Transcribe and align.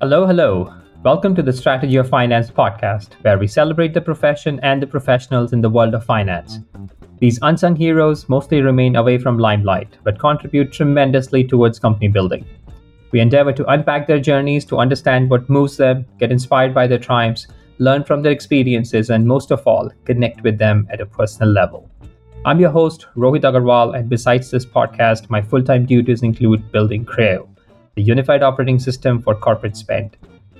Hello, 0.00 0.26
hello. 0.26 0.74
Welcome 1.02 1.34
to 1.34 1.42
the 1.42 1.52
Strategy 1.52 1.96
of 1.96 2.08
Finance 2.08 2.50
podcast, 2.50 3.12
where 3.22 3.38
we 3.38 3.46
celebrate 3.46 3.92
the 3.92 4.00
profession 4.00 4.58
and 4.62 4.80
the 4.80 4.86
professionals 4.86 5.52
in 5.52 5.60
the 5.60 5.68
world 5.68 5.94
of 5.94 6.04
finance. 6.04 6.60
These 7.18 7.38
unsung 7.42 7.76
heroes 7.76 8.28
mostly 8.28 8.62
remain 8.62 8.96
away 8.96 9.18
from 9.18 9.38
limelight, 9.38 9.98
but 10.04 10.18
contribute 10.18 10.72
tremendously 10.72 11.44
towards 11.44 11.78
company 11.78 12.08
building. 12.08 12.46
We 13.12 13.20
endeavor 13.20 13.52
to 13.52 13.66
unpack 13.66 14.06
their 14.06 14.20
journeys 14.20 14.64
to 14.66 14.78
understand 14.78 15.28
what 15.28 15.50
moves 15.50 15.76
them, 15.76 16.06
get 16.18 16.32
inspired 16.32 16.72
by 16.72 16.86
their 16.86 16.98
triumphs, 16.98 17.48
learn 17.78 18.04
from 18.04 18.22
their 18.22 18.32
experiences, 18.32 19.10
and 19.10 19.26
most 19.26 19.50
of 19.50 19.66
all, 19.66 19.90
connect 20.06 20.42
with 20.42 20.56
them 20.56 20.88
at 20.90 21.02
a 21.02 21.06
personal 21.06 21.52
level. 21.52 21.89
I'm 22.42 22.58
your 22.58 22.70
host, 22.70 23.06
Rohit 23.16 23.42
Agarwal, 23.42 23.94
and 23.94 24.08
besides 24.08 24.50
this 24.50 24.64
podcast, 24.64 25.28
my 25.28 25.42
full 25.42 25.62
time 25.62 25.84
duties 25.84 26.22
include 26.22 26.72
building 26.72 27.04
Krayo, 27.04 27.46
the 27.96 28.02
unified 28.02 28.42
operating 28.42 28.78
system 28.78 29.20
for 29.20 29.34
corporate 29.34 29.76
spend. 29.76 30.16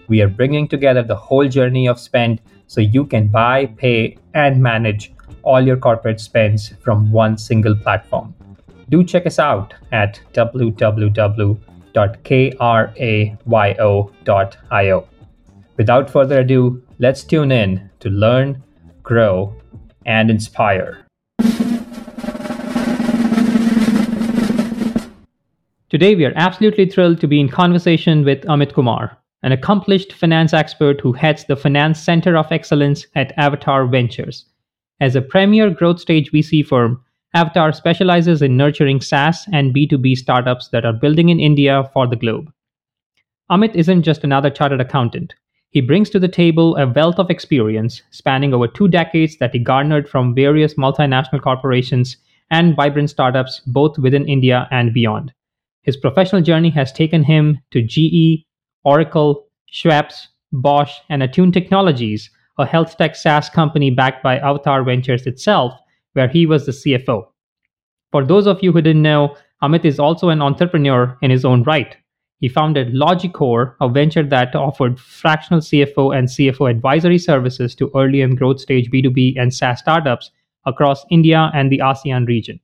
We 0.06 0.20
are 0.20 0.28
bringing 0.28 0.68
together 0.68 1.02
the 1.02 1.16
whole 1.16 1.48
journey 1.48 1.88
of 1.88 1.98
spend 1.98 2.42
so 2.66 2.82
you 2.82 3.06
can 3.06 3.28
buy, 3.28 3.64
pay, 3.64 4.18
and 4.34 4.62
manage 4.62 5.14
all 5.42 5.62
your 5.62 5.78
corporate 5.78 6.20
spends 6.20 6.68
from 6.84 7.10
one 7.10 7.38
single 7.38 7.74
platform. 7.74 8.34
Do 8.90 9.02
check 9.02 9.24
us 9.24 9.38
out 9.38 9.72
at 9.90 10.20
www.krayo.io. 10.34 11.08
Without 15.78 16.10
further 16.10 16.40
ado, 16.40 16.82
let's 16.98 17.24
tune 17.24 17.50
in 17.50 17.88
to 18.00 18.10
learn, 18.10 18.62
grow, 19.02 19.54
and 20.04 20.30
inspire. 20.30 21.06
Today, 25.90 26.14
we 26.14 26.24
are 26.24 26.32
absolutely 26.36 26.86
thrilled 26.86 27.20
to 27.20 27.26
be 27.26 27.40
in 27.40 27.48
conversation 27.48 28.24
with 28.24 28.42
Amit 28.42 28.74
Kumar, 28.74 29.18
an 29.42 29.50
accomplished 29.50 30.12
finance 30.12 30.54
expert 30.54 31.00
who 31.00 31.12
heads 31.12 31.44
the 31.46 31.56
Finance 31.56 32.00
Center 32.00 32.36
of 32.36 32.52
Excellence 32.52 33.08
at 33.16 33.36
Avataar 33.36 33.90
Ventures. 33.90 34.44
As 35.00 35.16
a 35.16 35.20
premier 35.20 35.68
growth 35.68 35.98
stage 35.98 36.30
VC 36.30 36.64
firm, 36.64 37.02
Avataar 37.34 37.74
specializes 37.74 38.40
in 38.40 38.56
nurturing 38.56 39.00
SaaS 39.00 39.48
and 39.52 39.74
B2B 39.74 40.16
startups 40.16 40.68
that 40.68 40.84
are 40.84 40.92
building 40.92 41.28
in 41.28 41.40
India 41.40 41.90
for 41.92 42.06
the 42.06 42.14
globe. 42.14 42.52
Amit 43.50 43.74
isn't 43.74 44.04
just 44.04 44.22
another 44.22 44.48
chartered 44.48 44.80
accountant. 44.80 45.34
He 45.70 45.80
brings 45.80 46.08
to 46.10 46.20
the 46.20 46.28
table 46.28 46.76
a 46.76 46.86
wealth 46.86 47.18
of 47.18 47.30
experience 47.30 48.00
spanning 48.12 48.54
over 48.54 48.68
two 48.68 48.86
decades 48.86 49.38
that 49.38 49.52
he 49.52 49.58
garnered 49.58 50.08
from 50.08 50.36
various 50.36 50.74
multinational 50.74 51.42
corporations 51.42 52.16
and 52.48 52.76
vibrant 52.76 53.10
startups 53.10 53.60
both 53.66 53.98
within 53.98 54.28
India 54.28 54.68
and 54.70 54.94
beyond. 54.94 55.32
His 55.82 55.96
professional 55.96 56.42
journey 56.42 56.70
has 56.70 56.92
taken 56.92 57.22
him 57.22 57.58
to 57.70 57.82
GE, 57.82 58.44
Oracle, 58.84 59.46
Schweppes, 59.72 60.26
Bosch, 60.52 60.92
and 61.08 61.22
Attune 61.22 61.52
Technologies, 61.52 62.30
a 62.58 62.66
health 62.66 62.98
tech 62.98 63.16
SaaS 63.16 63.48
company 63.48 63.90
backed 63.90 64.22
by 64.22 64.38
Avataar 64.38 64.84
Ventures 64.84 65.26
itself, 65.26 65.72
where 66.12 66.28
he 66.28 66.44
was 66.44 66.66
the 66.66 66.72
CFO. 66.72 67.26
For 68.12 68.24
those 68.24 68.46
of 68.46 68.62
you 68.62 68.72
who 68.72 68.82
didn't 68.82 69.02
know, 69.02 69.36
Amit 69.62 69.84
is 69.84 69.98
also 69.98 70.28
an 70.28 70.42
entrepreneur 70.42 71.16
in 71.22 71.30
his 71.30 71.44
own 71.44 71.62
right. 71.62 71.96
He 72.40 72.48
founded 72.48 72.94
LOGIQORE, 72.94 73.76
a 73.80 73.88
venture 73.88 74.22
that 74.24 74.54
offered 74.54 74.98
fractional 74.98 75.60
CFO 75.60 76.16
and 76.16 76.28
CFO 76.28 76.70
advisory 76.70 77.18
services 77.18 77.74
to 77.76 77.90
early 77.94 78.22
and 78.22 78.36
growth 78.36 78.60
stage 78.60 78.90
B2B 78.90 79.34
and 79.38 79.52
SaaS 79.52 79.78
startups 79.78 80.30
across 80.66 81.04
India 81.10 81.50
and 81.54 81.70
the 81.70 81.78
ASEAN 81.78 82.26
region. 82.26 82.60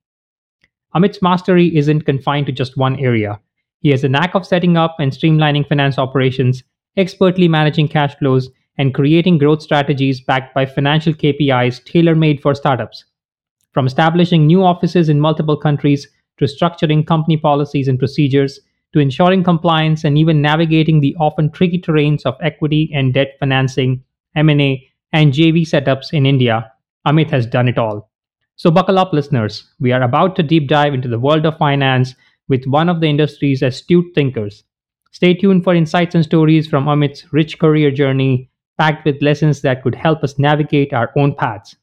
Amit's 0.97 1.21
mastery 1.21 1.77
isn't 1.77 2.07
confined 2.07 2.47
to 2.47 2.53
just 2.53 2.79
one 2.79 2.99
area. 2.99 3.39
He 3.81 3.91
has 3.91 4.03
a 4.03 4.09
knack 4.09 4.35
of 4.35 4.47
setting 4.47 4.79
up 4.79 4.97
and 4.99 5.13
streamlining 5.13 5.69
finance 5.69 5.99
operations, 5.99 6.63
expertly 6.97 7.49
managing 7.49 7.89
cash 7.89 8.17
flows, 8.17 8.49
and 8.79 8.95
creating 8.95 9.37
growth 9.37 9.61
strategies 9.61 10.23
backed 10.23 10.55
by 10.55 10.65
financial 10.65 11.13
KPIs 11.13 11.85
tailor 11.85 12.15
made 12.15 12.41
for 12.41 12.55
startups. 12.55 13.05
From 13.73 13.87
establishing 13.87 14.47
new 14.47 14.63
offices 14.63 15.11
in 15.11 15.21
multiple 15.21 15.59
countries 15.59 16.09
to 16.39 16.47
structuring 16.47 17.07
company 17.07 17.37
policies 17.37 17.89
and 17.89 17.99
procedures 17.99 18.59
to 18.95 18.99
ensuring 18.99 19.45
compliance 19.45 20.03
and 20.03 20.17
even 20.17 20.41
navigating 20.41 21.01
the 21.01 21.15
often 21.21 21.51
tricky 21.51 21.79
terrains 21.79 22.25
of 22.25 22.39
equity 22.41 22.91
and 22.95 23.13
debt 23.13 23.37
financing, 23.39 24.03
M&A, 24.35 24.89
and 25.13 25.35
JV 25.35 25.69
setups 25.69 26.15
in 26.15 26.25
India, 26.25 26.73
Amit 27.07 27.31
has 27.31 27.45
done 27.45 27.69
it 27.69 27.77
all. 27.77 28.11
So 28.59 28.71
buckle 28.71 28.99
up 28.99 29.13
listeners. 29.13 29.71
We 29.81 29.93
are 29.93 30.01
about 30.01 30.35
to 30.37 30.43
deep 30.43 30.67
dive 30.67 30.95
into 30.95 31.09
the 31.09 31.19
world 31.19 31.45
of 31.45 31.59
finance 31.59 32.15
with 32.49 32.65
one 32.65 32.89
of 32.89 33.03
the 33.03 33.07
industry's 33.07 33.61
astute 33.61 34.15
thinkers. 34.15 34.65
Stay 35.13 35.35
tuned 35.35 35.63
for 35.63 35.75
insights 35.75 36.15
and 36.15 36.25
stories 36.25 36.67
from 36.67 36.87
Amit's 36.87 37.31
rich 37.35 37.59
career 37.59 37.91
journey, 37.91 38.49
packed 38.79 39.05
with 39.05 39.21
lessons 39.21 39.61
that 39.61 39.83
could 39.83 39.95
help 39.95 40.25
us 40.25 40.39
navigate 40.39 40.95
our 40.95 41.13
own 41.19 41.35
paths. 41.35 41.77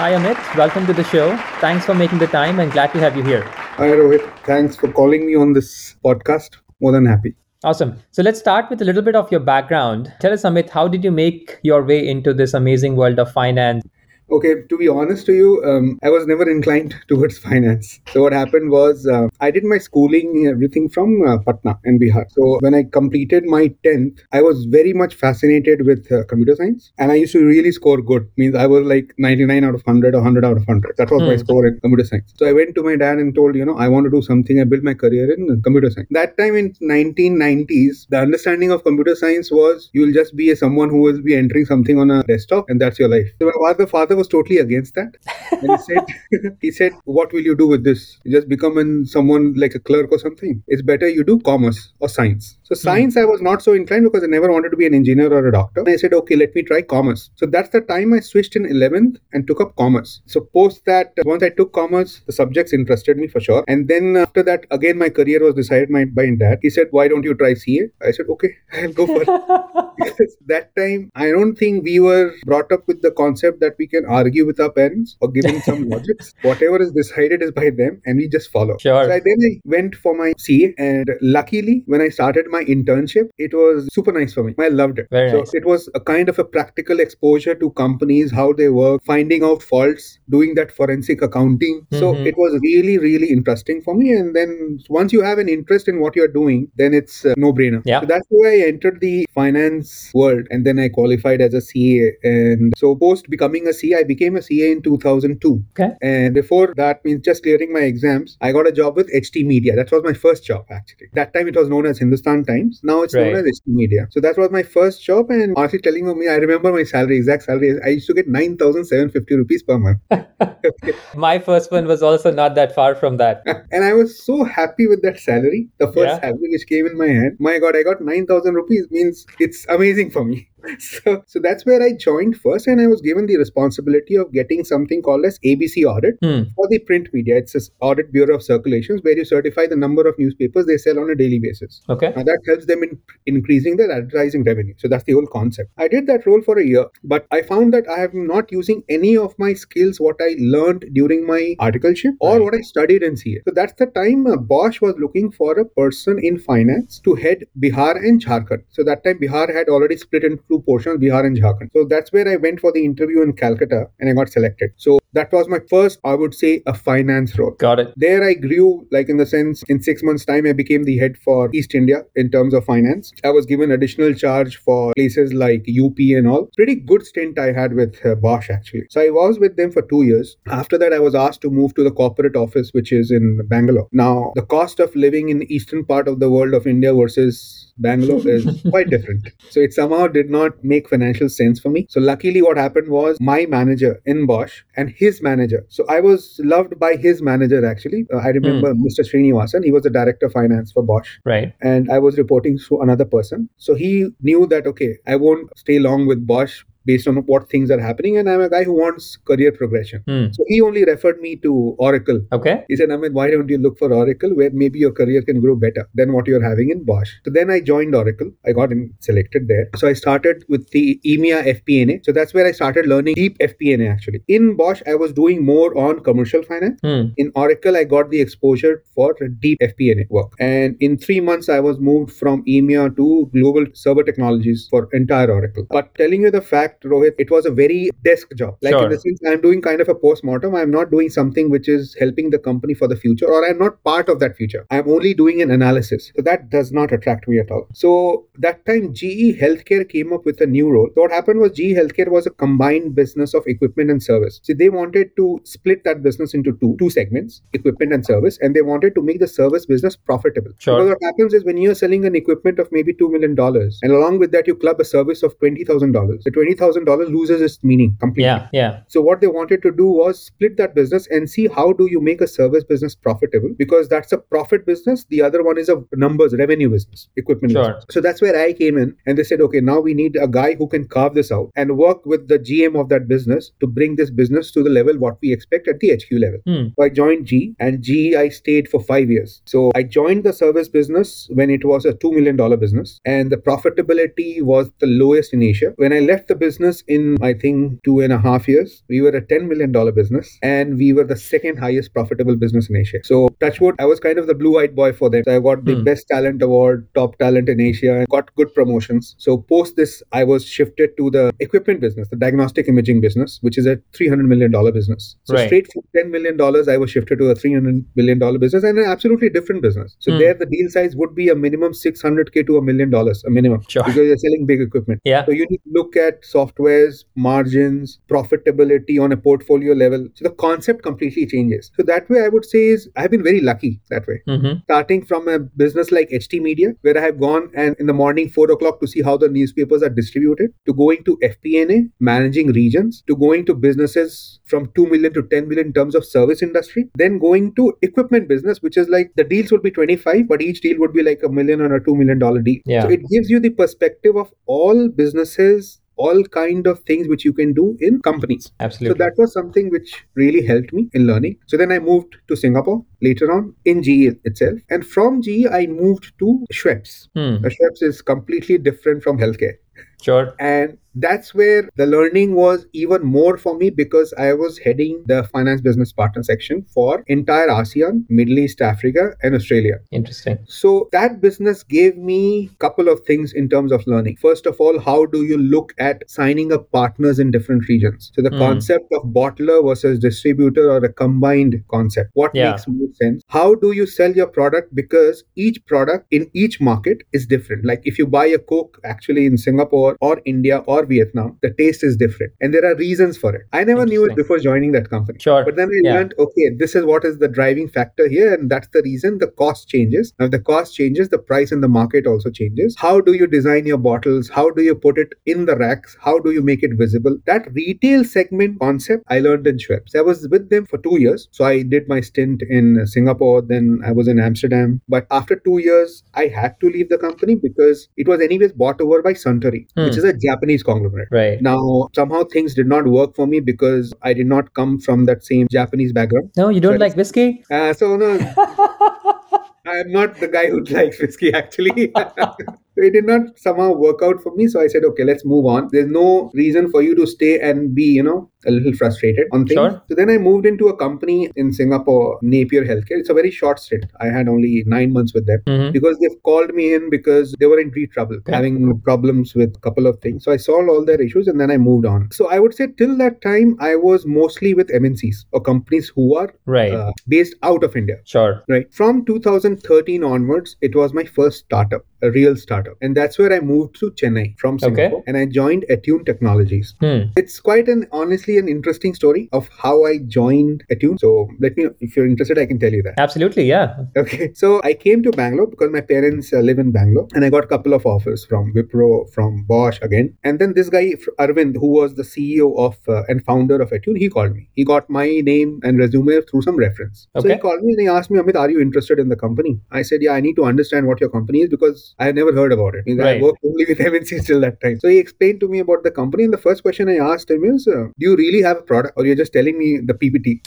Hi, 0.00 0.12
Amit. 0.12 0.56
Welcome 0.56 0.86
to 0.86 0.94
the 0.94 1.04
show. 1.04 1.36
Thanks 1.60 1.84
for 1.84 1.94
making 1.94 2.20
the 2.20 2.26
time 2.26 2.58
and 2.58 2.72
glad 2.72 2.90
to 2.94 2.98
have 3.00 3.14
you 3.18 3.22
here. 3.22 3.42
Hi, 3.76 3.88
Rohit. 3.88 4.26
Thanks 4.44 4.76
for 4.76 4.90
calling 4.90 5.26
me 5.26 5.34
on 5.34 5.52
this 5.52 5.96
podcast. 6.02 6.56
More 6.80 6.92
than 6.92 7.04
happy. 7.04 7.34
Awesome. 7.64 7.96
So 8.10 8.22
let's 8.22 8.40
start 8.40 8.68
with 8.70 8.82
a 8.82 8.84
little 8.84 9.02
bit 9.02 9.14
of 9.14 9.30
your 9.30 9.40
background. 9.40 10.12
Tell 10.20 10.32
us, 10.32 10.42
Amit, 10.42 10.68
how 10.68 10.88
did 10.88 11.04
you 11.04 11.12
make 11.12 11.60
your 11.62 11.84
way 11.84 12.06
into 12.06 12.34
this 12.34 12.54
amazing 12.54 12.96
world 12.96 13.20
of 13.20 13.30
finance? 13.30 13.84
Okay, 14.32 14.54
to 14.70 14.78
be 14.78 14.88
honest 14.88 15.26
to 15.26 15.34
you, 15.34 15.62
um, 15.62 15.98
I 16.02 16.08
was 16.08 16.26
never 16.26 16.48
inclined 16.48 16.94
towards 17.08 17.38
finance. 17.38 18.00
So 18.12 18.22
what 18.22 18.32
happened 18.32 18.70
was 18.70 19.06
uh, 19.06 19.28
I 19.40 19.50
did 19.50 19.62
my 19.62 19.76
schooling, 19.76 20.46
everything 20.50 20.88
from 20.88 21.20
uh, 21.28 21.36
Patna 21.46 21.78
in 21.84 22.00
Bihar. 22.00 22.24
So 22.32 22.56
when 22.60 22.74
I 22.74 22.84
completed 22.84 23.44
my 23.44 23.68
10th, 23.84 24.20
I 24.32 24.40
was 24.40 24.64
very 24.64 24.94
much 24.94 25.16
fascinated 25.16 25.84
with 25.84 26.10
uh, 26.10 26.24
computer 26.24 26.56
science. 26.56 26.92
And 26.96 27.12
I 27.12 27.16
used 27.16 27.34
to 27.34 27.44
really 27.44 27.72
score 27.72 28.00
good. 28.00 28.26
Means 28.38 28.54
I 28.54 28.66
was 28.66 28.86
like 28.86 29.12
99 29.18 29.64
out 29.64 29.74
of 29.74 29.82
100 29.82 30.14
or 30.14 30.22
100 30.22 30.46
out 30.46 30.56
of 30.56 30.66
100. 30.66 30.94
That 30.96 31.10
was 31.10 31.20
mm. 31.20 31.26
my 31.26 31.34
hmm. 31.34 31.40
score 31.40 31.66
in 31.66 31.78
computer 31.80 32.04
science. 32.04 32.32
So 32.38 32.46
I 32.46 32.54
went 32.54 32.74
to 32.76 32.82
my 32.82 32.96
dad 32.96 33.18
and 33.18 33.34
told, 33.34 33.54
you 33.54 33.66
know, 33.66 33.76
I 33.76 33.88
want 33.88 34.04
to 34.04 34.10
do 34.10 34.22
something. 34.22 34.58
I 34.58 34.64
built 34.64 34.82
my 34.82 34.94
career 34.94 35.30
in 35.30 35.60
computer 35.60 35.90
science. 35.90 36.08
That 36.10 36.38
time 36.38 36.56
in 36.56 36.72
1990s, 36.80 38.06
the 38.08 38.20
understanding 38.20 38.70
of 38.70 38.82
computer 38.82 39.14
science 39.14 39.50
was 39.50 39.90
you 39.92 40.06
will 40.06 40.12
just 40.14 40.34
be 40.34 40.50
a, 40.50 40.56
someone 40.56 40.88
who 40.88 41.02
will 41.02 41.20
be 41.20 41.36
entering 41.36 41.66
something 41.66 41.98
on 41.98 42.10
a 42.10 42.22
desktop 42.22 42.70
and 42.70 42.80
that's 42.80 42.98
your 42.98 43.10
life. 43.10 43.28
So 43.38 43.52
my 43.60 43.84
father 43.84 44.16
was 44.16 44.21
totally 44.28 44.58
against 44.58 44.94
that. 44.94 45.12
And 45.52 45.70
he 45.70 45.78
said, 45.78 46.56
he 46.60 46.70
said, 46.70 46.92
what 47.04 47.32
will 47.32 47.40
you 47.40 47.56
do 47.56 47.66
with 47.66 47.84
this? 47.84 48.18
You 48.24 48.32
just 48.32 48.48
become 48.48 48.78
an, 48.78 49.06
someone 49.06 49.54
like 49.54 49.74
a 49.74 49.80
clerk 49.80 50.10
or 50.10 50.18
something. 50.18 50.62
It's 50.68 50.82
better 50.82 51.08
you 51.08 51.24
do 51.24 51.40
commerce 51.40 51.92
or 52.00 52.08
science. 52.08 52.58
So 52.62 52.74
hmm. 52.74 52.80
science, 52.80 53.16
mm. 53.16 53.22
I 53.22 53.24
was 53.24 53.40
not 53.40 53.62
so 53.62 53.72
inclined 53.72 54.04
because 54.04 54.24
I 54.24 54.26
never 54.26 54.50
wanted 54.50 54.70
to 54.70 54.76
be 54.76 54.86
an 54.86 54.94
engineer 54.94 55.32
or 55.32 55.46
a 55.46 55.52
doctor. 55.52 55.80
And 55.80 55.88
I 55.88 55.96
said, 55.96 56.12
okay, 56.12 56.36
let 56.36 56.54
me 56.54 56.62
try 56.62 56.82
commerce. 56.82 57.30
So 57.36 57.46
that's 57.46 57.70
the 57.70 57.80
time 57.80 58.12
I 58.12 58.20
switched 58.20 58.56
in 58.56 58.64
11th 58.64 59.16
and 59.32 59.46
took 59.46 59.60
up 59.60 59.76
commerce. 59.76 60.20
So 60.26 60.40
post 60.40 60.84
that, 60.86 61.12
uh, 61.18 61.22
once 61.24 61.42
I 61.42 61.50
took 61.50 61.72
commerce, 61.72 62.22
the 62.26 62.32
subjects 62.32 62.72
interested 62.72 63.16
me 63.16 63.28
for 63.28 63.40
sure. 63.40 63.64
And 63.68 63.88
then 63.88 64.16
after 64.16 64.42
that, 64.44 64.66
again, 64.70 64.98
my 64.98 65.08
career 65.08 65.42
was 65.42 65.54
decided 65.54 65.90
my, 65.90 66.04
by 66.04 66.30
dad. 66.38 66.58
He 66.62 66.70
said, 66.70 66.88
why 66.90 67.08
don't 67.08 67.24
you 67.24 67.34
try 67.34 67.54
CA? 67.54 67.88
I 68.02 68.10
said, 68.10 68.26
okay, 68.28 68.50
I'll 68.72 68.92
go 68.92 69.06
for 69.06 69.22
it. 69.22 69.28
because 69.98 70.36
that 70.46 70.74
time, 70.76 71.10
I 71.14 71.30
don't 71.30 71.56
think 71.56 71.84
we 71.84 72.00
were 72.00 72.34
brought 72.46 72.72
up 72.72 72.86
with 72.86 73.02
the 73.02 73.10
concept 73.10 73.60
that 73.60 73.74
we 73.78 73.86
can 73.86 74.01
argue 74.06 74.46
with 74.46 74.60
our 74.60 74.70
parents 74.70 75.16
or 75.20 75.30
giving 75.30 75.60
some 75.60 75.88
logics. 75.94 76.34
Whatever 76.42 76.80
is 76.82 76.92
decided 76.92 77.42
is 77.42 77.50
by 77.50 77.70
them 77.70 78.00
and 78.06 78.18
we 78.18 78.28
just 78.28 78.50
follow. 78.50 78.76
Sure. 78.78 79.04
So 79.04 79.10
I, 79.10 79.20
then 79.20 79.36
I 79.42 79.60
went 79.64 79.94
for 79.94 80.16
my 80.16 80.32
CA 80.38 80.74
and 80.78 81.08
luckily 81.20 81.82
when 81.86 82.00
I 82.00 82.08
started 82.08 82.46
my 82.48 82.64
internship, 82.64 83.28
it 83.38 83.54
was 83.54 83.88
super 83.92 84.12
nice 84.12 84.34
for 84.34 84.44
me. 84.44 84.54
I 84.58 84.68
loved 84.68 84.98
it. 84.98 85.08
Very 85.10 85.30
so 85.30 85.38
nice. 85.38 85.54
it 85.54 85.64
was 85.64 85.88
a 85.94 86.00
kind 86.00 86.28
of 86.28 86.38
a 86.38 86.44
practical 86.44 87.00
exposure 87.00 87.54
to 87.54 87.70
companies, 87.70 88.32
how 88.32 88.52
they 88.52 88.68
work, 88.68 89.02
finding 89.04 89.44
out 89.44 89.62
faults, 89.62 90.18
doing 90.30 90.54
that 90.54 90.72
forensic 90.72 91.22
accounting. 91.22 91.86
Mm-hmm. 91.90 91.98
So 91.98 92.14
it 92.14 92.36
was 92.36 92.58
really, 92.62 92.98
really 92.98 93.30
interesting 93.30 93.82
for 93.82 93.94
me. 93.94 94.12
And 94.12 94.34
then 94.34 94.78
once 94.88 95.12
you 95.12 95.22
have 95.22 95.38
an 95.38 95.48
interest 95.48 95.88
in 95.88 96.00
what 96.00 96.16
you're 96.16 96.28
doing, 96.28 96.68
then 96.76 96.94
it's 96.94 97.24
a 97.24 97.34
no 97.36 97.52
brainer. 97.52 97.82
Yeah. 97.84 98.00
So 98.00 98.06
that's 98.06 98.26
why 98.28 98.48
I 98.48 98.66
entered 98.68 99.00
the 99.00 99.26
finance 99.34 100.10
world 100.14 100.46
and 100.50 100.66
then 100.66 100.78
I 100.78 100.88
qualified 100.88 101.40
as 101.40 101.54
a 101.54 101.60
CA. 101.60 102.12
And 102.22 102.72
so 102.76 102.94
post 102.96 103.28
becoming 103.28 103.66
a 103.66 103.72
CA, 103.72 103.91
I 103.94 104.04
became 104.04 104.36
a 104.36 104.42
CA 104.42 104.72
in 104.72 104.82
2002. 104.82 105.64
Okay. 105.70 105.94
And 106.02 106.34
before 106.34 106.74
that 106.76 107.04
means 107.04 107.22
just 107.24 107.42
clearing 107.42 107.72
my 107.72 107.80
exams, 107.80 108.36
I 108.40 108.52
got 108.52 108.66
a 108.66 108.72
job 108.72 108.96
with 108.96 109.12
HT 109.12 109.44
Media. 109.46 109.74
That 109.76 109.90
was 109.90 110.02
my 110.02 110.12
first 110.12 110.44
job 110.44 110.66
actually. 110.70 111.08
That 111.14 111.32
time 111.34 111.48
it 111.48 111.56
was 111.56 111.68
known 111.68 111.86
as 111.86 111.98
Hindustan 111.98 112.44
Times. 112.44 112.80
Now 112.82 113.02
it's 113.02 113.14
right. 113.14 113.32
known 113.32 113.36
as 113.36 113.60
HT 113.60 113.66
Media. 113.66 114.08
So 114.10 114.20
that 114.20 114.36
was 114.36 114.50
my 114.50 114.62
first 114.62 115.02
job. 115.02 115.30
And 115.30 115.54
honestly 115.56 115.80
telling 115.80 116.06
me, 116.18 116.28
I 116.28 116.36
remember 116.36 116.72
my 116.72 116.84
salary, 116.84 117.16
exact 117.16 117.44
salary. 117.44 117.78
I 117.84 117.88
used 117.88 118.06
to 118.08 118.14
get 118.14 118.28
9,750 118.28 119.36
rupees 119.36 119.62
per 119.62 119.78
month. 119.78 120.00
my 121.14 121.38
first 121.38 121.70
one 121.70 121.86
was 121.86 122.02
also 122.02 122.30
not 122.30 122.54
that 122.54 122.74
far 122.74 122.94
from 122.94 123.16
that. 123.18 123.42
and 123.72 123.84
I 123.84 123.92
was 123.92 124.22
so 124.22 124.44
happy 124.44 124.86
with 124.86 125.02
that 125.02 125.18
salary. 125.18 125.68
The 125.78 125.86
first 125.86 126.14
yeah. 126.14 126.20
salary 126.20 126.48
which 126.50 126.66
came 126.66 126.86
in 126.86 126.96
my 126.96 127.08
hand. 127.08 127.36
My 127.38 127.58
God, 127.58 127.76
I 127.76 127.82
got 127.82 128.00
9,000 128.00 128.54
rupees 128.54 128.86
means 128.90 129.26
it's 129.38 129.66
amazing 129.68 130.10
for 130.10 130.24
me. 130.24 130.48
so, 130.78 131.22
so 131.26 131.40
that's 131.40 131.64
where 131.66 131.82
I 131.82 131.92
joined 131.98 132.36
first, 132.36 132.66
and 132.66 132.80
I 132.80 132.86
was 132.86 133.00
given 133.00 133.26
the 133.26 133.36
responsibility 133.36 134.16
of 134.16 134.32
getting 134.32 134.64
something 134.64 135.02
called 135.02 135.24
as 135.24 135.38
ABC 135.44 135.84
audit 135.84 136.16
Hmm. 136.22 136.42
for 136.56 136.66
the 136.70 136.78
print 136.80 137.08
media. 137.12 137.36
It's 137.38 137.52
this 137.52 137.70
audit 137.80 138.12
bureau 138.12 138.36
of 138.36 138.42
circulations 138.42 139.00
where 139.02 139.16
you 139.16 139.24
certify 139.24 139.66
the 139.66 139.76
number 139.76 140.06
of 140.08 140.18
newspapers 140.18 140.66
they 140.66 140.76
sell 140.76 140.98
on 140.98 141.10
a 141.10 141.14
daily 141.14 141.38
basis. 141.38 141.82
Okay. 141.88 142.12
Now 142.16 142.22
that 142.22 142.40
helps 142.48 142.66
them 142.66 142.82
in 142.82 142.98
increasing 143.26 143.76
their 143.76 143.90
advertising 143.90 144.44
revenue. 144.44 144.74
So 144.78 144.88
that's 144.88 145.04
the 145.04 145.12
whole 145.12 145.26
concept. 145.26 145.70
I 145.78 145.88
did 145.88 146.06
that 146.06 146.26
role 146.26 146.42
for 146.42 146.58
a 146.58 146.64
year, 146.66 146.86
but 147.04 147.26
I 147.30 147.42
found 147.42 147.72
that 147.74 147.88
I 147.88 148.04
am 148.04 148.26
not 148.26 148.50
using 148.52 148.82
any 148.88 149.16
of 149.16 149.34
my 149.38 149.52
skills, 149.54 150.00
what 150.00 150.16
I 150.20 150.36
learned 150.38 150.86
during 150.92 151.26
my 151.26 151.54
articleship 151.60 152.12
or 152.20 152.32
Right. 152.32 152.42
what 152.42 152.54
I 152.54 152.60
studied 152.60 153.02
in 153.02 153.16
CA. 153.16 153.40
So 153.46 153.52
that's 153.54 153.74
the 153.74 153.86
time 153.86 154.26
uh, 154.26 154.36
Bosch 154.36 154.80
was 154.80 154.94
looking 154.98 155.30
for 155.30 155.58
a 155.58 155.64
person 155.64 156.18
in 156.22 156.38
finance 156.38 157.00
to 157.00 157.14
head 157.14 157.44
Bihar 157.60 157.96
and 157.96 158.24
Jharkhand. 158.24 158.62
So 158.70 158.82
that 158.84 159.04
time 159.04 159.18
Bihar 159.18 159.52
had 159.54 159.68
already 159.68 159.96
split 159.96 160.24
into 160.24 160.51
two 160.52 160.62
portions, 160.62 161.00
Bihar 161.02 161.24
and 161.26 161.36
Jharkhand. 161.36 161.70
So 161.74 161.84
that's 161.84 162.12
where 162.12 162.28
I 162.28 162.36
went 162.36 162.60
for 162.60 162.72
the 162.72 162.84
interview 162.84 163.22
in 163.22 163.32
Calcutta 163.32 163.86
and 163.98 164.10
I 164.10 164.12
got 164.12 164.30
selected. 164.30 164.70
So 164.76 164.98
that 165.14 165.32
was 165.32 165.48
my 165.48 165.58
first, 165.68 165.98
I 166.04 166.14
would 166.14 166.34
say, 166.34 166.62
a 166.66 166.74
finance 166.74 167.38
role. 167.38 167.52
Got 167.52 167.80
it. 167.80 167.92
There 167.96 168.22
I 168.22 168.34
grew, 168.34 168.86
like 168.90 169.08
in 169.08 169.16
the 169.18 169.26
sense, 169.26 169.62
in 169.68 169.82
six 169.82 170.02
months' 170.02 170.24
time, 170.24 170.46
I 170.46 170.52
became 170.52 170.84
the 170.84 170.98
head 170.98 171.16
for 171.18 171.50
East 171.54 171.74
India 171.74 172.04
in 172.16 172.30
terms 172.30 172.54
of 172.54 172.64
finance. 172.64 173.12
I 173.24 173.30
was 173.30 173.46
given 173.46 173.70
additional 173.70 174.14
charge 174.14 174.56
for 174.56 174.92
places 174.96 175.32
like 175.32 175.66
UP 175.68 175.98
and 175.98 176.28
all. 176.28 176.48
Pretty 176.56 176.76
good 176.76 177.04
stint 177.06 177.38
I 177.38 177.52
had 177.52 177.74
with 177.74 178.04
uh, 178.04 178.14
Bosch 178.14 178.50
actually. 178.50 178.84
So 178.90 179.00
I 179.00 179.10
was 179.10 179.38
with 179.38 179.56
them 179.56 179.70
for 179.70 179.82
two 179.82 180.02
years. 180.02 180.36
After 180.46 180.78
that, 180.78 180.92
I 180.92 180.98
was 180.98 181.14
asked 181.14 181.42
to 181.42 181.50
move 181.50 181.74
to 181.74 181.84
the 181.84 181.90
corporate 181.90 182.36
office, 182.36 182.70
which 182.72 182.92
is 182.92 183.10
in 183.10 183.46
Bangalore. 183.48 183.88
Now, 183.92 184.32
the 184.34 184.42
cost 184.42 184.80
of 184.80 184.94
living 184.96 185.28
in 185.28 185.38
the 185.38 185.54
eastern 185.54 185.84
part 185.84 186.08
of 186.08 186.20
the 186.20 186.30
world 186.30 186.54
of 186.54 186.66
India 186.66 186.94
versus 186.94 187.72
Bangalore 187.78 188.26
is 188.28 188.46
quite 188.70 188.90
different. 188.90 189.28
So 189.50 189.60
it 189.60 189.72
somehow 189.72 190.06
did 190.06 190.30
not 190.30 190.62
make 190.62 190.88
financial 190.88 191.28
sense 191.28 191.60
for 191.60 191.68
me. 191.68 191.86
So 191.88 192.00
luckily, 192.00 192.42
what 192.42 192.56
happened 192.56 192.88
was 192.88 193.18
my 193.20 193.46
manager 193.46 194.00
in 194.04 194.26
Bosch 194.26 194.62
and 194.76 194.90
his 195.02 195.20
manager. 195.28 195.60
So 195.76 195.84
I 195.96 196.00
was 196.08 196.26
loved 196.54 196.74
by 196.84 196.90
his 197.06 197.22
manager 197.30 197.60
actually. 197.72 198.00
Uh, 198.12 198.18
I 198.18 198.28
remember 198.38 198.74
Mr. 198.86 199.02
Srinivasan. 199.10 199.64
He 199.68 199.72
was 199.76 199.84
the 199.88 199.94
director 200.00 200.26
of 200.26 200.32
finance 200.40 200.72
for 200.72 200.82
Bosch 200.90 201.10
Right. 201.24 201.52
and 201.72 201.90
I 201.90 201.98
was 202.08 202.18
reporting 202.24 202.58
to 202.68 202.80
another 202.88 203.04
person. 203.16 203.48
So 203.68 203.74
he 203.74 203.92
knew 204.30 204.46
that 204.56 204.66
okay, 204.74 204.90
I 205.06 205.16
won't 205.24 205.56
stay 205.64 205.78
long 205.88 206.06
with 206.12 206.26
Bosch 206.34 206.54
based 206.84 207.08
on 207.08 207.16
what 207.32 207.48
things 207.48 207.70
are 207.70 207.80
happening, 207.80 208.18
and 208.18 208.28
I'm 208.28 208.40
a 208.40 208.48
guy 208.48 208.64
who 208.64 208.74
wants 208.74 209.16
career 209.16 209.52
progression. 209.52 210.02
Hmm. 210.06 210.26
So 210.32 210.44
he 210.48 210.60
only 210.60 210.84
referred 210.84 211.20
me 211.20 211.36
to 211.36 211.76
Oracle. 211.78 212.20
Okay. 212.32 212.64
He 212.68 212.76
said, 212.76 212.90
I 212.90 212.96
mean, 212.96 213.12
why 213.12 213.30
don't 213.30 213.48
you 213.48 213.58
look 213.58 213.78
for 213.78 213.92
Oracle 213.92 214.34
where 214.34 214.50
maybe 214.52 214.78
your 214.78 214.92
career 214.92 215.22
can 215.22 215.40
grow 215.40 215.56
better 215.56 215.88
than 215.94 216.12
what 216.12 216.26
you're 216.26 216.42
having 216.42 216.70
in 216.70 216.84
Bosch? 216.84 217.10
So 217.24 217.30
then 217.30 217.50
I 217.50 217.60
joined 217.60 217.94
Oracle. 217.94 218.30
I 218.46 218.52
got 218.52 218.72
in, 218.72 218.92
selected 219.00 219.48
there. 219.48 219.68
So 219.76 219.88
I 219.88 219.92
started 219.92 220.44
with 220.48 220.70
the 220.70 221.00
EMEA 221.06 221.60
FP&A. 221.60 222.00
So 222.04 222.12
that's 222.12 222.34
where 222.34 222.46
I 222.46 222.52
started 222.52 222.86
learning 222.86 223.14
deep 223.14 223.38
FP&A 223.38 223.86
actually. 223.86 224.22
In 224.28 224.56
Bosch, 224.56 224.82
I 224.86 224.94
was 224.94 225.12
doing 225.12 225.44
more 225.44 225.76
on 225.76 226.00
commercial 226.00 226.42
finance. 226.42 226.80
Hmm. 226.82 227.08
In 227.16 227.32
Oracle, 227.34 227.76
I 227.76 227.84
got 227.84 228.10
the 228.10 228.20
exposure 228.20 228.82
for 228.94 229.14
deep 229.40 229.58
FP&A 229.60 230.06
work. 230.10 230.32
And 230.38 230.76
in 230.80 230.98
three 230.98 231.20
months, 231.20 231.48
I 231.48 231.60
was 231.60 231.78
moved 231.78 232.12
from 232.12 232.44
EMEA 232.44 232.96
to 232.96 233.30
global 233.32 233.66
server 233.74 234.02
technologies 234.02 234.66
for 234.70 234.88
entire 234.92 235.30
Oracle. 235.30 235.66
But 235.70 235.94
telling 235.94 236.22
you 236.22 236.30
the 236.30 236.40
fact, 236.40 236.71
Rohit, 236.80 237.14
it 237.18 237.30
was 237.30 237.46
a 237.46 237.50
very 237.50 237.90
desk 238.04 238.28
job. 238.36 238.56
Like 238.62 238.72
Sure. 238.72 238.84
in 238.84 238.90
the 238.90 238.98
sense, 238.98 239.20
I'm 239.26 239.40
doing 239.40 239.60
kind 239.62 239.80
of 239.80 239.88
a 239.88 239.94
post-mortem. 239.94 240.54
I'm 240.54 240.70
not 240.70 240.90
doing 240.90 241.08
something 241.10 241.50
which 241.50 241.68
is 241.68 241.96
helping 241.98 242.30
the 242.30 242.38
company 242.38 242.74
for 242.74 242.88
the 242.88 242.96
future, 242.96 243.26
or 243.26 243.46
I'm 243.48 243.58
not 243.58 243.82
part 243.84 244.08
of 244.08 244.18
that 244.20 244.36
future. 244.36 244.64
I'm 244.70 244.88
only 244.88 245.14
doing 245.14 245.42
an 245.42 245.50
analysis. 245.50 246.12
So 246.16 246.22
that 246.22 246.50
does 246.50 246.72
not 246.72 246.92
attract 246.92 247.28
me 247.28 247.38
at 247.38 247.50
all. 247.50 247.66
So 247.72 248.26
that 248.38 248.64
time, 248.66 248.92
GE 248.94 249.38
Healthcare 249.40 249.88
came 249.88 250.12
up 250.12 250.24
with 250.24 250.40
a 250.40 250.46
new 250.46 250.70
role. 250.70 250.88
So 250.94 251.02
what 251.02 251.10
happened 251.12 251.40
was 251.40 251.52
GE 251.52 251.74
Healthcare 251.80 252.08
was 252.08 252.26
a 252.26 252.30
combined 252.30 252.94
business 252.94 253.34
of 253.34 253.44
equipment 253.46 253.90
and 253.90 254.02
service. 254.02 254.40
So 254.42 254.54
they 254.54 254.68
wanted 254.68 255.16
to 255.16 255.40
split 255.44 255.84
that 255.84 256.02
business 256.02 256.34
into 256.34 256.52
two 256.60 256.76
two 256.78 256.90
segments, 256.90 257.42
equipment 257.52 257.92
and 257.92 258.04
service, 258.04 258.38
and 258.40 258.54
they 258.56 258.62
wanted 258.62 258.94
to 258.94 259.02
make 259.02 259.20
the 259.20 259.28
service 259.28 259.66
business 259.66 259.96
profitable. 259.96 260.52
Sure. 260.58 260.76
Because 260.76 260.88
what 260.90 261.02
happens 261.02 261.34
is 261.34 261.44
when 261.44 261.56
you're 261.56 261.74
selling 261.74 262.04
an 262.04 262.16
equipment 262.16 262.58
of 262.58 262.68
maybe 262.72 262.92
two 262.94 263.10
million 263.10 263.34
dollars, 263.34 263.78
and 263.82 263.92
along 263.92 264.18
with 264.18 264.32
that 264.32 264.46
you 264.46 264.54
club 264.54 264.80
a 264.80 264.84
service 264.84 265.22
of 265.22 265.38
twenty 265.38 265.64
thousand 265.64 265.92
dollars, 265.92 266.22
the 266.24 266.30
twenty 266.30 266.54
thousand 266.62 266.84
dollars 266.90 267.10
loses 267.18 267.40
its 267.48 267.58
meaning 267.72 267.96
completely. 268.00 268.24
Yeah. 268.24 268.48
Yeah. 268.52 268.80
So 268.88 269.02
what 269.08 269.20
they 269.20 269.30
wanted 269.38 269.62
to 269.68 269.72
do 269.82 269.86
was 270.00 270.22
split 270.30 270.56
that 270.62 270.74
business 270.74 271.08
and 271.18 271.28
see 271.36 271.46
how 271.58 271.72
do 271.72 271.88
you 271.90 272.00
make 272.10 272.20
a 272.20 272.28
service 272.34 272.64
business 272.72 272.94
profitable 272.94 273.54
because 273.62 273.88
that's 273.94 274.12
a 274.12 274.18
profit 274.18 274.66
business. 274.66 275.04
The 275.14 275.22
other 275.22 275.42
one 275.42 275.58
is 275.58 275.68
a 275.68 275.82
numbers 276.06 276.34
revenue 276.42 276.70
business, 276.70 277.08
equipment 277.16 277.52
Sure. 277.52 277.64
business. 277.64 277.84
So 277.90 278.00
that's 278.00 278.22
where 278.22 278.38
I 278.44 278.52
came 278.52 278.78
in 278.78 278.94
and 279.06 279.18
they 279.18 279.24
said, 279.24 279.40
okay, 279.48 279.60
now 279.60 279.78
we 279.80 279.94
need 279.94 280.16
a 280.16 280.28
guy 280.28 280.54
who 280.54 280.68
can 280.68 280.86
carve 280.96 281.14
this 281.14 281.32
out 281.32 281.50
and 281.56 281.76
work 281.76 282.04
with 282.06 282.28
the 282.28 282.38
GM 282.38 282.78
of 282.80 282.88
that 282.90 283.08
business 283.08 283.50
to 283.60 283.66
bring 283.66 283.96
this 283.96 284.10
business 284.22 284.52
to 284.52 284.62
the 284.62 284.70
level 284.70 284.98
what 284.98 285.18
we 285.22 285.32
expect 285.32 285.68
at 285.68 285.80
the 285.80 285.90
HQ 285.96 286.10
level. 286.26 286.40
Hmm. 286.46 286.68
So 286.76 286.84
I 286.84 286.88
joined 287.00 287.26
GE 287.26 287.54
and 287.58 287.82
GE 287.82 288.14
I 288.14 288.28
stayed 288.28 288.68
for 288.68 288.80
five 288.80 289.10
years. 289.10 289.42
So 289.46 289.70
I 289.74 289.82
joined 289.82 290.24
the 290.24 290.32
service 290.32 290.68
business 290.68 291.28
when 291.40 291.50
it 291.50 291.64
was 291.64 291.84
a 291.84 291.94
$2 291.94 292.12
million 292.14 292.36
business 292.58 293.00
and 293.04 293.30
the 293.30 293.36
profitability 293.36 294.42
was 294.42 294.70
the 294.78 294.86
lowest 294.86 295.32
in 295.32 295.42
Asia. 295.42 295.72
When 295.76 295.92
I 295.92 296.00
left 296.00 296.28
the 296.28 296.34
business 296.34 296.51
in, 296.60 297.16
I 297.22 297.32
think, 297.34 297.82
two 297.84 298.00
and 298.00 298.12
a 298.12 298.18
half 298.18 298.48
years, 298.48 298.82
we 298.88 299.00
were 299.00 299.10
a 299.10 299.20
$10 299.20 299.48
million 299.48 299.72
business 299.94 300.38
and 300.42 300.76
we 300.76 300.92
were 300.92 301.04
the 301.04 301.16
second 301.16 301.58
highest 301.58 301.92
profitable 301.94 302.36
business 302.36 302.68
in 302.68 302.76
Asia. 302.76 302.98
So 303.04 303.28
Touchwood, 303.40 303.74
I 303.78 303.86
was 303.86 304.00
kind 304.00 304.18
of 304.18 304.26
the 304.26 304.34
blue-eyed 304.34 304.74
boy 304.74 304.92
for 304.92 305.08
them. 305.10 305.22
So 305.24 305.36
I 305.36 305.40
got 305.40 305.64
the 305.64 305.74
Hmm. 305.74 305.84
best 305.84 306.06
talent 306.08 306.42
award, 306.42 306.86
top 306.94 307.18
talent 307.18 307.48
in 307.48 307.60
Asia, 307.60 307.94
and 307.98 308.08
got 308.08 308.34
good 308.34 308.52
promotions. 308.54 309.14
So 309.18 309.38
post 309.38 309.76
this, 309.76 310.02
I 310.12 310.24
was 310.24 310.44
shifted 310.44 310.96
to 310.98 311.10
the 311.10 311.32
equipment 311.40 311.80
business, 311.80 312.08
the 312.08 312.16
diagnostic 312.16 312.68
imaging 312.68 313.00
business, 313.00 313.38
which 313.42 313.58
is 313.58 313.66
a 313.66 313.76
$300 313.98 314.26
million 314.26 314.50
business. 314.72 315.16
So 315.24 315.34
Right. 315.34 315.46
straight 315.46 315.66
from 315.72 315.82
$10 315.96 316.10
million, 316.10 316.40
I 316.40 316.76
was 316.76 316.90
shifted 316.90 317.18
to 317.18 317.30
a 317.30 317.34
$300 317.34 317.84
million 317.96 318.18
business 318.38 318.62
and 318.64 318.78
an 318.78 318.84
absolutely 318.84 319.28
different 319.30 319.62
business. 319.62 319.96
So 319.98 320.12
Hmm. 320.12 320.18
there, 320.18 320.34
the 320.34 320.46
deal 320.46 320.68
size 320.68 320.94
would 320.96 321.14
be 321.14 321.28
a 321.28 321.34
minimum 321.34 321.72
600K 321.72 322.46
to 322.46 322.56
a 322.58 322.62
million 322.62 322.90
dollars, 322.90 323.22
a 323.24 323.30
minimum, 323.30 323.62
Sure. 323.68 323.82
because 323.84 323.96
you're 323.96 324.16
selling 324.16 324.46
big 324.46 324.60
equipment. 324.60 325.00
Yeah. 325.04 325.24
So 325.24 325.32
you 325.32 325.46
need 325.50 325.58
to 325.64 325.70
look 325.72 325.96
at 325.96 326.24
softwares, 326.42 327.04
margins, 327.14 327.98
profitability 328.08 329.00
on 329.00 329.12
a 329.12 329.16
portfolio 329.16 329.74
level. 329.74 330.08
So 330.14 330.24
the 330.24 330.34
concept 330.34 330.82
completely 330.82 331.26
changes. 331.26 331.70
So 331.76 331.82
that 331.84 332.08
way, 332.10 332.24
I 332.24 332.28
would 332.28 332.44
say 332.44 332.66
is 332.66 332.88
I've 332.96 333.10
been 333.10 333.22
very 333.22 333.40
lucky 333.40 333.80
that 333.90 334.06
way. 334.06 334.20
Mm-hmm. 334.28 334.60
Starting 334.64 335.04
from 335.04 335.28
a 335.28 335.38
business 335.38 335.92
like 335.92 336.10
HT 336.10 336.40
Media, 336.40 336.74
where 336.82 336.98
I 336.98 337.00
have 337.00 337.20
gone 337.20 337.50
and 337.54 337.76
in 337.78 337.86
the 337.86 337.92
morning 337.92 338.28
four 338.28 338.50
o'clock 338.50 338.80
to 338.80 338.86
see 338.86 339.02
how 339.02 339.16
the 339.16 339.28
newspapers 339.28 339.82
are 339.82 339.88
distributed, 339.88 340.50
to 340.66 340.72
going 340.72 341.04
to 341.04 341.18
FP&A, 341.22 341.88
managing 342.00 342.52
regions, 342.52 343.02
to 343.06 343.16
going 343.16 343.46
to 343.46 343.54
businesses 343.54 344.40
from 344.44 344.70
two 344.74 344.86
million 344.86 345.12
to 345.14 345.22
ten 345.22 345.48
million 345.48 345.68
in 345.68 345.72
terms 345.72 345.94
of 345.94 346.04
service 346.04 346.42
industry, 346.42 346.88
then 346.94 347.18
going 347.18 347.54
to 347.54 347.72
equipment 347.82 348.28
business, 348.28 348.60
which 348.60 348.76
is 348.76 348.88
like 348.88 349.12
the 349.16 349.24
deals 349.24 349.52
would 349.52 349.62
be 349.62 349.70
twenty 349.70 349.96
five, 349.96 350.28
but 350.28 350.42
each 350.42 350.60
deal 350.60 350.78
would 350.78 350.92
be 350.92 351.02
like 351.02 351.20
a 351.22 351.28
million 351.28 351.60
or 351.60 351.74
a 351.74 351.84
two 351.84 351.94
million 351.96 352.18
dollar 352.18 352.40
deal. 352.40 352.60
Yeah. 352.66 352.82
So 352.82 352.88
it 352.88 353.00
gives 353.10 353.30
you 353.30 353.40
the 353.40 353.50
perspective 353.50 354.16
of 354.16 354.32
all 354.46 354.88
businesses 354.88 355.81
all 356.04 356.22
kind 356.36 356.66
of 356.66 356.80
things 356.90 357.08
which 357.08 357.24
you 357.24 357.32
can 357.32 357.52
do 357.52 357.66
in 357.80 358.00
companies 358.02 358.50
Absolutely. 358.60 358.94
so 358.94 358.98
that 359.04 359.20
was 359.22 359.32
something 359.32 359.70
which 359.70 359.94
really 360.14 360.44
helped 360.44 360.72
me 360.72 360.88
in 360.92 361.06
learning. 361.06 361.36
So 361.46 361.56
then 361.56 361.72
I 361.72 361.78
moved 361.78 362.16
to 362.28 362.36
Singapore 362.36 362.84
later 363.00 363.32
on 363.32 363.54
in 363.64 363.82
GE 363.82 364.16
itself. 364.24 364.58
And 364.70 364.86
from 364.86 365.22
GE, 365.22 365.46
I 365.50 365.66
moved 365.66 366.12
to 366.18 366.44
Schweppes. 366.52 367.08
Hmm. 367.14 367.44
Schweppes 367.44 367.82
is 367.82 368.02
completely 368.02 368.58
different 368.58 369.02
from 369.02 369.18
healthcare. 369.18 369.54
Sure. 370.02 370.34
And 370.38 370.78
that's 370.94 371.34
where 371.34 371.68
the 371.76 371.86
learning 371.86 372.34
was 372.34 372.66
even 372.72 373.02
more 373.04 373.36
for 373.38 373.56
me 373.56 373.70
because 373.70 374.12
I 374.18 374.32
was 374.34 374.58
heading 374.58 375.02
the 375.06 375.24
finance 375.24 375.60
business 375.60 375.92
partner 375.92 376.22
section 376.22 376.62
for 376.74 377.02
entire 377.06 377.48
ASEAN, 377.48 378.04
Middle 378.08 378.38
East, 378.38 378.60
Africa, 378.60 379.12
and 379.22 379.34
Australia. 379.34 379.78
Interesting. 379.90 380.38
So 380.46 380.88
that 380.92 381.20
business 381.20 381.62
gave 381.62 381.96
me 381.96 382.50
a 382.52 382.56
couple 382.56 382.88
of 382.88 383.00
things 383.06 383.32
in 383.32 383.48
terms 383.48 383.72
of 383.72 383.86
learning. 383.86 384.16
First 384.16 384.46
of 384.46 384.60
all, 384.60 384.78
how 384.80 385.06
do 385.06 385.24
you 385.24 385.38
look 385.38 385.74
at 385.78 386.02
signing 386.10 386.52
up 386.52 386.70
partners 386.72 387.18
in 387.18 387.30
different 387.30 387.68
regions? 387.68 388.10
So 388.14 388.22
the 388.22 388.30
Hmm. 388.30 388.38
concept 388.38 388.92
of 388.92 389.04
bottler 389.12 389.64
versus 389.66 389.98
distributor 389.98 390.70
or 390.70 390.78
a 390.84 390.92
combined 390.92 391.62
concept. 391.70 392.10
What 392.14 392.34
Yeah. 392.34 392.50
makes 392.50 392.66
more 392.68 392.88
sense? 392.94 393.22
How 393.28 393.54
do 393.54 393.72
you 393.72 393.86
sell 393.86 394.12
your 394.12 394.26
product? 394.26 394.74
Because 394.74 395.24
each 395.36 395.64
product 395.66 396.06
in 396.10 396.28
each 396.34 396.60
market 396.60 396.98
is 397.12 397.26
different. 397.26 397.64
Like 397.64 397.80
if 397.84 397.98
you 397.98 398.06
buy 398.06 398.26
a 398.26 398.38
Coke 398.38 398.78
actually 398.84 399.26
in 399.26 399.36
Singapore 399.38 399.96
or 400.00 400.20
India 400.24 400.62
or 400.66 400.81
or 400.82 400.86
Vietnam, 400.86 401.38
the 401.42 401.50
taste 401.58 401.84
is 401.84 401.96
different. 401.96 402.32
And 402.40 402.52
there 402.54 402.64
are 402.70 402.74
reasons 402.76 403.16
for 403.16 403.34
it. 403.34 403.42
I 403.52 403.64
never 403.64 403.86
knew 403.86 404.04
it 404.04 404.16
before 404.16 404.38
joining 404.38 404.72
that 404.72 404.90
company. 404.90 405.18
Sure. 405.20 405.44
But 405.44 405.56
then 405.56 405.68
I 405.68 405.80
Yeah. 405.84 405.94
learned, 405.94 406.14
okay, 406.18 406.50
this 406.62 406.74
is 406.74 406.84
what 406.84 407.04
is 407.04 407.18
the 407.18 407.28
driving 407.28 407.68
factor 407.68 408.08
here, 408.08 408.32
and 408.34 408.50
that's 408.50 408.68
the 408.72 408.82
reason 408.84 409.18
the 409.18 409.28
cost 409.42 409.68
changes. 409.68 410.12
Now, 410.18 410.26
if 410.26 410.32
the 410.32 410.38
cost 410.50 410.74
changes, 410.74 411.08
the 411.08 411.18
price 411.18 411.52
in 411.52 411.60
the 411.60 411.68
market 411.68 412.06
also 412.06 412.30
changes. 412.30 412.76
How 412.78 413.00
do 413.00 413.12
you 413.12 413.26
design 413.26 413.66
your 413.66 413.78
bottles? 413.78 414.28
How 414.28 414.50
do 414.50 414.62
you 414.62 414.74
put 414.74 414.98
it 414.98 415.14
in 415.26 415.46
the 415.46 415.56
racks? 415.56 415.96
How 416.00 416.18
do 416.18 416.32
you 416.32 416.42
make 416.42 416.62
it 416.62 416.76
visible? 416.82 417.18
That 417.26 417.48
retail 417.54 418.04
segment 418.04 418.58
concept 418.60 419.04
I 419.08 419.20
learned 419.20 419.46
in 419.46 419.56
Schweppes. 419.58 419.96
I 419.96 420.02
was 420.02 420.26
with 420.28 420.48
them 420.50 420.66
for 420.66 420.78
two 420.78 420.98
years. 421.00 421.28
So 421.30 421.44
I 421.44 421.62
did 421.62 421.88
my 421.88 422.00
stint 422.00 422.42
in 422.48 422.86
Singapore, 422.86 423.42
then 423.42 423.80
I 423.84 423.92
was 423.92 424.08
in 424.08 424.18
Amsterdam. 424.18 424.80
But 424.88 425.06
after 425.10 425.36
two 425.36 425.58
years, 425.58 426.02
I 426.14 426.26
had 426.26 426.58
to 426.60 426.70
leave 426.70 426.88
the 426.88 426.98
company 426.98 427.34
because 427.36 427.88
it 427.96 428.08
was 428.08 428.20
anyways 428.20 428.52
bought 428.52 428.80
over 428.80 429.02
by 429.02 429.12
Suntory, 429.14 429.66
Hmm. 429.76 429.84
which 429.84 429.96
is 429.96 430.04
a 430.04 430.12
Japanese 430.26 430.62
conglomerate. 430.72 431.08
Right. 431.10 431.40
Now, 431.42 431.88
somehow 431.94 432.24
things 432.24 432.54
did 432.54 432.66
not 432.66 432.86
work 432.86 433.14
for 433.14 433.26
me 433.26 433.40
because 433.40 433.92
I 434.02 434.12
did 434.12 434.26
not 434.26 434.54
come 434.54 434.78
from 434.80 435.04
that 435.06 435.24
same 435.24 435.48
Japanese 435.50 435.92
background. 435.92 436.30
No, 436.36 436.48
you 436.48 436.60
don't 436.60 436.70
Sorry. 436.70 436.78
like 436.78 436.96
whiskey? 436.96 437.44
Uh, 437.50 437.72
so, 437.72 437.96
no, 437.96 438.12
I'm 439.66 439.92
not 439.92 440.18
the 440.18 440.28
guy 440.28 440.48
who 440.48 440.64
likes 440.64 441.00
whiskey 441.00 441.32
actually. 441.32 441.92
it 442.76 442.92
did 442.92 443.06
not 443.06 443.38
somehow 443.38 443.72
work 443.72 444.00
out 444.02 444.22
for 444.22 444.34
me. 444.34 444.46
So 444.48 444.60
I 444.60 444.66
said, 444.66 444.84
okay, 444.84 445.04
let's 445.04 445.24
move 445.24 445.46
on. 445.46 445.68
There's 445.72 445.90
no 445.90 446.30
reason 446.34 446.70
for 446.70 446.82
you 446.82 446.94
to 446.96 447.06
stay 447.06 447.40
and 447.40 447.74
be, 447.74 447.84
you 447.84 448.02
know, 448.02 448.30
a 448.46 448.50
little 448.50 448.72
frustrated 448.72 449.26
on 449.32 449.46
things. 449.46 449.56
Sure. 449.58 449.82
So 449.88 449.94
then 449.94 450.10
I 450.10 450.18
moved 450.18 450.46
into 450.46 450.68
a 450.68 450.76
company 450.76 451.30
in 451.36 451.52
Singapore, 451.52 452.18
Napier 452.22 452.64
Healthcare. 452.64 452.98
It's 453.02 453.08
a 453.08 453.14
very 453.14 453.30
short 453.30 453.60
stint. 453.60 453.86
I 454.00 454.06
had 454.06 454.26
only 454.28 454.64
nine 454.66 454.92
months 454.92 455.14
with 455.14 455.26
them 455.26 455.40
Mhm. 455.46 455.72
because 455.72 455.96
they've 456.00 456.20
called 456.24 456.52
me 456.54 456.74
in 456.74 456.90
because 456.90 457.34
they 457.38 457.46
were 457.46 457.60
in 457.60 457.70
deep 457.70 457.92
trouble, 457.92 458.16
Okay. 458.16 458.32
having 458.32 458.80
problems 458.80 459.34
with 459.34 459.54
a 459.56 459.60
couple 459.60 459.86
of 459.86 459.98
things. 460.00 460.24
So 460.24 460.32
I 460.32 460.36
solved 460.38 460.68
all 460.68 460.84
their 460.84 461.00
issues 461.00 461.28
and 461.28 461.38
then 461.40 461.50
I 461.52 461.58
moved 461.58 461.86
on. 461.86 462.08
So 462.10 462.26
I 462.28 462.40
would 462.40 462.54
say 462.54 462.66
till 462.76 462.96
that 462.96 463.20
time, 463.20 463.56
I 463.60 463.76
was 463.76 464.06
mostly 464.06 464.54
with 464.54 464.70
MNCs 464.72 465.24
or 465.32 465.40
companies 465.40 465.92
who 465.94 466.16
are 466.16 466.30
Right. 466.46 466.72
uh, 466.72 466.90
based 467.06 467.36
out 467.44 467.62
of 467.62 467.76
India. 467.76 467.98
Sure. 468.04 468.42
Right. 468.48 468.66
From 468.72 469.04
2013 469.04 470.02
onwards, 470.02 470.56
it 470.60 470.74
was 470.74 470.92
my 470.92 471.04
first 471.04 471.44
startup, 471.44 471.84
a 472.02 472.10
real 472.10 472.36
startup. 472.36 472.76
And 472.80 472.96
that's 472.96 473.18
where 473.18 473.32
I 473.32 473.40
moved 473.40 473.78
to 473.80 473.90
Chennai 473.92 474.38
from 474.38 474.56
Okay. 474.56 474.74
Singapore 474.74 475.04
and 475.06 475.16
I 475.16 475.26
joined 475.26 475.64
Attune 475.68 476.04
Technologies. 476.04 476.74
Hmm. 476.80 477.02
It's 477.16 477.40
quite 477.40 477.68
an 477.68 477.86
honestly 477.92 478.38
an 478.38 478.48
interesting 478.48 478.94
story 478.94 479.28
of 479.32 479.48
how 479.56 479.84
I 479.84 479.98
joined 479.98 480.64
Attune. 480.70 480.98
So 480.98 481.28
let 481.40 481.56
me, 481.56 481.66
if 481.80 481.96
you're 481.96 482.06
interested, 482.06 482.38
I 482.38 482.46
can 482.46 482.58
tell 482.58 482.72
you 482.72 482.82
that. 482.82 482.94
Absolutely. 482.98 483.44
Yeah. 483.44 483.74
Okay, 483.96 484.32
so 484.34 484.60
I 484.62 484.74
came 484.74 485.02
to 485.02 485.10
Bangalore 485.10 485.46
because 485.46 485.70
my 485.70 485.80
parents 485.80 486.32
uh, 486.32 486.38
live 486.38 486.58
in 486.58 486.72
Bangalore, 486.72 487.08
and 487.14 487.24
I 487.24 487.30
got 487.30 487.44
a 487.44 487.46
couple 487.46 487.74
of 487.74 487.86
offers 487.86 488.24
from 488.24 488.52
Wipro, 488.54 489.12
from 489.12 489.44
Bosch 489.44 489.78
again, 489.82 490.16
and 490.24 490.38
then 490.38 490.54
this 490.54 490.68
guy 490.68 490.94
Arvind, 491.18 491.56
who 491.56 491.68
was 491.68 491.94
the 491.94 492.02
CEO 492.02 492.56
of 492.58 492.76
uh, 492.88 493.02
and 493.08 493.24
founder 493.24 493.60
of 493.60 493.72
Attune, 493.72 493.96
he 493.96 494.08
called 494.08 494.34
me. 494.34 494.48
He 494.54 494.64
got 494.64 494.88
my 494.90 495.20
name 495.20 495.60
and 495.62 495.78
resume 495.78 496.20
through 496.22 496.42
some 496.42 496.56
reference. 496.56 497.08
Okay. 497.16 497.28
So 497.28 497.34
he 497.34 497.40
called 497.40 497.62
me 497.62 497.72
and 497.72 497.80
he 497.80 497.88
asked 497.88 498.10
me, 498.10 498.18
Amit, 498.18 498.36
are 498.36 498.50
you 498.50 498.60
interested 498.60 498.98
in 498.98 499.08
the 499.08 499.16
company? 499.16 499.60
I 499.70 499.82
said, 499.82 500.02
yeah, 500.02 500.12
I 500.12 500.20
need 500.20 500.34
to 500.36 500.44
understand 500.44 500.86
what 500.86 501.00
your 501.00 501.10
company 501.10 501.40
is 501.40 501.48
because 501.48 501.91
I 501.98 502.06
have 502.06 502.14
never 502.14 502.32
heard 502.32 502.52
about 502.52 502.74
it. 502.74 502.86
Means 502.86 503.00
I 503.00 503.20
worked 503.20 503.44
only 503.44 503.64
with 503.66 503.78
MNCs 503.90 504.26
till 504.26 504.40
that 504.40 504.60
time. 504.60 504.80
So 504.80 504.88
he 504.88 504.98
explained 504.98 505.40
to 505.40 505.48
me 505.48 505.58
about 505.60 505.82
the 505.82 505.90
company, 505.90 506.24
and 506.24 506.32
the 506.32 506.38
first 506.38 506.62
question 506.62 506.88
I 506.88 506.96
asked 506.96 507.30
him 507.30 507.44
is, 507.44 507.66
uh, 507.66 507.84
do 507.98 508.10
you 508.10 508.16
really 508.16 508.42
have 508.42 508.58
a 508.58 508.62
product, 508.62 508.94
or 508.96 509.06
you're 509.06 509.16
just 509.16 509.32
telling 509.32 509.58
me 509.58 509.78
the 509.78 509.94
PPT? 509.94 510.40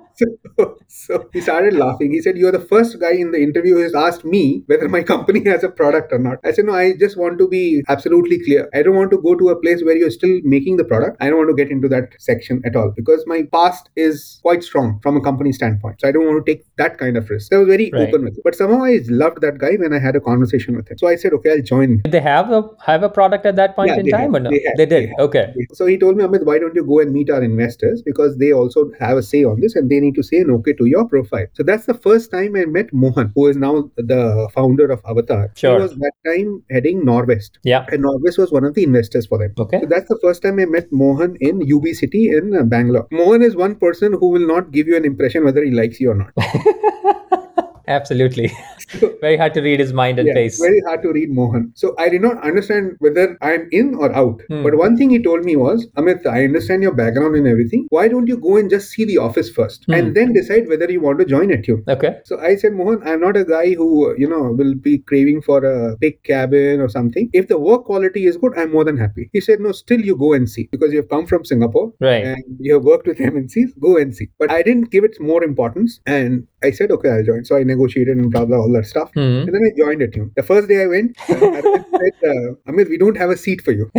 So, 0.16 0.26
so 0.88 1.28
he 1.32 1.40
started 1.40 1.74
laughing. 1.74 2.10
He 2.12 2.20
said, 2.22 2.36
You're 2.38 2.52
the 2.52 2.60
first 2.60 2.98
guy 3.00 3.12
in 3.12 3.30
the 3.32 3.38
interview 3.42 3.74
who 3.74 3.82
has 3.82 3.94
asked 3.94 4.24
me 4.24 4.62
whether 4.66 4.88
my 4.88 5.02
company 5.02 5.42
has 5.44 5.62
a 5.62 5.68
product 5.68 6.12
or 6.12 6.18
not. 6.18 6.38
I 6.44 6.52
said, 6.52 6.64
No, 6.64 6.72
I 6.74 6.94
just 6.98 7.18
want 7.18 7.38
to 7.38 7.48
be 7.48 7.82
absolutely 7.88 8.38
clear. 8.44 8.68
I 8.74 8.82
don't 8.82 8.96
want 8.96 9.10
to 9.10 9.18
go 9.18 9.34
to 9.34 9.50
a 9.50 9.60
place 9.60 9.82
where 9.84 9.96
you're 9.96 10.10
still 10.10 10.40
making 10.44 10.76
the 10.78 10.84
product. 10.84 11.18
I 11.20 11.28
don't 11.28 11.38
want 11.38 11.50
to 11.50 11.62
get 11.62 11.70
into 11.70 11.88
that 11.88 12.14
section 12.18 12.62
at 12.64 12.76
all 12.76 12.92
because 12.96 13.24
my 13.26 13.42
past 13.52 13.90
is 13.96 14.38
quite 14.42 14.62
strong 14.62 14.98
from 15.02 15.16
a 15.16 15.20
company 15.20 15.52
standpoint. 15.52 16.00
So 16.00 16.08
I 16.08 16.12
don't 16.12 16.26
want 16.26 16.44
to 16.46 16.52
take 16.52 16.64
that 16.78 16.96
kind 16.98 17.16
of 17.16 17.28
risk. 17.28 17.50
So 17.50 17.56
I 17.56 17.58
was 17.60 17.68
very 17.68 17.90
Right. 17.92 18.08
open 18.08 18.24
with 18.24 18.38
it. 18.38 18.40
But 18.42 18.54
somehow 18.54 18.84
I 18.84 19.00
loved 19.08 19.40
that 19.42 19.58
guy 19.58 19.74
when 19.76 19.92
I 19.92 19.98
had 19.98 20.16
a 20.16 20.20
conversation 20.20 20.76
with 20.76 20.88
him. 20.90 20.98
So 20.98 21.06
I 21.08 21.16
said, 21.16 21.32
Okay, 21.34 21.52
I'll 21.52 21.62
join. 21.62 21.98
Did 22.04 22.12
they 22.12 22.20
have 22.20 22.50
a 22.50 22.62
have 22.86 23.02
a 23.02 23.08
product 23.10 23.44
at 23.46 23.56
that 23.56 23.76
point 23.76 23.90
Yeah, 23.90 23.98
in 24.00 24.08
time 24.08 24.32
had- 24.32 24.40
or 24.40 24.44
no? 24.44 24.50
they 24.50 24.62
had- 24.66 24.76
did. 24.78 24.90
they 24.90 25.12
okay. 25.18 25.54
So 25.74 25.86
he 25.86 25.98
told 25.98 26.16
me, 26.16 26.24
Amit, 26.24 26.44
why 26.44 26.58
don't 26.58 26.74
you 26.74 26.84
go 26.86 27.00
and 27.00 27.12
meet 27.12 27.28
our 27.30 27.42
investors 27.42 28.02
because 28.02 28.38
they 28.38 28.52
also 28.52 28.90
have 28.98 29.16
a 29.18 29.22
say 29.22 29.44
on 29.44 29.60
this 29.60 29.76
and 29.76 29.90
they 29.90 30.00
need 30.06 30.14
to 30.16 30.22
say 30.22 30.38
an 30.38 30.50
okay 30.56 30.72
to 30.80 30.86
your 30.86 31.08
profile. 31.08 31.46
So 31.52 31.62
that's 31.62 31.86
the 31.86 31.94
first 31.94 32.30
time 32.30 32.56
I 32.56 32.64
met 32.64 32.92
Mohan, 32.92 33.32
who 33.34 33.46
is 33.48 33.56
now 33.56 33.90
the 33.96 34.48
founder 34.54 34.90
of 34.90 35.02
Avataar. 35.02 35.56
Sure. 35.56 35.76
He 35.76 35.82
was 35.82 35.94
that 35.96 36.12
time 36.26 36.62
heading 36.70 37.04
Norwest. 37.04 37.58
Yeah. 37.64 37.86
And 37.90 38.04
Norwest 38.04 38.38
was 38.38 38.52
one 38.52 38.64
of 38.64 38.74
the 38.74 38.84
investors 38.84 39.26
for 39.26 39.38
them. 39.38 39.54
Okay. 39.58 39.80
So 39.80 39.86
that's 39.86 40.08
the 40.08 40.18
first 40.22 40.42
time 40.42 40.58
I 40.58 40.66
met 40.66 40.92
Mohan 40.92 41.36
in 41.40 41.62
UB 41.72 41.88
City 42.02 42.28
in 42.28 42.56
uh, 42.56 42.62
Bangalore. 42.62 43.06
Mohan 43.10 43.42
is 43.42 43.56
one 43.56 43.76
person 43.76 44.12
who 44.12 44.30
will 44.30 44.46
not 44.46 44.72
give 44.72 44.86
you 44.86 44.96
an 44.96 45.04
impression 45.04 45.44
whether 45.44 45.64
he 45.64 45.70
likes 45.70 46.00
you 46.00 46.10
or 46.10 46.14
not. 46.14 46.32
Absolutely. 47.88 48.50
Very 49.20 49.36
hard 49.36 49.54
to 49.54 49.60
read 49.60 49.80
his 49.80 49.92
mind 49.92 50.18
and 50.18 50.28
Yeah, 50.28 50.34
face. 50.34 50.60
Very 50.60 50.80
hard 50.86 51.02
to 51.02 51.12
read 51.12 51.30
Mohan. 51.30 51.72
So 51.74 51.94
I 51.98 52.08
did 52.08 52.22
not 52.22 52.42
understand 52.44 52.96
whether 53.00 53.36
I'm 53.42 53.68
in 53.72 53.94
or 53.96 54.12
out. 54.14 54.40
Hmm. 54.48 54.62
But 54.62 54.76
one 54.76 54.96
thing 54.96 55.10
he 55.10 55.22
told 55.22 55.44
me 55.44 55.56
was, 55.56 55.86
Amit, 55.96 56.26
I 56.26 56.44
understand 56.44 56.82
your 56.82 56.92
background 56.94 57.34
and 57.36 57.46
everything. 57.46 57.86
Why 57.90 58.08
don't 58.08 58.26
you 58.28 58.36
go 58.36 58.56
and 58.56 58.70
just 58.70 58.90
see 58.90 59.04
the 59.04 59.18
office 59.18 59.50
first 59.50 59.84
Hmm. 59.86 59.94
and 59.94 60.14
then 60.16 60.32
decide 60.32 60.68
whether 60.68 60.90
you 60.90 61.00
want 61.00 61.18
to 61.20 61.24
join 61.24 61.50
Attune? 61.50 61.82
Okay. 61.88 62.16
So 62.24 62.38
I 62.40 62.54
said, 62.56 62.72
Mohan, 62.74 63.02
I'm 63.06 63.20
not 63.20 63.36
a 63.36 63.44
guy 63.44 63.74
who, 63.74 64.14
you 64.18 64.28
know, 64.28 64.52
will 64.52 64.74
be 64.74 64.98
craving 64.98 65.42
for 65.42 65.64
a 65.64 65.96
big 65.96 66.22
cabin 66.22 66.80
or 66.80 66.88
something. 66.88 67.28
If 67.32 67.48
the 67.48 67.58
work 67.58 67.84
quality 67.84 68.26
is 68.26 68.36
good, 68.36 68.52
I'm 68.56 68.72
more 68.72 68.84
than 68.84 68.96
happy. 68.96 69.30
He 69.32 69.40
said, 69.40 69.60
no, 69.60 69.72
still 69.72 70.00
you 70.00 70.16
go 70.16 70.32
and 70.32 70.48
see 70.48 70.68
because 70.70 70.92
you've 70.92 71.08
come 71.08 71.26
from 71.26 71.44
Singapore 71.44 71.92
Right. 72.00 72.24
and 72.24 72.44
you 72.60 72.74
have 72.74 72.84
worked 72.84 73.06
with 73.06 73.18
MNCs, 73.18 73.78
go 73.80 73.96
and 73.96 74.14
see. 74.14 74.28
But 74.38 74.50
I 74.50 74.62
didn't 74.62 74.90
give 74.90 75.04
it 75.04 75.20
more 75.20 75.42
importance 75.42 76.00
and 76.06 76.46
I 76.66 76.70
said, 76.72 76.90
okay, 76.96 77.10
I'll 77.10 77.24
join. 77.24 77.44
So 77.44 77.56
I 77.56 77.62
negotiated 77.62 78.16
and 78.16 78.30
blah, 78.30 78.44
blah, 78.44 78.58
all 78.58 78.72
that 78.72 78.86
stuff. 78.86 79.10
Hmm. 79.14 79.44
And 79.46 79.54
then 79.54 79.62
I 79.68 79.70
joined 79.78 80.02
Attune. 80.02 80.32
The 80.36 80.42
first 80.42 80.68
day 80.68 80.82
I 80.82 80.86
went, 80.86 81.16
uh, 81.30 81.34
Arvind 81.58 81.84
said, 82.02 82.16
uh, 82.32 82.70
Amit, 82.72 82.88
we 82.88 82.98
don't 82.98 83.16
have 83.16 83.30
a 83.30 83.36
seat 83.36 83.62
for 83.62 83.72
you. 83.72 83.90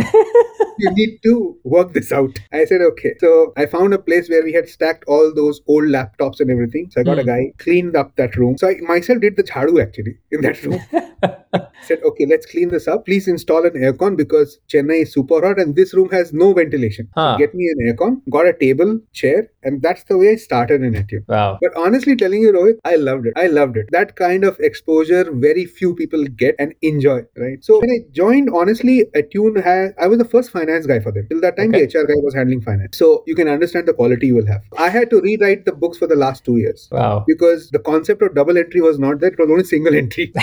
you 0.78 0.90
need 1.00 1.18
to 1.24 1.56
work 1.64 1.92
this 1.94 2.12
out. 2.12 2.38
I 2.52 2.64
said, 2.64 2.80
okay. 2.90 3.14
So 3.18 3.52
I 3.56 3.66
found 3.66 3.94
a 3.94 3.98
place 3.98 4.28
where 4.30 4.44
we 4.44 4.52
had 4.52 4.68
stacked 4.68 5.04
all 5.08 5.32
those 5.34 5.60
old 5.66 5.84
laptops 5.84 6.40
and 6.40 6.50
everything. 6.50 6.88
So 6.90 7.00
I 7.00 7.04
got 7.04 7.18
a 7.18 7.22
Hmm. 7.22 7.28
guy, 7.28 7.52
cleaned 7.58 7.96
up 7.96 8.14
that 8.16 8.36
room. 8.36 8.56
So 8.58 8.68
I 8.68 8.76
myself 8.82 9.20
did 9.20 9.36
the 9.36 9.42
chadu 9.42 9.82
actually 9.82 10.18
in 10.30 10.40
that 10.42 10.62
room. 10.62 10.80
said, 11.82 12.00
okay, 12.04 12.26
let's 12.26 12.46
clean 12.46 12.68
this 12.68 12.86
up. 12.88 13.04
Please 13.06 13.28
install 13.28 13.64
an 13.64 13.72
aircon 13.72 14.16
because 14.16 14.58
Chennai 14.68 15.02
is 15.02 15.12
super 15.12 15.40
hot 15.46 15.58
and 15.58 15.74
this 15.76 15.94
room 15.94 16.08
has 16.10 16.32
no 16.32 16.52
ventilation. 16.52 17.08
Huh. 17.14 17.34
So 17.34 17.38
get 17.38 17.54
me 17.54 17.68
an 17.76 17.92
aircon, 17.94 18.20
got 18.30 18.46
a 18.46 18.52
table, 18.52 19.00
chair, 19.12 19.50
and 19.62 19.80
that's 19.82 20.04
the 20.04 20.16
way 20.18 20.30
I 20.30 20.36
started 20.36 20.82
in 20.82 20.94
Attune. 20.94 21.24
Wow. 21.28 21.58
But 21.62 21.76
honestly 21.76 22.16
telling 22.16 22.42
you, 22.42 22.52
Rohit, 22.52 22.78
I 22.84 22.96
loved 22.96 23.26
it. 23.26 23.32
I 23.36 23.46
loved 23.46 23.76
it. 23.76 23.86
That 23.92 24.16
kind 24.16 24.44
of 24.44 24.58
exposure, 24.60 25.30
very 25.32 25.64
few 25.66 25.94
people 25.94 26.24
get 26.24 26.54
and 26.58 26.74
enjoy, 26.82 27.22
right? 27.36 27.64
So 27.64 27.80
when 27.80 27.90
I 27.90 27.98
joined, 28.12 28.50
honestly, 28.54 29.04
Attune 29.14 29.56
had, 29.56 29.94
I 30.00 30.06
was 30.06 30.18
the 30.18 30.24
first 30.24 30.50
finance 30.50 30.86
guy 30.86 31.00
for 31.00 31.12
them. 31.12 31.26
Till 31.30 31.40
that 31.40 31.56
time, 31.56 31.68
Okay. 31.74 31.86
the 31.86 31.98
HR 31.98 32.04
guy 32.06 32.14
was 32.16 32.34
handling 32.34 32.60
finance. 32.60 32.96
So 32.98 33.24
you 33.26 33.34
can 33.34 33.48
understand 33.48 33.86
the 33.88 33.94
quality 33.94 34.28
you 34.28 34.34
will 34.36 34.46
have. 34.46 34.62
I 34.76 34.88
had 34.88 35.10
to 35.10 35.20
rewrite 35.20 35.64
the 35.64 35.72
books 35.72 35.98
for 35.98 36.06
the 36.06 36.16
last 36.16 36.44
two 36.44 36.56
years 36.56 36.88
Wow. 36.92 37.24
because 37.26 37.70
the 37.70 37.78
concept 37.78 38.22
of 38.22 38.34
double 38.34 38.56
entry 38.58 38.80
was 38.80 38.98
not 38.98 39.20
there. 39.20 39.30
It 39.30 39.38
was 39.38 39.50
only 39.50 39.64
single 39.64 39.94
entry. 39.94 40.32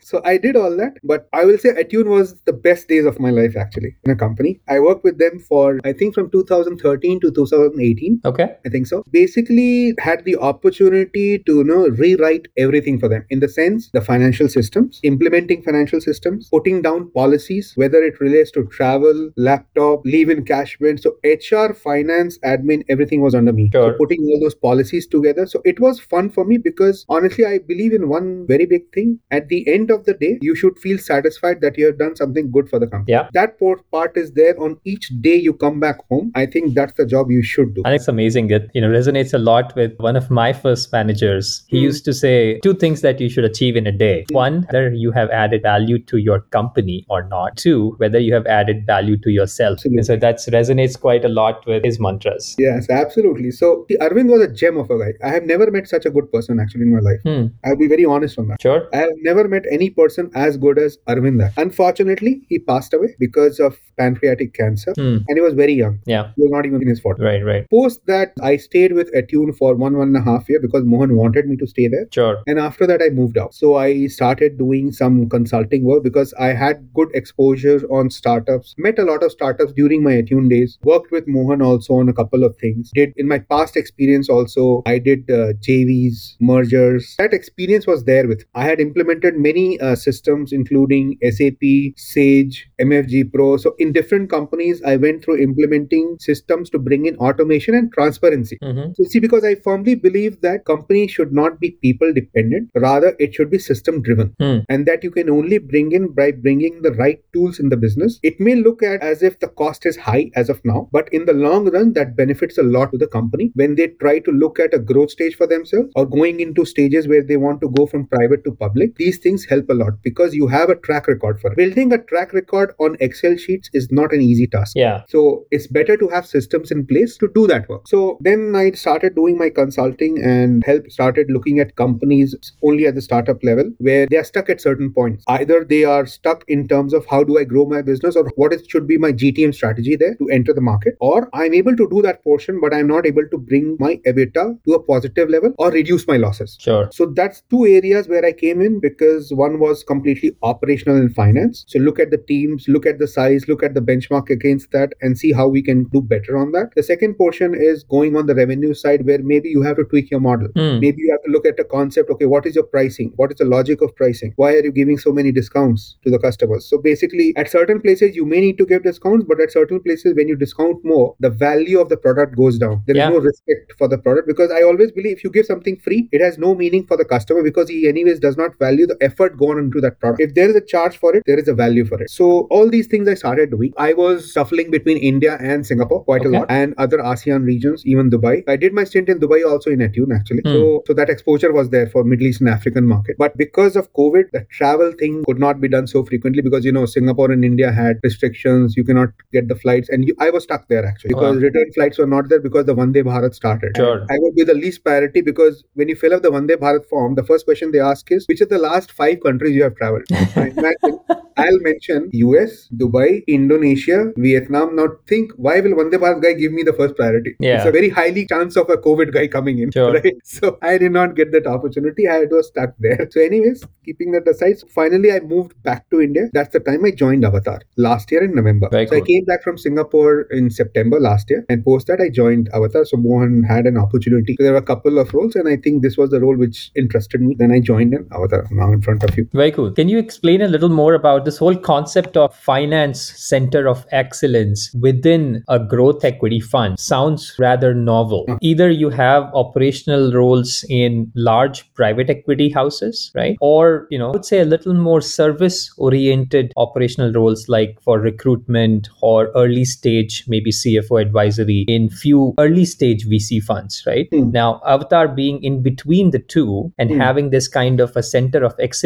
so 0.00 0.20
I 0.24 0.36
did 0.38 0.56
all 0.56 0.76
that. 0.76 0.94
But 1.02 1.28
I 1.32 1.44
will 1.44 1.58
say 1.58 1.70
Attune 1.70 2.10
was 2.10 2.34
the 2.44 2.52
best 2.52 2.88
days 2.88 3.06
of 3.06 3.18
my 3.20 3.30
life 3.30 3.56
actually 3.56 3.96
in 4.04 4.12
a 4.12 4.16
company. 4.16 4.60
I 4.68 4.80
worked 4.80 5.04
with 5.04 5.18
them 5.18 5.38
for, 5.38 5.78
I 5.84 5.92
think, 5.92 6.14
from 6.14 6.30
2013 6.30 7.20
to 7.20 7.30
2018. 7.30 8.20
Okay. 8.24 8.56
I 8.64 8.68
think 8.68 8.86
so. 8.86 9.04
Basically, 9.10 9.94
had 9.98 10.24
the 10.24 10.36
opportunity 10.36 11.38
to 11.40 11.56
you 11.58 11.64
know 11.64 11.88
rewrite 11.88 12.48
everything 12.56 12.98
for 12.98 13.08
them 13.08 13.24
in 13.30 13.40
the 13.40 13.48
sense 13.48 13.90
the 13.92 14.00
financial 14.00 14.48
systems, 14.48 15.00
implementing 15.02 15.62
financial 15.62 16.00
systems, 16.00 16.48
putting 16.50 16.82
down 16.82 17.10
policies, 17.12 17.72
whether 17.76 18.02
it 18.02 18.20
relates 18.20 18.50
to 18.52 18.64
travel, 18.66 19.30
laptop, 19.36 20.04
leave 20.04 20.30
in 20.30 20.44
cash, 20.44 20.58
cashment. 20.58 21.02
So 21.02 21.16
HR, 21.24 21.74
finance, 21.74 22.38
admin, 22.44 22.84
everything 22.88 23.20
was 23.20 23.34
under 23.34 23.52
me. 23.52 23.70
Sure. 23.72 23.92
So 23.92 23.98
putting 23.98 24.22
all 24.24 24.40
those 24.40 24.54
policies 24.54 25.06
together. 25.06 25.46
So 25.46 25.60
it 25.64 25.80
was 25.80 26.00
fun 26.00 26.30
for 26.30 26.44
me 26.44 26.58
because 26.58 27.04
honestly, 27.08 27.44
I 27.44 27.58
believe 27.58 27.92
in 27.92 28.08
one 28.08 28.46
very 28.46 28.66
big 28.66 28.92
thing. 28.92 29.20
At 29.30 29.48
the 29.48 29.67
end 29.68 29.90
of 29.90 30.04
the 30.04 30.14
day, 30.14 30.38
you 30.40 30.54
should 30.54 30.78
feel 30.78 30.98
satisfied 30.98 31.60
that 31.60 31.78
you 31.78 31.86
have 31.86 31.98
done 31.98 32.16
something 32.16 32.50
good 32.50 32.68
for 32.68 32.78
the 32.78 32.86
company. 32.86 33.12
Yeah. 33.12 33.28
That 33.34 33.58
part 33.92 34.16
is 34.16 34.32
there 34.32 34.58
on 34.60 34.78
each 34.84 35.08
day 35.20 35.34
you 35.36 35.52
come 35.52 35.80
back 35.80 35.98
home. 36.08 36.32
I 36.34 36.46
think 36.46 36.74
that's 36.74 36.92
the 36.94 37.06
job 37.06 37.30
you 37.30 37.42
should 37.42 37.74
do. 37.74 37.82
I 37.84 37.90
think 37.90 38.00
it's 38.00 38.08
amazing. 38.08 38.50
It 38.50 38.70
you 38.74 38.80
know 38.80 38.88
resonates 38.88 39.34
a 39.34 39.38
lot 39.38 39.74
with 39.76 39.92
one 39.98 40.16
of 40.16 40.30
my 40.30 40.52
first 40.52 40.92
managers. 40.92 41.64
He 41.68 41.78
Hmm. 41.78 41.84
used 41.84 42.04
to 42.06 42.12
say 42.12 42.58
two 42.66 42.74
things 42.74 43.00
that 43.02 43.20
you 43.20 43.28
should 43.28 43.44
achieve 43.44 43.76
in 43.76 43.86
a 43.86 43.92
day. 43.92 44.24
One, 44.30 44.62
whether 44.70 44.90
you 45.04 45.10
have 45.12 45.30
added 45.30 45.62
value 45.62 45.98
to 46.12 46.18
your 46.28 46.40
company 46.58 46.98
or 47.08 47.22
not. 47.28 47.56
Two, 47.56 47.94
whether 47.98 48.18
you 48.18 48.34
have 48.34 48.46
added 48.46 48.84
value 48.86 49.16
to 49.26 49.30
yourself. 49.30 49.78
Absolutely. 49.78 49.98
And 49.98 50.06
so 50.06 50.16
that 50.16 50.36
resonates 50.58 50.98
quite 51.00 51.24
a 51.24 51.28
lot 51.28 51.66
with 51.66 51.84
his 51.84 51.98
mantras. 52.00 52.54
Yes, 52.58 52.88
absolutely. 52.90 53.50
So 53.50 53.86
Arvind 54.00 54.30
was 54.30 54.42
a 54.42 54.48
gem 54.62 54.76
of 54.76 54.90
a 54.90 54.98
guy. 54.98 55.12
I 55.28 55.30
have 55.30 55.44
never 55.44 55.70
met 55.70 55.88
such 55.88 56.06
a 56.06 56.10
good 56.10 56.30
person 56.32 56.60
actually 56.60 56.82
in 56.82 56.92
my 56.94 57.00
life. 57.00 57.20
Hmm. 57.24 57.46
I'll 57.64 57.76
be 57.76 57.88
very 57.88 58.04
honest 58.04 58.38
on 58.38 58.48
that. 58.48 58.60
Sure. 58.62 58.88
I 58.92 58.98
have 58.98 59.16
never 59.30 59.46
met 59.48 59.57
any 59.70 59.90
person 59.90 60.30
as 60.34 60.56
good 60.56 60.78
as 60.78 60.98
Arvinda. 61.08 61.52
Unfortunately, 61.56 62.42
he 62.48 62.58
passed 62.58 62.92
away 62.94 63.14
because 63.18 63.58
of 63.60 63.76
pancreatic 63.96 64.54
cancer 64.54 64.92
Hmm. 64.96 65.18
and 65.28 65.36
he 65.36 65.40
was 65.40 65.54
very 65.54 65.72
young. 65.74 65.98
Yeah. 66.06 66.30
He 66.36 66.42
was 66.42 66.50
not 66.50 66.66
even 66.66 66.82
in 66.82 66.88
his 66.88 67.00
40s. 67.00 67.24
Right. 67.24 67.44
Right. 67.44 67.68
Post 67.70 68.00
that, 68.06 68.32
I 68.42 68.56
stayed 68.56 68.92
with 68.92 69.10
Attune 69.14 69.52
for 69.52 69.74
one, 69.74 69.96
one 69.96 70.08
and 70.08 70.16
a 70.16 70.22
half 70.22 70.48
year 70.48 70.60
because 70.60 70.84
Mohan 70.84 71.16
wanted 71.16 71.46
me 71.46 71.56
to 71.56 71.66
stay 71.66 71.88
there. 71.88 72.06
Sure. 72.12 72.38
And 72.46 72.58
after 72.58 72.86
that, 72.86 73.02
I 73.02 73.08
moved 73.10 73.38
out. 73.38 73.54
So 73.54 73.74
I 73.76 74.06
started 74.06 74.58
doing 74.58 74.92
some 74.92 75.28
consulting 75.28 75.84
work 75.84 76.02
because 76.02 76.32
I 76.38 76.48
had 76.48 76.88
good 76.94 77.08
exposure 77.14 77.80
on 77.90 78.10
startups, 78.10 78.74
met 78.78 78.98
a 78.98 79.04
lot 79.04 79.22
of 79.22 79.32
startups 79.32 79.72
during 79.72 80.02
my 80.02 80.12
Attune 80.12 80.48
days, 80.48 80.78
worked 80.82 81.10
with 81.10 81.26
Mohan 81.26 81.62
also 81.62 81.94
on 81.94 82.08
a 82.08 82.12
couple 82.12 82.44
of 82.44 82.56
things. 82.56 82.90
Did 82.94 83.12
in 83.16 83.28
my 83.28 83.38
past 83.38 83.76
experience 83.76 84.28
also, 84.28 84.82
I 84.86 84.98
did 84.98 85.30
uh, 85.30 85.52
JVs, 85.68 86.36
mergers. 86.40 87.14
That 87.18 87.32
experience 87.34 87.86
was 87.86 88.04
there 88.04 88.26
with. 88.26 88.44
I 88.54 88.64
had 88.64 88.80
implemented 88.80 89.36
many 89.48 89.80
uh, 89.80 89.94
systems, 89.96 90.52
including 90.52 91.16
SAP, 91.22 91.64
Sage, 91.96 92.56
MFG 92.80 93.32
Pro. 93.32 93.56
So 93.56 93.74
in 93.78 93.92
different 93.92 94.30
companies, 94.30 94.82
I 94.84 94.96
went 94.96 95.24
through 95.24 95.38
implementing 95.48 96.16
systems 96.20 96.70
to 96.70 96.78
bring 96.78 97.06
in 97.06 97.16
automation 97.16 97.74
and 97.74 97.92
transparency. 97.92 98.58
Mm-hmm. 98.62 98.92
So 98.96 99.04
see, 99.04 99.20
because 99.20 99.44
I 99.44 99.54
firmly 99.68 99.94
believe 99.94 100.40
that 100.42 100.64
companies 100.64 101.10
should 101.10 101.32
not 101.32 101.60
be 101.60 101.70
people 101.82 102.12
dependent, 102.12 102.70
rather 102.74 103.14
it 103.18 103.34
should 103.34 103.50
be 103.50 103.58
system 103.58 104.02
driven, 104.02 104.34
Hmm. 104.40 104.58
and 104.68 104.86
that 104.86 105.04
you 105.04 105.10
can 105.10 105.30
only 105.30 105.58
bring 105.58 105.92
in 105.92 106.08
by 106.18 106.30
bringing 106.32 106.82
the 106.82 106.92
right 106.92 107.20
tools 107.32 107.58
in 107.58 107.68
the 107.68 107.76
business. 107.76 108.18
It 108.22 108.40
may 108.40 108.54
look 108.54 108.82
at 108.82 109.02
as 109.02 109.22
if 109.22 109.38
the 109.40 109.48
cost 109.62 109.86
is 109.86 109.96
high 109.96 110.30
as 110.42 110.48
of 110.48 110.60
now, 110.64 110.88
but 110.92 111.08
in 111.12 111.24
the 111.24 111.32
long 111.32 111.70
run, 111.70 111.92
that 111.94 112.16
benefits 112.16 112.58
a 112.58 112.62
lot 112.62 112.92
to 112.92 112.98
the 112.98 113.06
company 113.06 113.50
when 113.54 113.74
they 113.74 113.88
try 114.04 114.18
to 114.20 114.30
look 114.30 114.60
at 114.60 114.74
a 114.74 114.78
growth 114.78 115.10
stage 115.10 115.36
for 115.36 115.46
themselves 115.46 115.90
or 115.96 116.06
going 116.06 116.40
into 116.40 116.64
stages 116.64 117.08
where 117.08 117.22
they 117.22 117.36
want 117.36 117.60
to 117.62 117.70
go 117.78 117.86
from 117.86 118.06
private 118.06 118.44
to 118.44 118.54
public. 118.54 118.94
These 118.96 119.18
things 119.18 119.37
help 119.44 119.68
a 119.68 119.74
lot 119.74 120.02
because 120.02 120.34
you 120.34 120.46
have 120.48 120.70
a 120.70 120.76
track 120.76 121.06
record 121.06 121.40
for 121.40 121.52
it. 121.52 121.56
Building 121.56 121.92
a 121.92 121.98
track 121.98 122.32
record 122.32 122.74
on 122.78 122.96
Excel 123.00 123.36
sheets 123.36 123.70
is 123.72 123.88
not 123.90 124.12
an 124.12 124.20
easy 124.20 124.46
task. 124.46 124.72
Yeah. 124.76 125.02
So 125.08 125.46
it's 125.50 125.66
better 125.66 125.96
to 125.96 126.08
have 126.08 126.26
systems 126.26 126.70
in 126.70 126.86
place 126.86 127.16
to 127.18 127.28
do 127.34 127.46
that 127.46 127.68
work. 127.68 127.88
So 127.88 128.18
then 128.20 128.54
I 128.56 128.70
started 128.72 129.14
doing 129.14 129.38
my 129.38 129.50
consulting 129.50 130.22
and 130.22 130.62
help 130.64 130.90
started 130.90 131.26
looking 131.30 131.58
at 131.58 131.76
companies 131.76 132.34
only 132.62 132.86
at 132.86 132.94
the 132.94 133.02
startup 133.02 133.42
level 133.42 133.70
where 133.78 134.06
they 134.06 134.16
are 134.16 134.24
stuck 134.24 134.48
at 134.48 134.60
certain 134.60 134.92
points. 134.92 135.24
Either 135.28 135.64
they 135.64 135.84
are 135.84 136.06
stuck 136.06 136.44
in 136.48 136.68
terms 136.68 136.92
of 136.92 137.06
how 137.06 137.24
do 137.24 137.38
I 137.38 137.44
grow 137.44 137.66
my 137.66 137.82
business 137.82 138.16
or 138.16 138.30
what 138.36 138.52
is, 138.52 138.66
should 138.68 138.86
be 138.86 138.98
my 138.98 139.12
GTM 139.12 139.54
strategy 139.54 139.96
there 139.96 140.14
to 140.16 140.28
enter 140.28 140.52
the 140.52 140.60
market, 140.60 140.96
or 141.00 141.28
I'm 141.32 141.54
able 141.54 141.76
to 141.76 141.88
do 141.88 142.02
that 142.02 142.22
portion, 142.22 142.60
but 142.60 142.74
I'm 142.74 142.86
not 142.86 143.06
able 143.06 143.26
to 143.30 143.38
bring 143.38 143.76
my 143.78 144.00
EBITDA 144.06 144.64
to 144.64 144.72
a 144.74 144.82
positive 144.82 145.28
level 145.28 145.52
or 145.58 145.70
reduce 145.70 146.06
my 146.06 146.16
losses. 146.16 146.56
Sure. 146.60 146.88
So 146.92 147.06
that's 147.06 147.42
two 147.50 147.66
areas 147.66 148.08
where 148.08 148.24
I 148.24 148.32
came 148.32 148.60
in 148.60 148.80
because 148.80 149.27
one 149.32 149.58
was 149.58 149.82
completely 149.82 150.36
operational 150.42 150.96
in 150.96 151.10
finance. 151.10 151.64
So 151.68 151.78
look 151.78 151.98
at 151.98 152.10
the 152.10 152.18
teams, 152.18 152.66
look 152.68 152.86
at 152.86 152.98
the 152.98 153.08
size, 153.08 153.46
look 153.48 153.62
at 153.62 153.74
the 153.74 153.80
benchmark 153.80 154.30
against 154.30 154.70
that, 154.72 154.92
and 155.00 155.16
see 155.18 155.32
how 155.32 155.48
we 155.48 155.62
can 155.62 155.84
do 155.84 156.00
better 156.00 156.36
on 156.36 156.52
that. 156.52 156.70
The 156.76 156.82
second 156.82 157.14
portion 157.14 157.54
is 157.54 157.84
going 157.84 158.16
on 158.16 158.26
the 158.26 158.34
revenue 158.34 158.74
side 158.74 159.04
where 159.06 159.18
maybe 159.22 159.48
you 159.48 159.62
have 159.62 159.76
to 159.76 159.84
tweak 159.84 160.10
your 160.10 160.20
model. 160.20 160.48
Hmm. 160.56 160.80
Maybe 160.80 161.02
you 161.02 161.10
have 161.12 161.22
to 161.24 161.30
look 161.30 161.46
at 161.46 161.56
the 161.56 161.64
concept. 161.64 162.10
Okay, 162.10 162.26
what 162.26 162.46
is 162.46 162.54
your 162.54 162.64
pricing? 162.64 163.12
What 163.16 163.30
is 163.32 163.38
the 163.38 163.44
logic 163.44 163.80
of 163.82 163.94
pricing? 163.96 164.32
Why 164.36 164.54
are 164.54 164.64
you 164.64 164.72
giving 164.72 164.98
so 164.98 165.12
many 165.12 165.32
discounts 165.32 165.96
to 166.04 166.10
the 166.10 166.18
customers? 166.18 166.68
So 166.68 166.78
basically, 166.78 167.32
at 167.36 167.50
certain 167.50 167.80
places 167.80 168.16
you 168.16 168.24
may 168.24 168.40
need 168.40 168.58
to 168.58 168.66
give 168.66 168.82
discounts, 168.82 169.24
but 169.28 169.40
at 169.40 169.52
certain 169.52 169.80
places 169.80 170.14
when 170.14 170.28
you 170.28 170.36
discount 170.36 170.84
more, 170.84 171.14
the 171.20 171.30
value 171.30 171.80
of 171.80 171.88
the 171.88 171.96
product 171.96 172.36
goes 172.36 172.58
down. 172.58 172.82
There 172.86 172.96
is 172.96 173.00
Yeah. 173.00 173.08
no 173.10 173.18
respect 173.18 173.72
for 173.78 173.88
the 173.88 173.98
product 173.98 174.26
because 174.26 174.50
I 174.50 174.62
always 174.62 174.92
believe 174.92 175.16
if 175.16 175.24
you 175.24 175.30
give 175.30 175.46
something 175.46 175.76
free, 175.76 176.08
it 176.12 176.20
has 176.20 176.38
no 176.38 176.54
meaning 176.54 176.86
for 176.86 176.96
the 176.96 177.04
customer 177.04 177.42
because 177.42 177.68
he 177.68 177.88
anyways 177.88 178.20
does 178.20 178.36
not 178.36 178.58
value 178.58 178.86
the 178.86 178.96
effort 179.00 179.17
gone 179.26 179.58
into 179.58 179.80
that 179.80 179.98
product. 179.98 180.20
If 180.20 180.34
there 180.34 180.48
is 180.48 180.54
a 180.54 180.60
charge 180.60 180.96
for 180.96 181.14
it, 181.16 181.22
there 181.26 181.38
is 181.38 181.48
a 181.48 181.54
value 181.54 181.84
for 181.84 182.00
it. 182.02 182.08
So 182.10 182.46
all 182.50 182.68
these 182.68 182.86
things 182.86 183.08
I 183.08 183.14
started 183.14 183.50
doing. 183.50 183.72
I 183.76 183.92
was 183.92 184.30
shuffling 184.32 184.70
between 184.70 184.98
India 184.98 185.36
and 185.40 185.66
Singapore 185.66 186.04
quite 186.04 186.20
Okay. 186.20 186.28
a 186.28 186.38
lot, 186.40 186.50
and 186.50 186.74
other 186.78 186.98
ASEAN 186.98 187.44
regions, 187.44 187.82
even 187.86 188.10
Dubai. 188.10 188.44
I 188.48 188.56
did 188.56 188.72
my 188.72 188.84
stint 188.84 189.08
in 189.08 189.18
Dubai 189.18 189.40
also 189.50 189.70
in 189.70 189.80
Attune 189.80 190.12
actually. 190.12 190.42
Hmm. 190.42 190.52
So 190.52 190.82
so 190.86 190.94
that 190.94 191.08
exposure 191.08 191.52
was 191.52 191.70
there 191.70 191.86
for 191.96 192.04
Middle 192.04 192.26
East 192.26 192.40
and 192.40 192.50
African 192.50 192.86
market. 192.86 193.16
But 193.18 193.36
because 193.36 193.76
of 193.76 193.92
COVID, 193.94 194.30
the 194.32 194.44
travel 194.60 194.92
thing 195.02 195.22
could 195.26 195.38
not 195.46 195.60
be 195.60 195.68
done 195.68 195.86
so 195.86 196.04
frequently 196.04 196.42
because 196.48 196.64
you 196.64 196.72
know 196.78 196.84
Singapore 196.94 197.30
and 197.32 197.44
India 197.50 197.72
had 197.80 198.00
restrictions. 198.08 198.76
You 198.76 198.84
cannot 198.84 199.08
get 199.32 199.48
the 199.48 199.54
flights, 199.56 199.88
and 199.88 200.06
you, 200.06 200.14
I 200.18 200.30
was 200.30 200.44
stuck 200.44 200.68
there 200.68 200.84
actually 200.92 201.14
because 201.14 201.36
Wow. 201.36 201.42
return 201.48 201.72
flights 201.78 201.98
were 201.98 202.06
not 202.06 202.28
there 202.28 202.40
because 202.40 202.66
the 202.66 202.74
Vande 202.82 203.02
Bharat 203.08 203.34
started. 203.34 203.76
Sure. 203.76 204.04
I 204.10 204.16
would 204.24 204.34
be 204.34 204.44
the 204.44 204.54
least 204.54 204.82
priority 204.84 205.20
because 205.28 205.64
when 205.74 205.88
you 205.88 205.96
fill 205.96 206.12
up 206.14 206.22
the 206.22 206.30
Vande 206.30 206.56
Bharat 206.64 206.84
form, 206.92 207.14
the 207.14 207.22
first 207.30 207.44
question 207.44 207.72
they 207.72 207.80
ask 207.80 208.10
is 208.10 208.26
which 208.26 208.40
are 208.40 208.50
the 208.52 208.58
last 208.58 208.90
five 208.92 209.07
countries 209.16 209.54
you 209.54 209.62
have 209.62 209.76
traveled. 209.76 210.04
I'll 211.38 211.60
mention 211.60 212.10
US, 212.12 212.68
Dubai, 212.76 213.24
Indonesia, 213.28 214.12
Vietnam. 214.16 214.74
Now 214.74 214.88
think 215.06 215.30
why 215.36 215.60
will 215.60 215.74
Vande 215.80 215.98
Bharat 216.04 216.20
guy 216.22 216.32
give 216.32 216.52
me 216.52 216.64
the 216.64 216.72
first 216.72 216.96
priority? 216.96 217.36
Yeah. 217.38 217.58
It's 217.58 217.66
a 217.66 217.70
very 217.70 217.88
highly 217.88 218.26
chance 218.26 218.56
of 218.56 218.68
a 218.68 218.76
COVID 218.76 219.12
guy 219.12 219.28
coming 219.28 219.60
in. 219.60 219.70
Sure. 219.70 219.92
Right. 219.92 220.16
So 220.24 220.58
I 220.62 220.78
did 220.78 220.92
not 220.92 221.14
get 221.16 221.32
that 221.32 221.46
opportunity. 221.46 222.06
I 222.08 222.24
was 222.30 222.48
stuck 222.48 222.74
there. 222.78 223.08
So, 223.10 223.20
anyways, 223.20 223.64
keeping 223.84 224.12
that 224.12 224.28
aside, 224.28 224.58
so 224.58 224.66
finally 224.66 225.12
I 225.12 225.20
moved 225.20 225.60
back 225.62 225.88
to 225.90 226.00
India. 226.00 226.28
That's 226.32 226.52
the 226.52 226.60
time 226.60 226.84
I 226.84 226.90
joined 226.90 227.24
Avataar 227.24 227.60
last 227.76 228.10
year 228.12 228.22
in 228.24 228.34
November. 228.34 228.68
Very 228.70 228.86
so 228.86 228.96
I 228.96 229.00
came 229.00 229.24
back 229.24 229.42
from 229.42 229.58
Singapore 229.58 230.22
in 230.30 230.50
September 230.50 231.00
last 231.00 231.30
year, 231.30 231.44
and 231.48 231.64
post 231.64 231.86
that 231.86 232.00
I 232.00 232.08
joined 232.08 232.50
Avataar. 232.52 232.86
So 232.86 232.96
Mohan 232.96 233.42
had 233.44 233.66
an 233.66 233.78
opportunity. 233.78 234.36
So 234.38 234.44
there 234.44 234.52
were 234.52 234.64
a 234.66 234.70
couple 234.72 234.98
of 234.98 235.14
roles, 235.14 235.36
and 235.36 235.48
I 235.48 235.56
think 235.56 235.82
this 235.82 235.96
was 235.96 236.10
the 236.10 236.20
role 236.20 236.36
which 236.36 236.70
interested 236.74 237.20
me. 237.20 237.36
Then 237.38 237.52
I 237.52 237.60
joined 237.60 237.94
in 237.94 238.04
Avataar. 238.06 238.50
Now 238.50 238.72
front 238.88 239.04
of 239.04 239.16
you. 239.18 239.28
Very 239.32 239.52
cool. 239.52 239.70
Can 239.70 239.88
you 239.88 239.98
explain 239.98 240.40
a 240.40 240.48
little 240.48 240.68
more 240.70 240.94
about 240.94 241.24
this 241.24 241.36
whole 241.38 241.56
concept 241.56 242.16
of 242.16 242.34
finance 242.34 243.00
center 243.16 243.68
of 243.68 243.84
excellence 243.92 244.72
within 244.80 245.44
a 245.48 245.58
growth 245.58 246.04
equity 246.04 246.40
fund? 246.40 246.78
Sounds 246.78 247.34
rather 247.38 247.74
novel. 247.74 248.24
Either 248.40 248.70
you 248.70 248.88
have 248.90 249.24
operational 249.34 250.12
roles 250.12 250.64
in 250.70 251.12
large 251.14 251.72
private 251.74 252.08
equity 252.08 252.48
houses, 252.50 253.10
right? 253.14 253.36
Or, 253.40 253.86
you 253.90 253.98
know, 253.98 254.08
I 254.08 254.12
would 254.12 254.24
say 254.24 254.40
a 254.40 254.44
little 254.46 254.74
more 254.74 255.00
service 255.02 255.70
oriented 255.76 256.52
operational 256.56 257.12
roles 257.12 257.48
like 257.48 257.76
for 257.82 258.00
recruitment 258.00 258.88
or 259.02 259.28
early 259.36 259.64
stage, 259.66 260.24
maybe 260.28 260.50
CFO 260.50 261.00
advisory 261.00 261.64
in 261.68 261.90
few 261.90 262.34
early 262.38 262.64
stage 262.64 263.06
VC 263.06 263.42
funds, 263.42 263.82
right? 263.86 264.08
Hmm. 264.10 264.30
Now, 264.30 264.60
Avataar 264.66 265.14
being 265.14 265.42
in 265.42 265.62
between 265.62 266.10
the 266.10 266.18
two 266.20 266.72
and 266.78 266.90
Hmm. 266.90 267.00
having 267.00 267.30
this 267.30 267.48
kind 267.48 267.80
of 267.80 267.94
a 267.96 268.02
center 268.02 268.42
of 268.44 268.54
excellence 268.58 268.77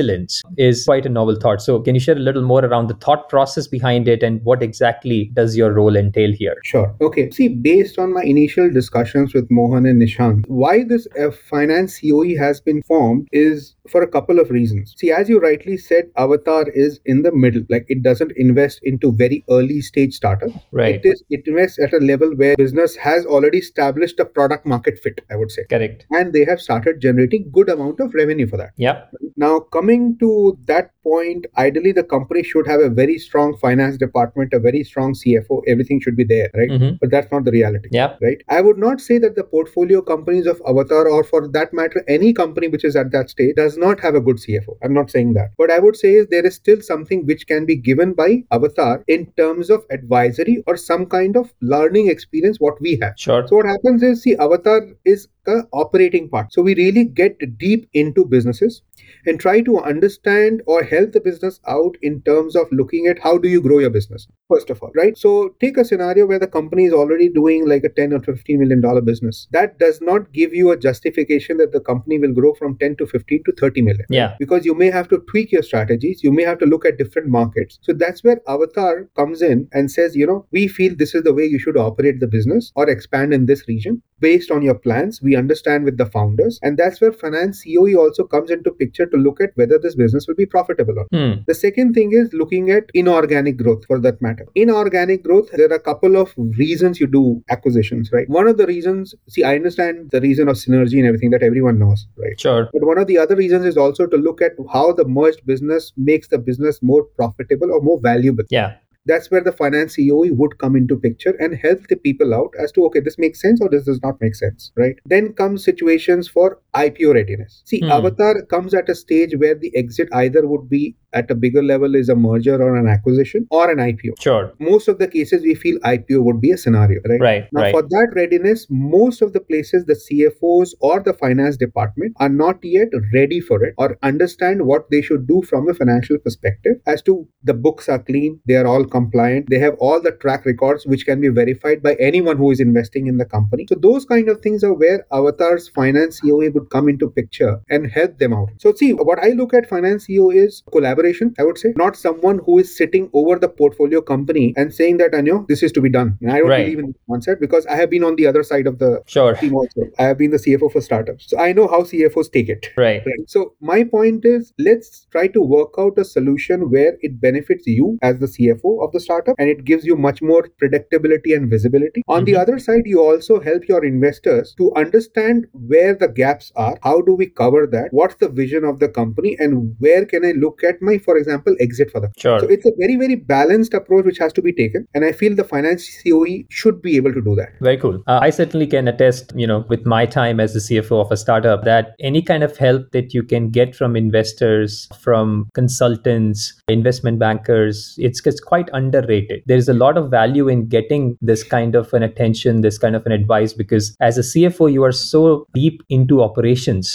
is 0.57 0.85
quite 0.85 1.07
a 1.07 1.09
novel 1.09 1.37
thought. 1.37 1.63
So, 1.63 1.81
can 1.81 1.95
you 1.95 2.01
share 2.01 2.17
a 2.17 2.21
little 2.21 2.43
more 2.43 2.65
around 2.65 2.89
the 2.89 2.95
thought 2.95 3.29
process 3.29 3.67
behind 3.67 4.09
it 4.09 4.23
and 4.23 4.43
what 4.45 4.63
exactly 4.63 5.31
does 5.35 5.57
your 5.57 5.73
role 5.73 5.97
entail 5.97 6.33
here? 6.33 6.57
Sure. 6.65 6.95
Okay. 7.01 7.31
See, 7.31 7.49
based 7.49 7.99
on 7.99 8.13
my 8.13 8.23
initial 8.23 8.71
discussions 8.71 9.35
with 9.35 9.51
Mohan 9.51 9.87
and 9.87 10.01
Nishant, 10.01 10.45
why 10.49 10.85
this 10.85 11.07
uh, 11.19 11.31
finance 11.31 12.01
COE 12.01 12.37
has 12.39 12.61
been 12.61 12.83
formed 12.83 13.29
is 13.33 13.75
for 13.89 14.03
a 14.03 14.09
couple 14.09 14.39
of 14.39 14.51
reasons. 14.51 14.95
See, 14.97 15.11
as 15.11 15.29
you 15.29 15.41
rightly 15.41 15.77
said, 15.77 16.05
Avataar 16.17 16.71
is 16.75 17.01
in 17.05 17.23
the 17.23 17.33
middle. 17.33 17.63
Like 17.69 17.87
it 17.89 18.03
doesn't 18.03 18.33
invest 18.37 18.81
into 18.83 19.13
very 19.13 19.45
early 19.51 19.81
stage 19.81 20.15
startups. 20.15 20.55
Right. 20.71 20.97
It 20.97 21.09
is 21.09 21.23
it 21.31 21.47
invests 21.47 21.79
at 21.79 21.93
a 21.93 21.99
level 21.99 22.35
where 22.37 22.57
business 22.57 22.97
has 22.97 23.27
already 23.27 23.59
established 23.59 24.21
a 24.21 24.25
product 24.25 24.67
market 24.67 24.99
fit, 24.99 25.21
I 25.31 25.37
would 25.37 25.51
say. 25.51 25.65
Correct. 25.69 26.07
And 26.11 26.33
they 26.33 26.45
have 26.45 26.61
started 26.61 27.01
generating 27.01 27.51
good 27.53 27.69
amount 27.69 28.01
of 28.01 28.15
revenue 28.15 28.47
for 28.47 28.57
that. 28.57 28.71
Yeah. 28.77 29.05
Now, 29.37 29.61
coming 29.61 30.17
to 30.19 30.59
that 30.67 30.91
point, 31.03 31.47
ideally 31.59 31.93
the 31.93 32.03
company 32.03 32.43
should 32.43 32.67
have 32.67 32.81
a 32.81 32.89
very 32.89 33.19
strong 33.19 33.57
finance 33.57 33.97
department, 33.97 34.53
a 34.53 34.59
very 34.59 34.83
strong 34.85 35.15
CFO. 35.15 35.63
Everything 35.67 36.01
should 36.01 36.17
be 36.17 36.25
there, 36.25 36.51
right? 36.55 36.71
Mhm. 36.71 36.99
But 37.01 37.11
that's 37.11 37.31
not 37.33 37.45
the 37.45 37.51
reality. 37.51 37.89
Yeah. 37.93 38.17
Right. 38.23 38.43
I 38.49 38.61
would 38.61 38.79
not 38.79 39.01
say 39.01 39.19
that 39.19 39.37
the 39.37 39.45
portfolio 39.45 40.03
companies 40.03 40.47
of 40.47 40.61
Avataar, 40.63 41.07
or 41.11 41.25
for 41.25 41.49
that 41.49 41.73
matter, 41.73 42.05
any 42.09 42.33
company 42.33 42.69
which 42.69 42.85
is 42.85 42.97
at 42.97 43.13
that 43.13 43.31
stage, 43.31 43.55
does 43.57 43.77
not 43.77 44.01
have 44.01 44.15
a 44.15 44.21
good 44.21 44.37
CFO. 44.37 44.77
I'm 44.83 44.95
not 44.95 45.11
saying 45.11 45.35
that. 45.35 45.51
What 45.57 45.71
I 45.71 45.79
would 45.79 45.97
say 45.97 46.15
is 46.15 46.27
there 46.29 46.47
is 46.47 46.55
still 46.55 46.81
something 46.81 47.27
which 47.27 47.47
can 47.47 47.67
be 47.67 47.77
given 47.77 48.13
by 48.13 48.45
Avataar 48.53 49.03
in 49.09 49.27
terms 49.37 49.71
of 49.71 49.85
advisory 49.91 50.63
or 50.67 50.77
some 50.77 51.07
kind 51.07 51.37
of 51.37 51.53
learning 51.61 52.09
experience, 52.09 52.61
what 52.61 52.81
we 52.81 52.99
have. 53.03 53.15
Sure. 53.17 53.47
So 53.47 53.57
what 53.57 53.67
happens 53.67 54.03
is, 54.03 54.23
see, 54.23 54.37
Avataar 54.37 54.95
is 55.05 55.29
the 55.45 55.67
operating 55.73 56.29
part. 56.29 56.53
So 56.53 56.63
we 56.63 56.75
really 56.75 57.05
get 57.05 57.39
deep 57.59 57.89
into 57.93 58.25
businesses 58.25 58.83
and 59.27 59.39
try 59.39 59.61
to 59.63 59.81
understand 59.81 60.63
or 60.67 60.83
help 60.83 61.13
the 61.13 61.21
business 61.21 61.61
out 61.67 61.97
in 62.03 62.23
terms 62.23 62.57
of 62.57 62.67
looking 62.73 63.07
at 63.07 63.19
how 63.19 63.39
do 63.39 63.49
you 63.49 63.61
grow 63.61 63.79
your 63.79 63.91
business 63.91 64.27
first 64.53 64.71
of 64.71 64.83
all 64.83 64.93
right? 64.95 65.17
So 65.17 65.55
take 65.61 65.77
a 65.77 65.85
scenario 65.85 66.27
where 66.27 66.39
the 66.39 66.47
company 66.47 66.85
is 66.85 66.93
already 66.93 67.29
doing 67.29 67.69
like 67.69 67.85
a 67.85 67.89
10 67.89 68.13
or 68.13 68.21
15 68.21 68.59
million 68.59 68.81
dollar 68.81 69.01
business. 69.01 69.49
That 69.53 69.79
does 69.79 70.01
not 70.01 70.33
give 70.33 70.55
you 70.55 70.71
a 70.71 70.77
justification 70.77 71.57
that 71.59 71.73
the 71.73 71.81
company 71.81 72.19
will 72.19 72.33
grow 72.33 72.55
from 72.55 72.77
10 72.79 72.97
to 72.97 73.07
15 73.07 73.43
to 73.47 73.53
30 73.59 73.83
million. 73.83 74.07
Yeah. 74.11 74.35
because 74.39 74.65
you 74.67 74.75
may 74.75 74.91
have 74.91 75.09
to 75.09 75.19
tweak 75.31 75.53
your 75.53 75.63
strategies. 75.63 76.23
You 76.23 76.33
may 76.33 76.43
have 76.43 76.59
to 76.59 76.67
look 76.67 76.85
at 76.85 76.99
different 76.99 77.29
markets. 77.29 77.79
So 77.83 77.93
that's 77.93 78.25
where 78.25 78.41
avataar 78.47 79.09
comes 79.17 79.43
in 79.43 79.69
and 79.73 79.91
says 79.91 80.17
you 80.17 80.27
know 80.27 80.47
we 80.51 80.69
feel 80.69 80.95
this 80.97 81.15
is 81.15 81.23
the 81.23 81.35
way 81.35 81.45
you 81.45 81.59
should 81.59 81.77
operate 81.77 82.21
the 82.21 82.27
business 82.27 82.73
or 82.75 82.89
expand 82.89 83.33
in 83.33 83.47
this 83.47 83.67
region 83.69 84.03
based 84.21 84.51
on 84.51 84.63
your 84.63 84.75
plans. 84.75 85.21
We 85.23 85.32
we 85.33 85.39
understand 85.39 85.85
with 85.85 85.99
the 85.99 86.07
founders. 86.07 86.59
And 86.63 86.79
that's 86.79 87.01
where 87.01 87.13
finance 87.13 87.65
COE 87.65 87.97
also 87.97 88.25
comes 88.25 88.51
into 88.51 88.71
picture 88.71 89.07
to 89.07 89.17
look 89.17 89.41
at 89.41 89.51
whether 89.55 89.79
this 89.79 89.95
business 89.95 90.27
will 90.29 90.35
be 90.35 90.47
profitable 90.47 90.99
or 90.99 91.07
not. 91.13 91.19
Hmm. 91.19 91.41
The 91.47 91.55
second 91.55 91.95
thing 91.95 92.13
is 92.13 92.33
looking 92.33 92.71
at 92.71 92.85
inorganic 92.95 93.57
growth 93.57 93.85
for 93.87 93.99
that 94.01 94.21
matter. 94.21 94.47
Inorganic 94.55 95.25
growth, 95.25 95.51
there 95.53 95.71
are 95.71 95.75
a 95.75 95.81
couple 95.81 96.17
of 96.17 96.33
reasons 96.37 97.01
you 97.01 97.07
do 97.07 97.43
acquisitions, 97.51 98.11
right? 98.13 98.29
One 98.29 98.47
of 98.47 98.59
the 98.59 98.67
reasons, 98.67 99.15
see, 99.29 99.45
I 99.45 99.55
understand 99.55 100.11
the 100.11 100.21
reason 100.21 100.49
of 100.49 100.57
synergy 100.57 100.99
and 100.99 101.07
everything 101.07 101.31
that 101.31 101.43
everyone 101.43 101.79
knows, 101.79 102.07
right? 102.17 102.39
Sure. 102.39 102.69
But 102.73 102.87
one 102.87 102.99
of 102.99 103.07
the 103.07 103.19
other 103.19 103.37
reasons 103.37 103.65
is 103.65 103.77
also 103.77 104.07
to 104.07 104.17
look 104.17 104.43
at 104.43 104.53
how 104.73 104.93
the 104.93 105.07
merged 105.07 105.47
business 105.47 105.93
makes 105.97 106.29
the 106.29 106.39
business 106.39 106.81
more 106.83 107.05
profitable 107.17 107.73
or 107.73 107.81
more 107.81 108.01
valuable. 108.01 108.45
Yeah. 108.51 108.75
That's 109.07 109.31
where 109.31 109.43
the 109.43 109.53
finance 109.53 109.97
COE 109.97 110.33
would 110.33 110.59
come 110.59 110.77
into 110.77 110.97
picture 110.97 111.35
and 111.39 111.57
help 111.57 111.89
the 111.89 111.97
people 111.97 112.35
out 112.35 112.55
as 112.59 112.73
to 112.73 112.85
okay, 112.87 113.01
this 113.01 113.19
makes 113.19 113.41
sense 113.41 113.61
or 113.61 113.69
this 113.69 113.85
does 113.85 114.01
not 114.03 114.21
make 114.21 114.35
sense, 114.35 114.73
right? 114.77 114.97
Then 115.05 115.33
come 115.33 115.59
situations 115.59 116.29
for 116.29 116.61
IPO 116.75 117.15
readiness. 117.15 117.63
See, 117.65 117.81
Hmm. 117.81 117.91
Avataar 117.91 118.49
comes 118.49 118.75
at 118.75 118.89
a 118.89 118.95
stage 118.95 119.35
where 119.37 119.55
the 119.55 119.71
exit 119.77 120.09
either 120.13 120.47
would 120.47 120.69
be 120.69 120.97
at 121.15 121.31
a 121.31 121.35
bigger 121.35 121.63
level 121.63 121.95
is 121.95 122.09
a 122.09 122.15
merger 122.15 122.55
or 122.63 122.77
an 122.77 122.89
acquisition 122.89 123.47
or 123.51 123.71
an 123.71 123.79
IPO. 123.79 124.15
Sure. 124.19 124.53
Most 124.59 124.89
of 124.89 124.99
the 124.99 125.07
cases 125.07 125.43
we 125.43 125.55
feel 125.55 125.79
IPO 125.81 126.23
would 126.23 126.41
be 126.41 126.53
a 126.53 126.57
scenario, 126.57 127.01
right? 127.09 127.21
Right. 127.21 127.49
Now, 127.53 127.63
right. 127.63 127.73
for 127.73 127.83
that 127.83 128.13
readiness, 128.17 128.67
most 128.71 129.21
of 129.21 129.35
the 129.35 129.41
places, 129.41 129.85
the 129.85 129.95
CFOs 129.95 130.71
or 130.81 131.01
the 131.01 131.13
finance 131.13 131.59
department 131.59 132.15
are 132.19 132.31
not 132.31 132.59
yet 132.63 132.89
ready 133.13 133.41
for 133.41 133.63
it 133.63 133.75
or 133.77 133.99
understand 134.03 134.65
what 134.65 134.91
they 134.91 135.03
should 135.03 135.27
do 135.27 135.43
from 135.43 135.69
a 135.69 135.75
financial 135.75 136.19
perspective 136.19 136.77
as 136.87 137.03
to 137.03 137.29
the 137.45 137.55
books 137.55 137.89
are 137.89 137.99
clean, 137.99 138.41
they 138.47 138.57
are 138.57 138.67
all 138.67 138.85
compliant, 138.85 139.51
they 139.51 139.59
have 139.59 139.75
all 139.79 140.01
the 140.01 140.13
track 140.13 140.47
records 140.47 140.87
which 140.87 141.05
can 141.05 141.21
be 141.21 141.29
verified 141.29 141.83
by 141.83 141.95
anyone 142.01 142.39
who 142.39 142.51
is 142.51 142.61
investing 142.61 143.07
in 143.07 143.19
the 143.19 143.27
company. 143.27 143.67
So, 143.69 143.75
those 143.75 144.07
kind 144.07 144.29
of 144.31 144.41
things 144.41 144.65
are 144.65 144.73
where 144.73 145.05
Avataar's 145.13 145.69
finance 145.69 146.21
COE 146.21 146.51
would 146.51 146.62
come 146.63 146.89
into 146.89 147.11
picture 147.11 147.61
and 147.71 147.87
help 147.91 148.19
them 148.19 148.33
out. 148.33 148.49
So, 148.59 148.73
see, 148.75 148.93
what 148.93 149.19
I 149.19 149.29
look 149.31 149.55
at 149.55 149.69
finance 149.69 150.07
COE 150.07 150.31
is 150.31 150.63
collaboration, 150.73 151.35
I 151.39 151.45
would 151.45 151.59
say, 151.59 151.73
not 151.77 151.97
someone 151.97 152.41
who 152.45 152.59
is 152.59 152.77
sitting 152.77 153.11
over 153.13 153.39
the 153.39 153.49
portfolio 153.49 154.01
company 154.01 154.55
and 154.57 154.73
saying 154.75 154.97
that, 154.99 155.15
I 155.15 155.21
know 155.21 155.45
this 155.49 155.63
is 155.63 155.73
to 155.73 155.81
be 155.81 155.89
done. 155.89 156.19
And 156.21 156.31
I 156.33 156.39
don't 156.39 156.49
Right. 156.49 156.65
believe 156.65 156.79
in 156.79 156.87
this 156.87 156.97
concept 157.11 157.41
because 157.41 157.67
I 157.67 157.77
have 157.77 157.91
been 157.91 158.05
on 158.05 158.17
the 158.17 158.27
other 158.27 158.43
side 158.43 158.67
of 158.67 158.79
the 158.79 159.03
Sure. 159.07 159.35
team 159.35 159.55
also. 159.55 159.83
I 159.99 160.05
have 160.05 160.19
been 160.19 160.31
the 160.31 160.39
CFO 160.39 160.69
for 160.71 160.81
startups. 160.81 161.29
So 161.31 161.39
I 161.39 161.53
know 161.53 161.67
how 161.67 161.83
CFOs 161.83 162.31
take 162.31 162.49
it. 162.49 162.69
Right. 162.77 163.03
Right. 163.07 163.25
So 163.27 163.55
my 163.61 163.85
point 163.85 164.25
is 164.25 164.53
let's 164.59 165.07
try 165.11 165.27
to 165.29 165.41
work 165.43 165.75
out 165.79 165.99
a 165.99 166.05
solution 166.05 166.71
where 166.71 166.97
it 167.01 167.21
benefits 167.21 167.67
you 167.67 167.99
as 168.03 168.19
the 168.19 168.27
CFO 168.29 168.83
of 168.85 168.93
the 168.93 169.01
startup 169.01 169.35
and 169.39 169.49
it 169.49 169.65
gives 169.65 169.85
you 169.85 169.97
much 169.97 170.23
more 170.23 170.47
predictability 170.63 171.35
and 171.37 171.49
visibility. 171.51 172.03
On 172.09 172.25
the 172.25 172.33
Mhm. 172.33 172.39
other 172.43 172.59
side, 172.59 172.83
you 172.85 173.01
also 173.01 173.41
help 173.41 173.67
your 173.69 173.85
investors 173.85 174.55
to 174.59 174.73
understand 174.75 175.47
where 175.67 175.95
the 175.95 176.09
gaps 176.09 176.52
are. 176.57 176.79
How 176.83 177.01
do 177.01 177.15
we 177.15 177.27
cover 177.27 177.67
that? 177.67 177.89
What's 177.91 178.17
the 178.17 178.29
vision 178.29 178.65
of 178.65 178.79
the 178.79 178.89
company 178.89 179.37
and 179.39 179.75
where 179.79 180.05
can 180.05 180.25
I 180.25 180.33
look 180.33 180.63
at 180.65 180.81
my, 180.83 180.99
for 180.99 181.17
example, 181.17 181.55
exit 181.61 181.91
for 181.91 182.01
the 182.01 182.11
Sure. 182.19 182.41
so 182.41 182.47
it's 182.47 182.67
a 182.67 182.73
very, 182.79 182.97
very 182.97 183.15
balanced 183.15 183.75
approach 183.75 184.05
which 184.05 184.19
has 184.19 184.33
to 184.35 184.43
be 184.43 184.53
taken. 184.53 184.87
And 184.95 185.05
I 185.05 185.13
feel 185.13 185.35
the 185.35 185.45
finance 185.45 185.89
COE 186.03 186.45
should 186.51 186.83
be 186.83 186.97
able 186.97 187.13
to 187.13 187.23
do 187.23 187.35
that. 187.37 187.51
Very 187.61 187.77
cool. 187.77 188.03
Uh, 188.07 188.19
I 188.23 188.31
certainly 188.31 188.67
can 188.67 188.89
attest, 188.89 189.33
you 189.35 189.47
know, 189.47 189.65
with 189.69 189.87
my 189.87 190.07
time 190.07 190.41
as 190.41 190.53
the 190.53 190.61
CFO 190.61 191.01
of 191.05 191.11
a 191.11 191.17
startup, 191.17 191.65
that 191.65 191.95
any 192.01 192.23
kind 192.23 192.43
of 192.43 192.57
help 192.57 192.91
that 192.93 193.15
you 193.15 193.23
can 193.23 193.51
get 193.51 193.75
from 193.75 193.97
investors, 193.97 194.89
from 195.01 195.49
consultants, 195.55 196.61
investment 196.69 197.19
bankers, 197.19 197.95
it's, 197.99 198.25
it's 198.27 198.41
quite 198.41 198.69
underrated. 198.73 199.43
There 199.47 199.57
is 199.57 199.69
a 199.69 199.75
lot 199.75 199.97
of 199.97 200.11
value 200.11 200.49
in 200.49 200.69
getting 200.69 201.17
this 201.21 201.43
kind 201.43 201.75
of 201.75 201.93
an 201.95 202.03
attention, 202.03 202.61
this 202.61 202.79
kind 202.79 202.97
of 202.97 203.07
an 203.07 203.13
advice, 203.13 203.53
because 203.53 203.97
as 204.01 204.19
a 204.19 204.23
CFO, 204.23 204.73
you 204.73 204.85
are 204.85 204.93
so 204.93 205.47
deep 205.55 205.83
into 205.89 206.23
operations 206.23 206.42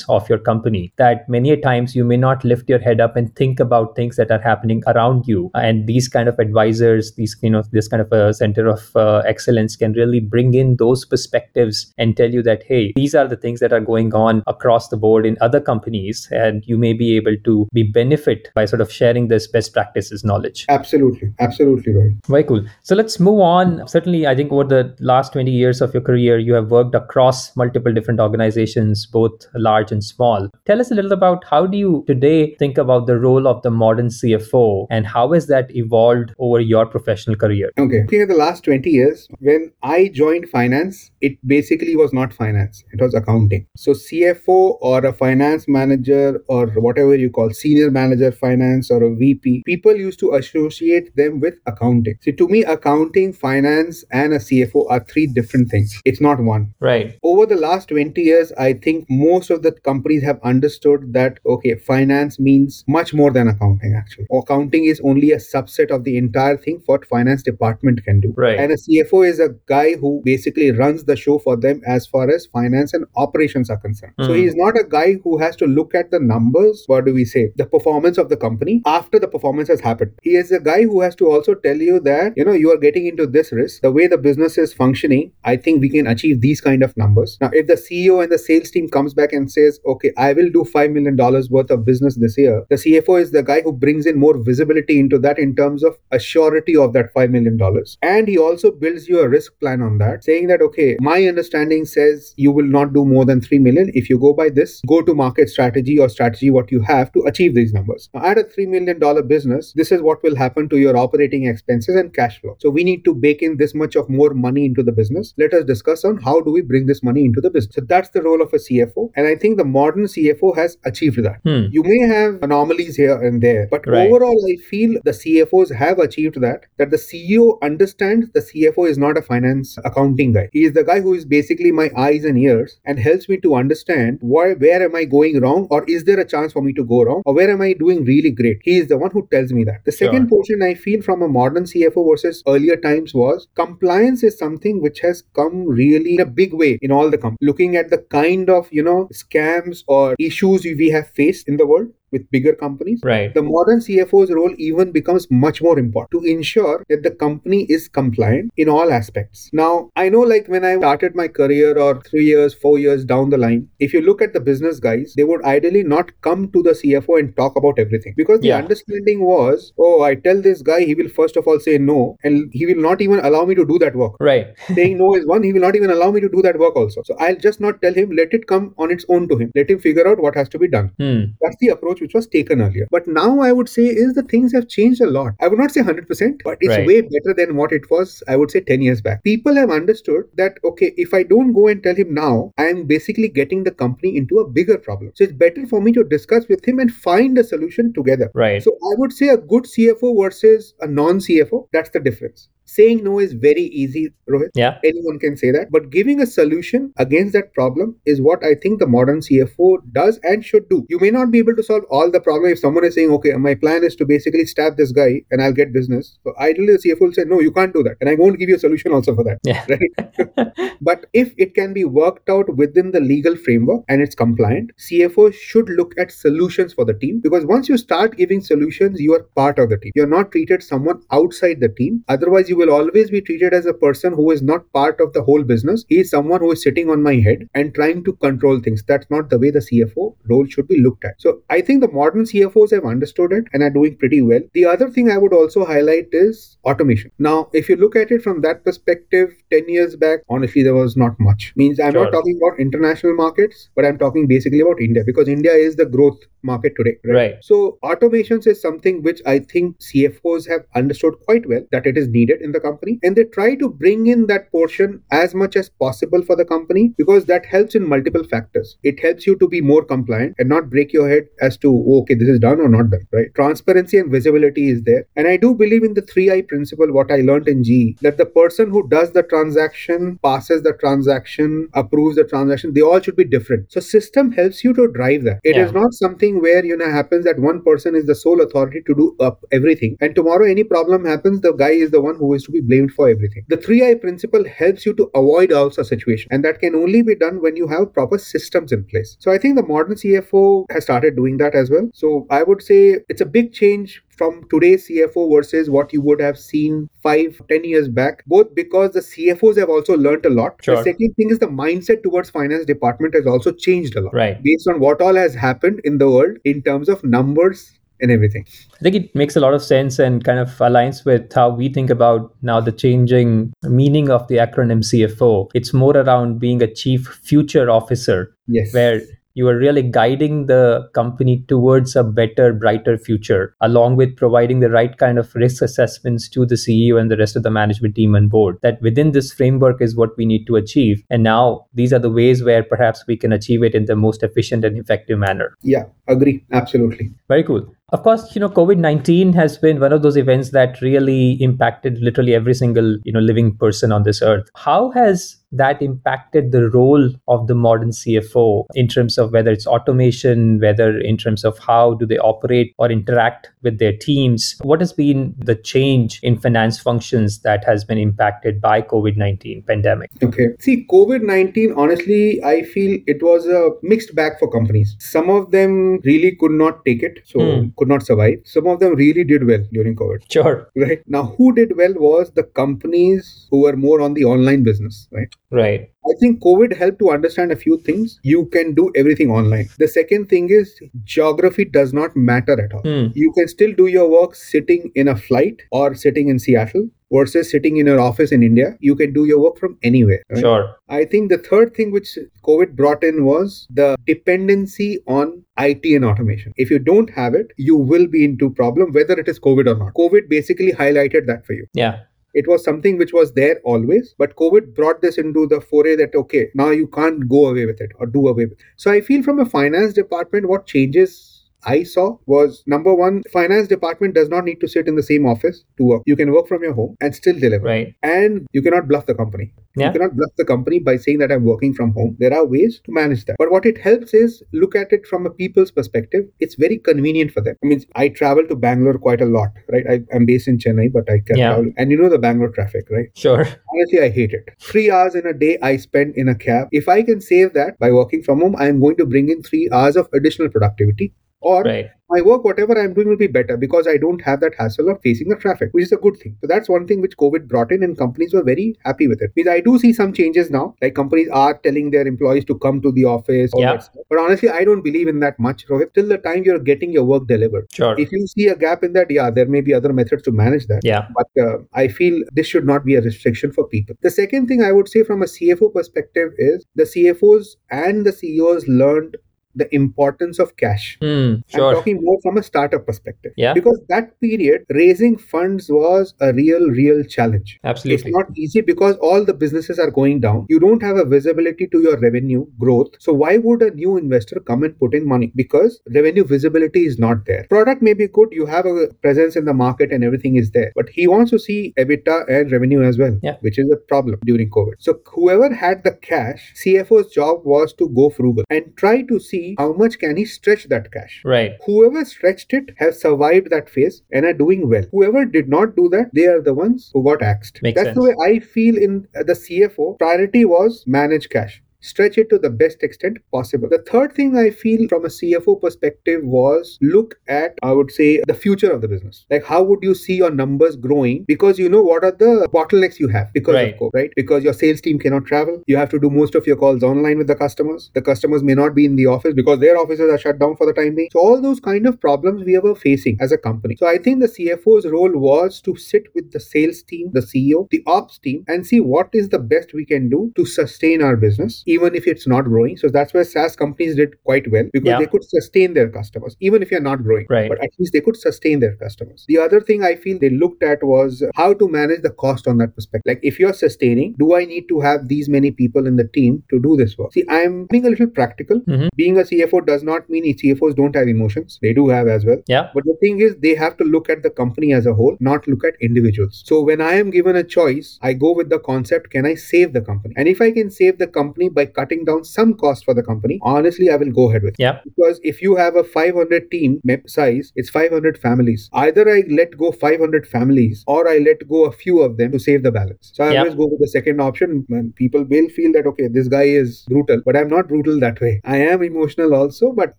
of 0.10 0.28
your 0.30 0.40
company 0.40 0.92
that 0.98 1.28
many 1.30 1.52
a 1.52 1.58
times 1.58 1.96
you 1.96 2.04
may 2.04 2.18
not 2.18 2.44
lift 2.44 2.70
your 2.70 2.80
head 2.80 3.00
up 3.00 3.16
and 3.16 3.36
think 3.36 3.60
about 3.60 3.96
things 3.96 4.16
that 4.16 4.32
are 4.32 4.40
happening 4.40 4.84
around 4.88 5.28
you. 5.28 5.52
And 5.54 5.88
these 5.88 6.08
kind 6.08 6.30
of 6.30 6.40
advisors, 6.40 7.14
these 7.16 7.36
you 7.42 7.50
know, 7.50 7.64
this 7.72 7.88
kind 7.88 8.02
of 8.02 8.12
a 8.12 8.34
center 8.34 8.68
of 8.68 8.96
uh, 8.96 9.22
excellence 9.26 9.76
can 9.76 9.94
really 9.94 10.20
bring 10.20 10.54
in 10.54 10.76
those 10.78 11.06
perspectives 11.06 11.94
and 11.98 12.16
tell 12.16 12.30
you 12.30 12.44
that 12.44 12.64
hey, 12.64 12.94
these 12.96 13.16
are 13.16 13.28
the 13.28 13.36
things 13.36 13.60
that 13.60 13.74
are 13.74 13.80
going 13.80 14.14
on 14.14 14.44
across 14.48 14.90
the 14.90 14.98
board 14.98 15.26
in 15.26 15.38
other 15.42 15.60
companies, 15.60 16.28
and 16.32 16.64
you 16.66 16.78
may 16.78 16.94
be 16.94 17.16
able 17.16 17.36
to 17.44 17.68
be 17.74 17.84
benefit 17.84 18.50
by 18.56 18.66
sort 18.66 18.82
of 18.82 18.92
sharing 18.92 19.28
this 19.28 19.48
best 19.48 19.74
practices 19.74 20.24
knowledge. 20.24 20.66
Absolutely. 20.70 21.34
Absolutely 21.40 21.94
right. 21.94 22.12
Very 22.28 22.44
cool. 22.44 22.66
So 22.84 22.96
let's 22.96 23.20
move 23.20 23.40
on. 23.40 23.88
Certainly, 23.88 24.28
I 24.28 24.36
think 24.36 24.52
over 24.52 24.64
the 24.64 24.96
last 25.00 25.34
20 25.34 25.52
years 25.52 25.82
of 25.82 25.94
your 25.94 26.02
career, 26.02 26.38
you 26.38 26.54
have 26.54 26.72
worked 26.72 26.96
across 26.96 27.56
multiple 27.56 27.94
different 27.94 28.20
organizations, 28.20 29.06
both 29.06 29.37
large 29.56 29.92
and 29.92 30.04
small. 30.04 30.50
Tell 30.66 30.80
us 30.80 30.92
a 30.92 30.96
little 30.96 31.14
about 31.14 31.44
how 31.50 31.66
do 31.66 31.78
you 31.78 32.04
today 32.08 32.56
think 32.56 32.78
about 32.78 33.08
the 33.08 33.18
role 33.18 33.48
of 33.48 33.62
the 33.62 33.72
modern 33.72 34.08
CFO 34.08 34.88
and 34.90 35.06
how 35.06 35.34
has 35.34 35.48
that 35.48 35.76
evolved 35.76 36.34
over 36.40 36.60
your 36.60 36.86
professional 36.86 37.36
career? 37.36 37.72
Okay. 37.78 38.02
Looking 38.02 38.22
at 38.22 38.28
the 38.28 38.36
last 38.36 38.64
20 38.64 38.90
years, 38.90 39.28
when 39.40 39.72
I 39.84 40.10
joined 40.14 40.50
finance, 40.50 41.12
it 41.22 41.38
basically 41.46 41.96
was 41.96 42.14
not 42.14 42.34
finance, 42.34 42.84
it 42.92 43.02
was 43.02 43.14
accounting. 43.14 43.68
So, 43.76 43.92
CFO 43.92 44.78
or 44.82 45.06
a 45.06 45.14
finance 45.14 45.68
manager 45.68 46.44
or 46.48 46.68
whatever 46.68 47.16
you 47.16 47.30
call 47.30 47.52
senior 47.52 47.92
manager 47.92 48.32
finance 48.32 48.92
or 48.92 49.04
a 49.04 49.16
VP, 49.16 49.64
people 49.66 49.96
used 49.96 50.20
to 50.20 50.34
associate 50.34 51.16
them 51.16 51.40
with 51.40 51.56
accounting. 51.66 52.16
See, 52.22 52.32
to 52.34 52.48
me, 52.48 52.64
accounting, 52.64 53.34
finance, 53.34 54.04
and 54.12 54.34
a 54.34 54.40
CFO 54.40 54.86
are 54.90 55.04
three 55.04 55.28
different 55.28 55.70
things. 55.70 56.00
It's 56.06 56.22
not 56.22 56.40
one. 56.40 56.74
Right. 56.80 57.18
Over 57.24 57.46
the 57.46 57.56
last 57.56 57.90
20 57.90 58.22
years, 58.22 58.52
I 58.54 58.74
think 58.74 59.06
most 59.28 59.50
of 59.50 59.62
the 59.64 59.72
companies 59.90 60.24
have 60.24 60.40
understood 60.44 61.14
that, 61.14 61.40
okay, 61.46 61.76
finance 61.76 62.40
means 62.40 62.84
much 62.88 63.14
more 63.14 63.32
than 63.32 63.48
accounting, 63.48 63.96
actually. 64.02 64.28
Accounting 64.42 64.86
is 64.86 65.02
only 65.04 65.32
a 65.32 65.38
subset 65.38 65.92
of 65.92 66.04
the 66.04 66.18
entire 66.18 66.58
thing 66.58 66.82
what 66.86 67.06
finance 67.06 67.44
department 67.44 68.04
can 68.04 68.20
do. 68.20 68.34
Right. 68.38 68.60
And 68.60 68.72
a 68.72 68.78
CFO 68.78 69.28
is 69.28 69.40
a 69.40 69.50
guy 69.68 69.96
who 69.96 70.22
basically 70.26 70.72
runs 70.72 71.04
the 71.06 71.16
show 71.16 71.40
for 71.40 71.56
them 71.56 71.82
as 71.86 72.08
far 72.08 72.30
as 72.30 72.46
finance 72.48 72.94
and 72.94 73.06
operations 73.16 73.70
are 73.70 73.78
concerned. 73.78 74.14
So 74.22 74.28
Hmm. 74.28 74.36
he 74.40 74.46
is 74.46 74.56
not 74.56 74.78
a 74.80 74.84
guy 74.98 75.14
who 75.24 75.38
has 75.44 75.56
to 75.58 75.68
look 75.68 75.96
at 75.96 76.12
the 76.12 76.20
numbers, 76.20 76.84
what 76.88 77.06
do 77.06 77.14
we 77.14 77.26
say, 77.26 77.52
the 77.58 77.66
performance 77.66 78.18
of 78.18 78.30
the 78.30 78.38
company 78.38 78.82
after 78.86 79.20
the 79.20 79.28
performance 79.28 79.68
has 79.70 79.80
happened. 79.80 80.12
He 80.22 80.36
is 80.36 80.52
a 80.52 80.60
guy 80.60 80.84
who 80.84 81.02
has 81.02 81.16
to 81.18 81.30
also 81.30 81.56
tell 81.68 81.78
you 81.78 82.00
that, 82.02 82.34
you 82.38 82.46
know, 82.46 82.54
you 82.54 82.72
are 82.72 82.78
getting 82.78 83.08
into 83.08 83.28
this 83.28 83.52
risk. 83.52 83.82
The 83.82 83.92
way 83.92 84.08
the 84.08 84.18
business 84.18 84.58
is 84.58 84.74
functioning, 84.74 85.32
I 85.44 85.56
think 85.58 85.82
we 85.82 85.90
can 85.90 86.08
achieve 86.08 86.42
these 86.42 86.62
kind 86.62 86.84
of 86.84 86.96
numbers. 86.98 87.38
Now, 87.42 87.50
if 87.54 87.68
the 87.68 87.78
CEO 87.86 88.22
and 88.24 88.32
the 88.32 88.38
sales 88.38 88.72
team 88.72 88.90
comes 88.90 89.14
back 89.18 89.34
and 89.34 89.52
says, 89.52 89.82
okay, 89.86 90.12
I 90.18 90.32
will 90.32 90.50
do 90.50 90.64
$5 90.64 90.94
million 90.94 91.18
worth 91.50 91.70
of 91.72 91.84
business 91.84 92.16
this 92.16 92.38
year, 92.38 92.64
the 92.70 92.76
CFO 92.76 93.22
is 93.22 93.32
the 93.32 93.44
guy 93.44 93.62
who 93.62 93.74
brings 93.74 94.06
in 94.06 94.18
more 94.18 94.38
visibility 94.42 95.00
into 95.00 95.20
that 95.20 95.38
in 95.38 95.56
terms 95.56 95.84
of 95.84 95.98
a 96.12 96.20
surety 96.20 96.78
of 96.78 96.94
that 96.94 97.14
$5 97.14 97.30
million. 97.32 97.60
And 98.02 98.28
he 98.28 98.38
also 98.38 98.72
builds 98.72 99.10
you 99.10 99.20
a 99.20 99.28
risk 99.28 99.60
plan 99.60 99.82
on 99.82 99.98
that, 99.98 100.24
saying 100.24 100.48
that, 100.48 100.62
okay, 100.62 100.96
my 101.02 101.26
understanding 101.26 101.86
says 101.86 102.34
you 102.38 102.52
will 102.52 102.66
not 102.66 102.94
do 102.94 103.04
more 103.06 103.26
than 103.26 103.42
3 103.42 103.60
million. 103.60 103.92
If 103.94 104.10
you 104.10 104.20
go 104.20 104.34
by 104.34 104.50
this 104.50 104.82
go 104.88 105.02
to 105.02 105.14
market 105.14 105.50
strategy 105.50 105.98
or 106.00 106.10
strategy, 106.10 106.52
what 106.52 106.72
you 106.72 106.82
have 106.82 107.12
to 107.14 107.22
achieve 107.22 107.56
these 107.56 107.74
numbers. 107.74 108.10
Now, 108.14 108.26
at 108.26 108.38
a 108.38 108.44
$3 108.44 108.68
million 108.68 109.28
business, 109.28 109.74
this 109.74 109.92
is 109.92 110.02
what 110.02 110.24
will 110.24 110.36
happen 110.36 110.70
to 110.70 110.78
your 110.78 110.96
operating 110.98 111.48
expenses 111.48 111.96
and 111.96 112.14
cash 112.14 112.40
flow. 112.42 112.56
So 112.60 112.70
we 112.70 112.84
need 112.84 113.04
to 113.06 113.14
bake 113.14 113.42
in 113.42 113.58
this 113.58 113.74
much 113.74 113.96
of 113.96 114.10
more 114.10 114.34
money 114.34 114.66
into 114.66 114.84
the 114.84 114.92
business. 114.92 115.34
Let 115.38 115.54
us 115.54 115.66
discuss 115.66 116.06
on 116.06 116.18
how 116.18 116.42
do 116.42 116.52
we 116.52 116.62
bring 116.62 116.86
this 116.86 117.04
money 117.04 117.26
into 117.26 117.42
the 117.42 117.50
business. 117.50 117.76
So 117.76 117.82
that's 117.88 118.10
the 118.10 118.22
role 118.22 118.42
of 118.42 118.54
a 118.54 118.58
CFO. 118.58 118.97
And 119.16 119.28
I 119.32 119.36
think 119.36 119.58
the 119.58 119.66
modern 119.80 120.06
CFO 120.14 120.56
has 120.62 120.78
achieved 120.92 121.20
that. 121.28 121.40
Hmm. 121.48 121.66
You 121.78 121.84
may 121.92 122.00
have 122.14 122.40
anomalies 122.48 122.96
here 123.04 123.18
and 123.30 123.42
there, 123.48 123.68
but 123.72 123.86
Right. 123.88 124.10
overall, 124.10 124.40
I 124.52 124.56
feel 124.70 124.92
the 125.10 125.16
CFOs 125.22 125.72
have 125.84 126.00
achieved 126.08 126.40
that. 126.46 126.66
That 126.78 126.92
the 126.96 126.98
CEO 127.08 127.46
understands 127.70 128.30
the 128.38 128.42
CFO 128.50 128.86
is 128.94 128.98
not 129.06 129.18
a 129.22 129.22
finance 129.22 129.78
accounting 129.90 130.34
guy. 130.38 130.48
He 130.52 130.64
is 130.70 130.74
the 130.74 130.84
guy 130.92 131.00
who 131.02 131.14
is 131.20 131.26
basically 131.38 131.72
my 131.82 131.90
eyes 132.08 132.26
and 132.32 132.38
ears 132.48 132.80
and 132.86 133.00
helps 133.08 133.30
me 133.30 133.38
to 133.46 133.56
understand 133.56 134.20
why, 134.22 134.46
where 134.66 134.82
am 134.88 134.96
I 134.96 135.04
going 135.18 135.40
wrong, 135.42 135.68
or 135.70 135.84
is 135.96 136.04
there 136.06 136.20
a 136.20 136.28
chance 136.36 136.54
for 136.54 136.62
me 136.68 136.74
to 136.74 136.86
go 136.94 137.04
wrong, 137.04 137.22
or 137.26 137.34
where 137.40 137.52
am 137.52 137.62
I 137.62 137.74
doing 137.74 138.04
really 138.06 138.32
great. 138.42 138.60
He 138.64 138.78
is 138.78 138.88
the 138.88 138.98
one 138.98 139.12
who 139.12 139.28
tells 139.32 139.54
me 139.60 139.64
that. 139.72 139.82
The 139.86 139.92
second 139.92 140.24
Sure. 140.24 140.30
portion 140.38 140.62
I 140.70 140.74
feel 140.86 141.02
from 141.02 141.22
a 141.22 141.28
modern 141.28 141.66
CFO 141.72 142.04
versus 142.10 142.44
earlier 142.48 142.78
times 142.78 143.14
was 143.14 143.48
compliance 143.56 144.24
is 144.24 144.38
something 144.38 144.82
which 144.82 145.00
has 145.02 145.24
come 145.40 145.66
really 145.68 146.14
in 146.16 146.22
a 146.22 146.26
big 146.42 146.54
way 146.54 146.78
in 146.82 146.92
all 146.92 147.10
the 147.10 147.18
companies. 147.18 147.48
Looking 147.50 147.76
at 147.82 147.90
the 147.90 148.00
kind 148.20 148.50
of 148.58 148.68
you 148.72 148.84
know 148.87 148.87
scams 149.14 149.84
or 149.88 150.16
issues 150.20 150.64
we 150.66 150.90
have 150.90 151.08
faced 151.10 151.48
in 151.48 151.58
the 151.58 151.66
world, 151.66 151.90
with 152.12 152.30
bigger 152.32 152.54
companies. 152.54 153.02
Right. 153.04 153.34
The 153.34 153.42
modern 153.42 153.80
CFO's 153.80 154.32
role 154.32 154.54
even 154.58 154.92
becomes 154.92 155.28
much 155.30 155.62
more 155.62 155.78
important 155.80 156.12
to 156.12 156.28
ensure 156.30 156.84
that 156.90 157.04
the 157.04 157.12
company 157.12 157.66
is 157.70 157.88
compliant 157.88 158.52
in 158.58 158.70
all 158.70 158.92
aspects. 158.92 159.50
Now, 159.54 159.90
I 159.96 160.10
know 160.10 160.22
like 160.22 160.48
when 160.48 160.66
I 160.66 160.78
started 160.78 161.16
my 161.16 161.28
career 161.28 161.78
or 161.78 162.02
three 162.02 162.26
years, 162.26 162.54
four 162.54 162.80
years 162.80 163.06
down 163.06 163.30
the 163.30 163.38
line, 163.38 163.68
if 163.80 163.94
you 163.94 164.02
look 164.02 164.22
at 164.22 164.34
the 164.34 164.40
business 164.40 164.80
guys, 164.80 165.14
they 165.18 165.24
would 165.24 165.44
ideally 165.44 165.84
not 165.84 166.12
come 166.22 166.52
to 166.52 166.64
the 166.64 166.72
CFO 166.72 167.20
and 167.20 167.36
talk 167.36 167.56
about 167.56 167.80
everything 167.80 168.14
because 168.18 168.40
the 168.40 168.48
Yeah. 168.50 168.58
understanding 168.58 169.22
was, 169.24 169.74
oh, 169.78 170.02
I 170.02 170.16
tell 170.16 170.42
this 170.42 170.62
guy, 170.62 170.82
he 170.86 170.96
will 170.96 171.10
first 171.10 171.36
of 171.38 171.48
all 171.48 171.60
say 171.60 171.78
no, 171.78 172.16
and 172.24 172.50
he 172.54 172.66
will 172.66 172.82
not 172.82 173.02
even 173.02 173.20
allow 173.20 173.46
me 173.46 173.56
to 173.56 173.66
do 173.66 173.78
that 173.80 173.96
work. 173.96 174.16
Right. 174.20 174.48
Saying 174.76 174.98
no 174.98 175.16
is 175.16 175.26
one, 175.26 175.44
he 175.44 175.54
will 175.54 175.62
not 175.62 175.76
even 175.76 175.90
allow 175.90 176.12
me 176.12 176.22
to 176.22 176.30
do 176.30 176.42
that 176.44 176.58
work 176.60 176.76
also. 176.76 177.02
So 177.04 177.16
I'll 177.20 177.36
just 177.36 177.60
not 177.60 177.82
tell 177.82 177.94
him, 177.94 178.12
let 178.12 178.34
it 178.34 178.48
come 178.48 178.74
on 178.78 178.92
its 178.92 179.06
own 179.10 179.28
to 179.30 179.38
him. 179.38 179.52
Let 179.56 179.70
him 179.70 179.80
figure 179.80 180.08
out 180.08 180.20
what 180.20 180.36
has 180.36 180.50
to 180.50 180.60
be 180.60 180.68
done. 180.68 180.92
Hmm. 181.00 181.22
That's 181.42 181.58
the 181.60 181.70
approach 181.70 181.97
which 182.02 182.14
was 182.14 182.28
taken 182.28 182.62
earlier. 182.62 182.88
But 182.92 183.08
now 183.08 183.40
I 183.40 183.52
would 183.52 183.70
say 183.70 183.86
is 183.86 184.14
the 184.14 184.24
things 184.24 184.54
have 184.54 184.68
changed 184.68 185.02
a 185.02 185.10
lot. 185.10 185.34
I 185.42 185.48
would 185.48 185.60
not 185.60 185.72
say 185.72 185.82
100%, 185.82 186.42
but 186.44 186.58
it's 186.62 186.78
Right. 186.78 186.88
way 186.88 187.02
better 187.02 187.34
than 187.36 187.56
what 187.56 187.72
it 187.72 187.90
was, 187.90 188.24
I 188.28 188.36
would 188.36 188.52
say 188.52 188.60
10 188.62 188.82
years 188.82 189.02
back. 189.02 189.24
People 189.24 189.56
have 189.56 189.70
understood 189.70 190.26
that, 190.36 190.58
okay, 190.64 190.94
if 190.98 191.14
I 191.14 191.24
don't 191.24 191.54
go 191.54 191.68
and 191.68 191.82
tell 191.84 191.96
him 191.96 192.14
now, 192.14 192.52
I 192.58 192.66
am 192.66 192.86
basically 192.86 193.28
getting 193.28 193.64
the 193.64 193.72
company 193.72 194.16
into 194.18 194.40
a 194.40 194.48
bigger 194.48 194.78
problem. 194.78 195.12
So 195.16 195.24
it's 195.24 195.34
better 195.34 195.66
for 195.66 195.82
me 195.82 195.92
to 195.94 196.04
discuss 196.04 196.48
with 196.48 196.68
him 196.68 196.80
and 196.80 196.92
find 196.92 197.38
a 197.38 197.44
solution 197.44 197.94
together. 197.94 198.32
Right. 198.34 198.62
So 198.64 198.72
I 198.72 198.96
would 198.98 199.14
say 199.14 199.30
a 199.30 199.38
good 199.38 199.64
CFO 199.64 200.22
versus 200.22 200.74
a 200.82 200.88
non 200.88 201.20
CFO, 201.20 201.68
that's 201.72 201.90
the 201.90 202.00
difference. 202.00 202.50
Saying 202.68 203.04
no 203.04 203.20
is 203.20 203.34
very 203.34 203.64
easy, 203.82 204.10
Rohit. 204.30 204.50
Yeah. 204.56 204.78
anyone 204.84 205.20
can 205.20 205.36
say 205.38 205.52
that. 205.52 205.68
But 205.72 205.90
giving 205.90 206.22
a 206.22 206.26
solution 206.26 206.94
against 206.98 207.34
that 207.34 207.54
problem 207.54 207.96
is 208.06 208.22
what 208.22 208.44
i 208.50 208.54
think 208.64 208.80
the 208.80 208.88
modern 208.96 209.20
cfo 209.28 209.68
does 209.94 210.20
and 210.24 210.44
should 210.46 210.68
do. 210.70 210.86
You 210.90 211.00
may 211.00 211.12
not 211.12 211.32
be 211.32 211.40
able 211.40 211.56
to 211.60 211.64
solve 211.64 211.84
all 211.90 212.12
the 212.12 212.20
problem 212.28 212.52
if 212.52 212.60
someone 212.60 212.86
is 212.90 212.96
saying 212.96 213.12
okay 213.18 213.34
my 213.48 213.56
plan 213.56 213.84
is 213.90 213.96
to 214.02 214.06
basically 214.06 214.46
stab 214.46 214.78
this 214.78 214.92
guy 214.92 215.22
and 215.32 215.42
i'll 215.42 215.54
get 215.62 215.74
business. 215.74 216.18
So 216.24 216.34
ideally 216.48 216.74
the 216.78 216.84
cfo 216.90 217.02
will 217.08 217.14
say 217.14 217.24
no 217.26 217.40
you 217.40 217.52
can't 217.52 217.74
do 217.74 217.84
that. 217.84 217.98
And 218.02 218.10
i 218.10 218.16
won't 218.16 218.40
give 218.40 218.50
you 218.50 218.56
a 218.58 218.60
solution 218.60 218.92
also 219.00 219.16
for 219.16 219.24
that 219.24 219.40
Yeah. 219.44 219.66
right? 219.74 220.54
But 220.82 221.06
if 221.14 221.34
it 221.38 221.54
can 221.56 221.74
be 221.74 221.86
worked 221.86 222.30
out 222.30 222.56
within 222.56 222.92
the 222.92 223.00
legal 223.00 223.36
framework 223.36 223.84
and 223.88 224.02
it's 224.02 224.16
compliant 224.16 224.72
cfo 224.90 225.34
should 225.34 225.70
look 225.82 225.94
at 225.98 226.12
solutions 226.12 226.74
for 226.74 226.86
the 226.86 226.94
team 227.06 227.22
because 227.24 227.46
once 227.46 227.70
you 227.70 227.78
start 227.78 228.18
giving 228.18 228.42
solutions 228.42 229.00
you 229.00 229.14
are 229.14 229.24
part 229.36 229.60
of 229.60 229.70
the 229.70 229.78
team. 229.78 229.92
You're 229.96 230.08
not 230.08 230.32
treated 230.32 230.64
someone 230.64 231.02
outside 231.12 231.60
the 231.60 231.70
team. 231.70 232.04
Otherwise 232.08 232.50
you 232.50 232.57
will 232.58 232.72
always 232.72 233.10
be 233.12 233.22
treated 233.22 233.54
as 233.54 233.66
a 233.66 233.74
person 233.74 234.14
who 234.14 234.32
is 234.32 234.42
not 234.42 234.72
part 234.74 235.00
of 235.00 235.14
the 235.14 235.24
whole 235.24 235.44
business. 235.44 235.86
He 235.90 236.00
is 236.00 236.10
someone 236.10 236.42
who 236.42 236.52
is 236.52 236.64
sitting 236.64 236.90
on 236.90 237.04
my 237.04 237.16
head 237.28 237.48
and 237.54 237.74
trying 237.76 238.04
to 238.06 238.14
control 238.14 238.60
things. 238.60 238.84
That's 238.88 239.10
not 239.10 239.30
the 239.30 239.40
way 239.40 239.52
the 239.52 239.60
cfo 239.68 240.16
role 240.30 240.46
should 240.48 240.68
be 240.68 240.80
looked 240.82 241.06
at. 241.06 241.22
So 241.22 241.42
i 241.50 241.62
think 241.62 241.82
the 241.82 241.92
modern 241.92 242.24
cfos 242.32 242.72
have 242.78 242.86
understood 242.86 243.32
it 243.40 243.46
and 243.54 243.64
are 243.64 243.70
doing 243.70 243.98
pretty 243.98 244.22
well. 244.22 244.42
The 244.54 244.66
other 244.66 244.90
thing 244.90 245.12
i 245.12 245.18
would 245.18 245.34
also 245.34 245.66
highlight 245.66 246.08
is 246.12 246.58
automation. 246.66 247.12
Now 247.20 247.50
if 247.54 247.70
you 247.70 247.76
look 247.76 247.96
at 247.96 248.12
it 248.12 248.22
from 248.22 248.42
that 248.42 248.64
perspective 248.66 249.34
10 249.52 249.70
years 249.70 249.96
back 249.96 250.22
honestly 250.30 250.64
there 250.64 250.76
was 250.76 250.98
not 250.98 251.20
much. 251.20 251.54
Means 251.56 251.80
i'm 251.80 251.94
Sure. 251.94 252.04
not 252.06 252.12
talking 252.12 252.40
about 252.42 252.60
international 252.60 253.16
markets 253.16 253.70
but 253.76 253.86
i'm 253.86 253.98
talking 253.98 254.28
basically 254.28 254.60
about 254.60 254.82
india 254.88 255.04
because 255.06 255.28
india 255.36 255.54
is 255.68 255.76
the 255.78 255.86
growth 255.86 256.20
market 256.44 256.74
today 256.80 256.96
Right. 257.14 257.36
so 257.42 257.78
automations 257.84 258.48
is 258.48 258.62
something 258.62 259.02
which 259.04 259.22
I 259.26 259.40
think 259.40 259.78
CFOs 259.80 260.48
have 260.50 260.62
understood 260.76 261.16
quite 261.26 261.48
well 261.52 261.64
that 261.72 261.86
it 261.92 261.98
is 261.98 262.08
needed 262.08 262.42
in 262.48 262.52
the 262.54 262.60
company 262.68 263.00
and 263.04 263.16
they 263.16 263.26
try 263.38 263.50
to 263.56 263.70
bring 263.70 264.08
in 264.08 264.26
that 264.28 264.52
portion 264.52 265.02
as 265.12 265.36
much 265.44 265.56
as 265.56 265.70
possible 265.86 266.24
for 266.30 266.36
the 266.36 266.46
company 266.54 266.94
because 266.98 267.26
that 267.26 267.46
helps 267.46 267.76
in 267.76 267.88
multiple 267.88 268.24
factors. 268.24 268.78
It 268.84 269.00
helps 269.00 269.28
you 269.28 269.38
to 269.38 269.48
be 269.48 269.62
more 269.62 269.84
compliant 269.84 270.36
and 270.40 270.50
not 270.50 270.70
break 270.70 270.94
your 270.94 271.10
head 271.10 271.28
as 271.42 271.58
to 271.58 271.72
oh, 271.88 272.02
okay 272.02 272.16
this 272.16 272.30
is 272.30 272.40
done 272.40 272.60
or 272.60 272.70
not 272.70 272.90
done, 272.90 273.08
right? 273.12 273.34
Transparency 273.36 273.98
and 273.98 274.12
visibility 274.12 274.70
is 274.70 274.84
there. 274.84 275.06
And 275.16 275.28
I 275.28 275.38
do 275.38 275.54
believe 275.56 275.84
in 275.84 275.94
the 275.94 276.02
3I 276.02 276.48
principle 276.48 276.92
what 276.94 277.12
I 277.12 277.18
learned 277.18 277.48
in 277.48 277.64
GE 277.64 278.00
that 278.02 278.18
the 278.18 278.26
person 278.26 278.70
who 278.70 278.88
does 278.88 279.12
the 279.12 279.24
transaction, 279.24 280.20
passes 280.24 280.64
the 280.64 280.74
transaction, 280.74 281.70
approves 281.74 282.16
the 282.16 282.24
transaction, 282.24 282.74
they 282.74 282.82
all 282.82 283.00
should 283.02 283.16
be 283.16 283.24
different. 283.24 283.72
So 283.72 283.80
system 283.80 284.32
helps 284.32 284.64
you 284.64 284.74
to 284.74 284.88
drive 284.92 285.24
that. 285.24 285.40
It 285.44 285.58
is 285.58 285.72
Yeah. 285.72 285.80
not 285.82 285.94
something 285.94 286.42
where 286.42 286.64
you 286.66 286.78
know 286.78 286.90
happens 286.90 287.26
that 287.26 287.40
one 287.40 287.62
person 287.64 287.96
is 287.96 288.06
the 288.06 288.16
sole 288.16 288.42
authority 288.42 288.82
to 288.88 288.96
do 288.96 289.16
up 289.20 289.44
everything 289.52 289.96
and 290.02 290.16
tomorrow 290.16 290.46
any 290.46 290.64
problem 290.64 291.06
happens 291.06 291.42
the 291.42 291.54
guy 291.54 291.72
is 291.86 291.92
the 291.92 292.02
one 292.02 292.16
who 292.16 292.34
is 292.34 292.37
to 292.44 292.52
be 292.52 292.62
blamed 292.62 292.92
for 292.92 293.10
everything 293.10 293.46
the 293.50 293.58
3i 293.58 294.00
principle 294.00 294.44
helps 294.48 294.86
you 294.86 294.94
to 294.94 295.10
avoid 295.16 295.52
also 295.52 295.84
situation 295.84 296.28
and 296.32 296.44
that 296.44 296.60
can 296.60 296.76
only 296.76 297.02
be 297.02 297.16
done 297.16 297.42
when 297.42 297.56
you 297.56 297.68
have 297.68 297.94
proper 297.94 298.18
systems 298.18 298.72
in 298.72 298.84
place 298.86 299.16
so 299.20 299.32
i 299.32 299.38
think 299.38 299.56
the 299.56 299.64
modern 299.64 299.96
cfo 299.96 300.66
has 300.72 300.84
started 300.84 301.16
doing 301.16 301.38
that 301.38 301.56
as 301.56 301.70
well 301.70 301.90
so 301.94 302.26
i 302.30 302.44
would 302.44 302.62
say 302.62 302.98
it's 303.10 303.22
a 303.22 303.26
big 303.26 303.54
change 303.54 304.02
from 304.18 304.44
today's 304.50 304.88
CFO 304.90 305.32
versus 305.34 305.70
what 305.70 305.94
you 305.94 306.02
would 306.02 306.20
have 306.20 306.38
seen 306.38 306.90
five, 307.04 307.40
ten 307.50 307.64
years 307.64 307.88
back, 307.88 308.24
both 308.26 308.54
because 308.56 308.92
the 308.92 309.00
CFOs 309.00 309.58
have 309.58 309.70
also 309.70 309.96
learned 309.96 310.26
a 310.26 310.30
lot. 310.30 310.56
Sure. 310.64 310.78
The 310.78 310.84
second 310.84 311.14
thing 311.14 311.30
is 311.30 311.40
the 311.40 311.46
mindset 311.48 312.02
towards 312.04 312.30
finance 312.32 312.66
department 312.66 313.14
has 313.14 313.28
also 313.28 313.52
changed 313.52 313.96
a 313.96 314.02
lot 314.02 314.14
Right. 314.14 314.42
based 314.44 314.68
on 314.68 314.80
what 314.80 315.02
all 315.02 315.16
has 315.16 315.36
happened 315.36 315.82
in 315.84 316.00
the 316.00 316.10
world 316.10 316.38
in 316.46 316.64
terms 316.64 316.90
of 316.90 317.04
numbers 317.04 317.77
and 318.02 318.12
everything. 318.12 318.46
I 318.76 318.80
think 318.84 318.96
it 318.96 319.16
makes 319.16 319.36
a 319.36 319.40
lot 319.40 319.54
of 319.54 319.64
sense 319.64 320.00
and 320.00 320.24
kind 320.24 320.40
of 320.40 320.50
aligns 320.58 321.06
with 321.06 321.32
how 321.34 321.50
we 321.50 321.70
think 321.70 321.90
about 321.90 322.34
now 322.42 322.60
the 322.60 322.72
changing 322.72 323.54
meaning 323.64 324.10
of 324.10 324.28
the 324.28 324.36
acronym 324.38 324.84
CFO. 324.84 325.50
It's 325.54 325.74
more 325.74 325.96
around 325.98 326.40
being 326.40 326.62
a 326.62 326.72
chief 326.74 327.08
future 327.24 327.70
officer, 327.70 328.36
Yes. 328.48 328.74
where 328.74 329.02
you 329.34 329.48
are 329.48 329.56
really 329.56 329.84
guiding 329.84 330.48
the 330.48 330.90
company 330.96 331.46
towards 331.48 331.96
a 331.96 332.04
better, 332.04 332.54
brighter 332.54 332.98
future, 332.98 333.56
along 333.62 333.96
with 333.96 334.16
providing 334.16 334.62
the 334.62 334.70
right 334.72 334.98
kind 334.98 335.20
of 335.20 335.36
risk 335.36 335.62
assessments 335.62 336.28
to 336.28 336.44
the 336.44 336.56
CEO 336.56 337.00
and 337.00 337.12
the 337.12 337.18
rest 337.18 337.36
of 337.36 337.44
the 337.44 337.52
management 337.52 337.94
team 337.94 338.16
and 338.16 338.32
board. 338.32 338.58
That 338.64 338.82
within 338.82 339.12
this 339.12 339.32
framework 339.32 339.80
is 339.80 339.96
what 339.96 340.18
we 340.18 340.26
need 340.26 340.48
to 340.48 340.56
achieve. 340.56 341.04
And 341.12 341.22
now 341.22 341.68
these 341.76 341.94
are 341.94 342.00
the 342.00 342.10
ways 342.10 342.44
where 342.44 342.64
perhaps 342.64 343.06
we 343.08 343.16
can 343.16 343.32
achieve 343.32 343.62
it 343.62 343.76
in 343.76 343.86
the 343.86 343.96
most 343.96 344.24
efficient 344.24 344.66
and 344.66 344.76
effective 344.76 345.20
manner. 345.20 345.56
Yeah, 345.62 345.84
agree. 346.08 346.44
Absolutely. 346.52 347.12
Very 347.28 347.44
cool. 347.44 347.72
Of 347.94 348.04
course, 348.04 348.36
you 348.36 348.42
know, 348.42 348.50
COVID 348.50 348.80
19 348.80 349.32
has 349.32 349.58
been 349.58 349.80
one 349.80 349.94
of 349.94 350.02
those 350.02 350.18
events 350.18 350.52
that 350.52 350.82
really 350.82 351.42
impacted 351.42 352.00
literally 352.00 352.36
every 352.36 352.54
single, 352.54 352.98
you 353.06 353.14
know, 353.14 353.22
living 353.22 353.56
person 353.56 353.94
on 353.94 354.04
this 354.04 354.22
earth. 354.22 354.50
How 354.58 354.92
has 354.92 355.38
that 355.52 355.82
impacted 355.82 356.52
the 356.52 356.70
role 356.70 357.10
of 357.28 357.48
the 357.48 357.56
modern 357.56 357.90
CFO 357.92 358.66
in 358.76 358.88
terms 358.88 359.18
of 359.18 359.32
whether 359.32 359.52
it's 359.52 359.68
automation, 359.68 360.60
whether 360.60 360.98
in 361.00 361.18
terms 361.18 361.44
of 361.46 361.58
how 361.60 361.94
do 361.96 362.06
they 362.06 362.18
operate 362.18 362.74
or 362.78 362.92
interact 362.92 363.50
with 363.62 363.80
their 363.80 363.94
teams? 363.96 364.56
What 364.62 364.80
has 364.82 364.94
been 364.94 365.36
the 365.38 365.56
change 365.56 366.20
in 366.24 366.38
finance 366.40 366.80
functions 366.80 367.40
that 367.40 367.64
has 367.66 367.84
been 367.84 367.98
impacted 367.98 368.60
by 368.62 368.82
COVID 368.82 369.18
19 369.18 369.64
pandemic? 369.64 370.12
Okay. 370.24 370.48
See, 370.60 370.86
COVID 370.92 371.22
19, 371.24 371.74
honestly, 371.78 372.44
I 372.44 372.64
feel 372.64 373.00
it 373.08 373.22
was 373.24 373.46
a 373.48 373.72
mixed 373.82 374.16
bag 374.16 374.34
for 374.40 374.50
companies. 374.50 374.96
Some 375.00 375.30
of 375.30 375.52
them 375.52 376.00
really 376.04 376.36
could 376.36 376.52
not 376.52 376.84
take 376.86 377.04
it, 377.04 377.20
so 377.26 377.40
Hmm. 377.40 377.68
could 377.78 377.88
not 377.88 378.04
survive. 378.04 378.40
Some 378.44 378.68
of 378.68 378.80
them 378.80 378.96
really 378.96 379.24
did 379.24 379.46
well 379.48 379.64
during 379.72 379.96
COVID. 379.96 380.32
Sure. 380.32 380.70
Right 380.76 381.02
now, 381.08 381.24
who 381.38 381.54
did 381.54 381.76
well 381.78 381.94
was 381.94 382.32
the 382.32 382.44
companies 382.44 383.48
who 383.52 383.62
were 383.62 383.76
more 383.76 384.02
on 384.02 384.14
the 384.14 384.26
online 384.26 384.64
business, 384.64 385.08
right? 385.12 385.30
Right. 385.52 385.90
I 386.06 386.14
think 386.20 386.42
COVID 386.42 386.76
helped 386.76 387.00
to 387.00 387.10
understand 387.12 387.52
a 387.52 387.56
few 387.56 387.78
things. 387.80 388.20
You 388.24 388.46
can 388.48 388.74
do 388.74 388.92
everything 388.96 389.32
online. 389.32 389.70
The 389.78 389.88
second 389.88 390.28
thing 390.30 390.50
is 390.50 390.80
geography 391.04 391.66
does 391.66 391.94
not 391.94 392.16
matter 392.16 392.60
at 392.60 392.74
all. 392.74 392.82
Hmm. 392.82 393.08
You 393.14 393.32
can 393.34 393.48
still 393.48 393.74
do 393.74 393.88
your 393.88 394.10
work 394.10 394.36
sitting 394.36 394.92
in 394.96 395.08
a 395.08 395.16
flight 395.16 395.62
or 395.72 395.96
sitting 395.96 396.30
in 396.30 396.40
Seattle 396.40 396.90
versus 397.12 397.50
sitting 397.50 397.78
in 397.78 397.86
your 397.88 398.00
office 398.00 398.32
in 398.32 398.44
India. 398.44 398.78
You 398.80 398.96
can 398.96 399.14
do 399.14 399.26
your 399.26 399.40
work 399.40 399.58
from 399.58 399.78
anywhere. 399.84 400.24
right? 400.30 400.40
Sure. 400.42 400.76
I 400.90 401.06
think 401.06 401.30
the 401.30 401.38
third 401.38 401.74
thing 401.76 401.92
which 401.92 402.18
COVID 402.46 402.76
brought 402.76 403.04
in 403.04 403.24
was 403.24 403.68
the 403.70 403.96
dependency 404.06 405.00
on 405.08 405.44
IT 405.58 405.86
and 405.86 406.06
automation. 406.06 406.54
If 406.58 406.70
you 406.70 406.80
don't 406.80 407.10
have 407.12 407.34
it, 407.34 407.48
you 407.58 407.78
will 407.78 408.08
be 408.08 408.24
into 408.24 408.50
problem 408.50 408.92
whether 408.92 409.14
it 409.14 409.28
is 409.28 409.40
COVID 409.40 409.68
or 409.68 409.76
not. 409.76 409.94
COVID 409.94 410.30
basically 410.30 410.72
highlighted 410.72 411.26
that 411.28 411.46
for 411.46 411.54
you. 411.54 411.66
Yeah. 411.74 412.00
It 412.34 412.48
was 412.48 412.64
something 412.64 412.98
which 412.98 413.14
was 413.14 413.34
there 413.34 413.60
always, 413.64 414.14
but 414.18 414.36
COVID 414.36 414.76
brought 414.76 415.02
this 415.02 415.18
into 415.18 415.48
the 415.48 415.62
foray 415.62 415.96
that 415.96 416.16
okay, 416.16 416.50
now 416.54 416.70
you 416.70 416.88
can't 416.88 417.28
go 417.28 417.48
away 417.48 417.66
with 417.66 417.82
it 417.82 417.92
or 418.00 418.06
do 418.06 418.28
away 418.28 418.46
with. 418.46 418.54
It. 418.54 418.66
So 418.76 418.92
I 418.92 419.02
feel 419.02 419.24
from 419.24 419.40
a 419.40 419.46
finance 419.46 419.94
department, 419.94 420.48
what 420.48 420.68
changes 420.68 421.37
I 421.68 421.84
saw 421.84 422.18
was 422.26 422.64
number 422.66 422.96
one, 422.96 423.24
finance 423.32 423.68
department 423.68 424.16
does 424.16 424.30
not 424.30 424.46
need 424.46 424.62
to 424.62 424.68
sit 424.70 424.88
in 424.88 424.96
the 424.96 425.04
same 425.04 425.26
office 425.26 425.64
to 425.78 425.84
work. 425.84 426.04
You 426.06 426.16
can 426.16 426.32
work 426.32 426.48
from 426.48 426.64
your 426.64 426.74
home 426.74 426.96
and 427.02 427.14
still 427.14 427.38
deliver. 427.38 427.66
Right. 427.66 427.94
And 428.02 428.48
you 428.54 428.62
cannot 428.62 428.88
bluff 428.88 429.06
the 429.06 429.16
company. 429.16 429.54
Yeah. 429.76 429.88
You 429.88 429.92
cannot 430.00 430.16
bluff 430.16 430.32
the 430.38 430.46
company 430.46 430.80
by 430.80 430.96
saying 430.98 431.20
that 431.20 431.32
I'm 431.32 431.44
working 431.44 431.74
from 431.74 431.92
home. 431.94 432.16
There 432.20 432.34
are 432.34 432.46
ways 432.46 432.80
to 432.86 432.92
manage 432.92 433.26
that. 433.26 433.36
But 433.38 433.52
what 433.52 433.66
it 433.66 433.78
helps 433.78 434.14
is 434.14 434.42
look 434.54 434.76
at 434.76 434.94
it 434.94 435.06
from 435.06 435.26
a 435.26 435.30
people's 435.30 435.72
perspective. 435.72 436.24
It's 436.40 436.56
very 436.56 436.78
convenient 436.78 437.32
for 437.32 437.42
them. 437.42 437.58
I 437.64 437.68
mean, 437.68 437.84
I 437.96 438.10
travel 438.10 438.48
to 438.48 438.56
Bangalore 438.56 438.98
quite 438.98 439.22
a 439.22 439.26
lot, 439.26 439.50
right? 439.70 439.86
I, 439.90 440.00
I'm 440.16 440.26
based 440.26 440.48
in 440.48 440.58
Chennai, 440.58 440.92
but 440.94 441.12
I 441.12 441.20
can 441.20 441.38
Yeah. 441.38 441.50
travel. 441.50 441.72
And 441.78 441.92
you 441.92 441.98
know 442.02 442.10
the 442.10 442.18
Bangalore 442.18 442.50
traffic, 442.50 442.88
right? 442.90 443.10
Sure. 443.16 443.46
Honestly, 443.74 444.00
I 444.00 444.10
hate 444.10 444.32
it. 444.32 444.50
Three 444.60 444.90
hours 444.90 445.16
in 445.16 445.28
a 445.28 445.34
day 445.34 445.58
I 445.62 445.78
spend 445.78 446.16
in 446.16 446.30
a 446.30 446.36
cab. 446.36 446.70
If 446.72 446.88
I 446.88 447.04
can 447.04 447.22
save 447.22 447.54
that 447.54 447.78
by 447.78 447.92
working 447.92 448.24
from 448.24 448.42
home, 448.42 448.56
I 448.58 448.68
am 448.68 448.80
going 448.80 448.96
to 448.98 449.06
bring 449.06 449.30
in 449.30 449.44
three 449.44 449.70
hours 449.72 449.96
of 449.96 450.08
additional 450.14 450.50
productivity. 450.50 451.14
Or 451.54 451.64
Right. 451.64 451.88
my 452.14 452.20
work, 452.28 452.44
whatever 452.48 452.76
I'm 452.82 452.94
doing, 452.94 453.08
will 453.12 453.18
be 453.22 453.28
better 453.38 453.56
because 453.58 453.88
I 453.94 453.98
don't 454.04 454.22
have 454.28 454.40
that 454.42 454.56
hassle 454.60 454.90
of 454.94 455.00
facing 455.08 455.30
the 455.34 455.36
traffic, 455.44 455.70
which 455.78 455.86
is 455.86 455.92
a 455.92 455.98
good 456.06 456.18
thing. 456.18 456.36
So 456.42 456.48
that's 456.52 456.70
one 456.74 456.88
thing 456.92 457.02
which 457.06 457.18
COVID 457.24 457.48
brought 457.54 457.72
in, 457.78 457.84
and 457.88 457.98
companies 458.02 458.34
were 458.38 458.44
very 458.50 458.66
happy 458.86 459.08
with 459.14 459.22
it. 459.28 459.32
Because 459.36 459.52
I 459.54 459.60
do 459.68 459.78
see 459.84 459.92
some 460.00 460.14
changes 460.20 460.50
now, 460.58 460.64
like 460.82 460.96
companies 461.00 461.30
are 461.42 461.54
telling 461.68 461.92
their 461.96 462.08
employees 462.14 462.46
to 462.52 462.58
come 462.66 462.82
to 462.88 462.92
the 463.00 463.06
office. 463.14 463.52
Yeah. 463.64 463.82
But 464.10 464.20
honestly, 464.26 464.50
I 464.50 464.64
don't 464.72 464.84
believe 464.90 465.08
in 465.14 465.20
that 465.26 465.40
much, 465.48 465.66
Rohit. 465.68 465.94
Till 466.00 466.08
the 466.14 466.18
time 466.28 466.44
you're 466.50 466.64
getting 466.72 466.92
your 467.00 467.06
work 467.14 467.28
delivered. 467.34 467.68
Sure. 467.82 467.94
If 468.06 468.12
you 468.18 468.26
see 468.36 468.48
a 468.48 468.56
gap 468.66 468.84
in 468.90 468.94
that, 469.00 469.12
yeah, 469.20 469.30
there 469.40 469.48
may 469.58 469.62
be 469.62 469.74
other 469.82 469.94
methods 470.02 470.24
to 470.30 470.32
manage 470.32 470.68
that. 470.68 470.82
Yeah. 470.84 471.08
But 471.20 471.46
uh, 471.46 471.58
I 471.74 471.88
feel 472.00 472.20
this 472.42 472.48
should 472.48 472.66
not 472.74 472.86
be 472.86 472.96
a 472.96 473.02
restriction 473.02 473.52
for 473.60 473.68
people. 473.68 473.96
The 474.10 474.12
second 474.12 474.48
thing 474.48 474.64
I 474.64 474.72
would 474.72 474.90
say 474.96 475.04
from 475.04 475.22
a 475.22 475.32
CFO 475.36 475.74
perspective 475.74 476.32
is 476.38 476.66
the 476.76 476.84
CFOs 476.96 477.56
and 477.70 478.06
the 478.06 478.14
CEOs 478.14 478.68
learned 478.68 479.18
the 479.58 479.74
importance 479.76 480.40
of 480.40 480.56
cash. 480.58 480.98
Hmm. 481.02 481.36
I'm 481.54 481.74
talking 481.76 482.00
more 482.02 482.20
from 482.22 482.38
a 482.38 482.44
startup 482.44 482.86
perspective. 482.86 483.34
Yeah. 483.38 483.54
Because 483.54 483.80
that 483.90 484.20
period, 484.22 484.66
raising 484.70 485.18
funds 485.18 485.70
was 485.70 486.14
a 486.22 486.34
real, 486.34 486.70
real 486.70 487.04
challenge. 487.04 487.60
Absolutely. 487.64 488.12
It's 488.12 488.18
not 488.18 488.28
easy 488.38 488.62
because 488.62 488.96
all 488.98 489.26
the 489.26 489.34
businesses 489.34 489.80
are 489.80 489.92
going 489.92 490.20
down. 490.22 490.46
You 490.50 490.60
don't 490.60 490.82
have 490.82 490.98
a 490.98 491.06
visibility 491.06 491.68
to 491.68 491.82
your 491.82 491.98
revenue 492.00 492.46
growth. 492.60 492.92
So 493.00 493.14
why 493.14 493.38
would 493.38 493.62
a 493.62 493.72
new 493.72 493.98
investor 493.98 494.40
come 494.40 494.64
and 494.64 494.78
put 494.80 494.94
in 494.94 495.08
money? 495.08 495.32
Because 495.36 495.80
revenue 495.94 496.24
visibility 496.24 496.86
is 496.86 497.00
not 497.00 497.26
there. 497.26 497.46
Product 497.50 497.82
may 497.82 497.94
be 497.94 498.08
good. 498.08 498.30
You 498.32 498.46
have 498.46 498.66
a 498.66 498.88
presence 499.02 499.36
in 499.36 499.46
the 499.46 499.54
market 499.54 499.92
and 499.92 500.04
everything 500.04 500.36
is 500.36 500.52
there. 500.52 500.72
But 500.76 500.90
he 500.90 501.08
wants 501.08 501.32
to 501.32 501.40
see 501.40 501.74
EBITDA 501.80 502.30
and 502.30 502.52
revenue 502.52 502.84
as 502.84 502.98
well, 502.98 503.18
Yeah. 503.24 503.38
which 503.42 503.58
is 503.58 503.70
a 503.72 503.78
problem 503.78 504.20
during 504.26 504.50
COVID. 504.50 504.76
So 504.80 505.00
whoever 505.06 505.54
had 505.54 505.84
the 505.84 505.92
cash, 505.92 506.54
CFO's 506.64 507.12
job 507.12 507.42
was 507.44 507.74
to 507.74 507.90
go 507.90 508.10
frugal 508.10 508.44
and 508.50 508.76
try 508.78 509.02
to 509.04 509.20
see 509.48 509.56
how 509.58 509.74
much 509.74 510.00
can 510.00 510.18
he 510.18 510.26
stretch 510.26 510.66
that 510.70 510.92
cash. 510.92 511.22
Right. 511.26 511.54
Whoever 511.66 512.06
stretched 512.06 512.54
it 512.54 512.72
has 512.78 513.00
survived 513.00 513.50
that 513.50 513.70
phase 513.70 514.02
and 514.12 514.26
are 514.26 514.34
doing 514.34 514.70
well. 514.70 514.84
Whoever 514.92 515.26
did 515.26 515.50
not 515.50 515.76
do 515.76 515.90
that, 515.90 516.10
they 516.14 516.26
are 516.26 516.42
the 516.42 516.54
ones 516.54 516.92
who 516.94 517.04
got 517.04 517.22
axed. 517.22 517.60
Makes 517.62 517.82
That's 517.82 517.96
the 517.96 518.04
way 518.04 518.16
I 518.26 518.40
feel 518.40 518.78
in 518.78 519.08
the 519.14 519.34
CFO. 519.34 519.98
Priority 520.00 520.46
was 520.46 520.84
manage 520.86 521.30
cash. 521.30 521.62
Stretch 521.82 522.18
it 522.18 522.30
to 522.30 522.40
the 522.40 522.50
best 522.50 522.82
extent 522.82 523.18
possible. 523.32 523.70
The 523.70 523.78
third 523.90 524.14
thing 524.14 524.36
I 524.36 524.50
feel 524.50 524.88
from 524.90 525.06
a 525.06 525.10
CFO 525.10 525.62
perspective 525.62 526.22
was 526.24 526.78
look 526.82 527.16
at, 527.28 527.54
I 527.62 527.72
would 527.72 527.92
say, 527.92 528.22
the 528.28 528.34
future 528.34 528.72
of 528.72 528.82
the 528.82 528.88
business. 528.88 529.26
Like, 529.30 529.46
how 529.46 529.62
would 529.64 529.80
you 529.84 529.94
see 529.94 530.16
your 530.16 530.32
numbers 530.32 530.76
growing? 530.76 531.24
Because 531.28 531.60
you 531.60 531.70
know 531.70 531.84
what 531.84 532.04
are 532.04 532.12
the 532.12 532.48
bottlenecks 532.52 533.00
you 533.00 533.08
have 533.10 533.32
because 533.34 533.54
Right. 533.54 533.74
of 533.76 533.80
COVID, 533.80 533.92
right? 533.94 534.12
Because 534.16 534.44
your 534.44 534.54
sales 534.54 534.82
team 534.82 534.98
cannot 534.98 535.26
travel. 535.26 535.62
You 535.68 535.78
have 535.78 535.90
to 535.90 536.00
do 536.00 536.10
most 536.10 536.34
of 536.34 536.48
your 536.48 536.56
calls 536.56 536.82
online 536.82 537.20
with 537.20 537.28
the 537.28 537.36
customers. 537.36 537.92
The 537.94 538.02
customers 538.02 538.42
may 538.42 538.56
not 538.56 538.74
be 538.74 538.86
in 538.86 538.96
the 538.96 539.06
office 539.06 539.34
because 539.36 539.60
their 539.60 539.78
offices 539.78 540.10
are 540.12 540.18
shut 540.18 540.40
down 540.40 540.56
for 540.56 540.66
the 540.66 540.74
time 540.74 540.96
being. 540.96 541.10
So 541.14 541.20
all 541.20 541.40
those 541.40 541.60
kind 541.60 541.86
of 541.86 542.02
problems 542.02 542.44
we 542.44 542.58
were 542.58 542.76
facing 542.76 543.18
as 543.22 543.32
a 543.32 543.38
company. 543.38 543.76
So 543.80 543.86
I 543.86 543.98
think 544.00 544.20
the 544.20 544.28
CFO's 544.28 544.88
role 544.88 545.12
was 545.16 545.62
to 545.62 545.76
sit 545.76 546.08
with 546.16 546.32
the 546.32 546.40
sales 546.40 546.82
team, 546.82 547.12
the 547.14 547.22
CEO, 547.22 547.68
the 547.70 547.84
ops 547.86 548.18
team, 548.18 548.44
and 548.48 548.66
see 548.66 548.80
what 548.80 549.10
is 549.14 549.30
the 549.30 549.40
best 549.40 549.74
we 549.76 549.86
can 549.86 550.10
do 550.10 550.32
to 550.36 550.46
sustain 550.46 551.04
our 551.04 551.16
business, 551.16 551.64
even 551.68 551.77
if 551.86 552.08
it's 552.08 552.28
not 552.28 552.44
growing. 552.46 552.78
So 552.78 552.88
that's 552.90 553.14
where 553.14 553.24
SaaS 553.24 553.56
companies 553.56 553.96
did 553.96 554.16
quite 554.24 554.50
well 554.52 554.66
because 554.74 554.88
Yeah. 554.88 555.00
they 555.00 555.06
could 555.06 555.24
sustain 555.24 555.74
their 555.74 555.90
customers, 555.90 556.36
even 556.40 556.62
if 556.62 556.72
you're 556.72 556.82
not 556.82 557.04
growing. 557.04 557.26
Right. 557.30 557.50
But 557.50 557.64
at 557.64 557.70
least 557.80 557.94
they 557.94 558.02
could 558.02 558.18
sustain 558.18 558.60
their 558.60 558.76
customers. 558.76 559.26
The 559.28 559.38
other 559.38 559.62
thing 559.62 559.84
I 559.84 559.96
feel 559.96 560.18
they 560.20 560.30
looked 560.30 560.64
at 560.64 560.84
was 560.84 561.24
how 561.36 561.54
to 561.54 561.68
manage 561.68 562.02
the 562.02 562.10
cost 562.10 562.48
on 562.48 562.58
that 562.58 562.76
perspective. 562.76 563.04
Like 563.14 563.20
if 563.24 563.40
you're 563.40 563.54
sustaining, 563.54 564.16
do 564.20 564.36
I 564.36 564.46
need 564.46 564.68
to 564.70 564.80
have 564.82 565.08
these 565.08 565.30
many 565.30 565.52
people 565.52 565.88
in 565.88 565.96
the 565.96 566.08
team 566.08 566.44
to 566.50 566.60
do 566.60 566.76
this 566.76 566.98
work? 566.98 567.14
See, 567.14 567.26
I'm 567.30 567.66
being 567.66 567.86
a 567.86 567.90
little 567.90 568.08
practical. 568.08 568.62
Mhm. 568.62 568.90
Being 568.96 569.18
a 569.18 569.26
CFO 569.26 569.62
does 569.62 569.84
not 569.84 570.10
mean 570.10 570.24
CFOs 570.38 570.76
don't 570.76 570.96
have 570.96 571.08
emotions. 571.08 571.60
They 571.62 571.74
do 571.74 571.88
have 571.90 572.08
as 572.08 572.26
well. 572.26 572.42
Yeah. 572.48 572.70
But 572.74 572.84
the 572.86 572.96
thing 573.02 573.20
is, 573.20 573.36
they 573.38 573.56
have 573.56 573.78
to 573.78 573.84
look 573.84 574.10
at 574.10 574.24
the 574.24 574.30
company 574.30 574.74
as 574.74 574.86
a 574.86 574.94
whole, 574.94 575.18
not 575.20 575.48
look 575.48 575.64
at 575.66 575.76
individuals. 575.82 576.44
So 576.46 576.62
when 576.62 576.82
I 576.82 576.94
am 576.96 577.10
given 577.12 577.36
a 577.36 577.44
choice, 577.44 577.98
I 578.02 578.14
go 578.14 578.34
with 578.34 578.50
the 578.50 578.60
concept 578.60 579.10
can 579.12 579.26
I 579.26 579.36
save 579.36 579.74
the 579.74 579.82
company? 579.82 580.14
And 580.18 580.28
if 580.28 580.42
I 580.42 580.52
can 580.52 580.70
save 580.70 580.98
the 580.98 581.08
company 581.08 581.50
by 581.60 581.66
cutting 581.66 582.06
down 582.10 582.24
some 582.24 582.54
cost 582.64 582.86
for 582.86 582.94
the 582.94 583.04
company, 583.04 583.40
honestly, 583.42 583.90
I 583.90 583.98
will 583.98 584.12
go 584.12 584.30
ahead 584.30 584.44
with 584.44 584.54
it. 584.54 584.64
Yeah. 584.68 584.80
Because 584.90 585.20
if 585.24 585.42
you 585.42 585.56
have 585.56 585.76
a 585.76 585.84
500 585.84 586.50
team 586.52 586.80
size, 587.08 587.52
it's 587.56 587.70
500 587.70 588.18
families. 588.28 588.70
Either 588.74 589.10
I 589.16 589.24
let 589.40 589.58
go 589.58 589.72
500 589.72 590.28
families 590.36 590.84
or 590.88 591.08
I 591.14 591.18
let 591.30 591.48
go 591.50 591.66
a 591.66 591.72
few 591.84 592.00
of 592.08 592.18
them 592.18 592.32
to 592.38 592.40
save 592.48 592.64
the 592.64 592.72
balance. 592.80 593.12
So 593.14 593.24
I 593.24 593.32
Yeah. 593.34 593.40
always 593.42 593.56
go 593.62 593.68
with 593.72 593.82
the 593.86 593.92
second 593.98 594.22
option. 594.28 594.66
When 594.76 594.92
people 595.04 595.24
will 595.36 595.50
feel 595.60 595.72
that, 595.78 595.88
okay, 595.94 596.08
this 596.20 596.28
guy 596.38 596.44
is 596.64 596.84
brutal, 596.94 597.22
but 597.30 597.36
I'm 597.42 597.50
not 597.56 597.68
brutal 597.74 598.00
that 598.06 598.22
way. 598.22 598.34
I 598.58 598.58
am 598.74 598.84
emotional 598.90 599.34
also, 599.42 599.72
but 599.82 599.96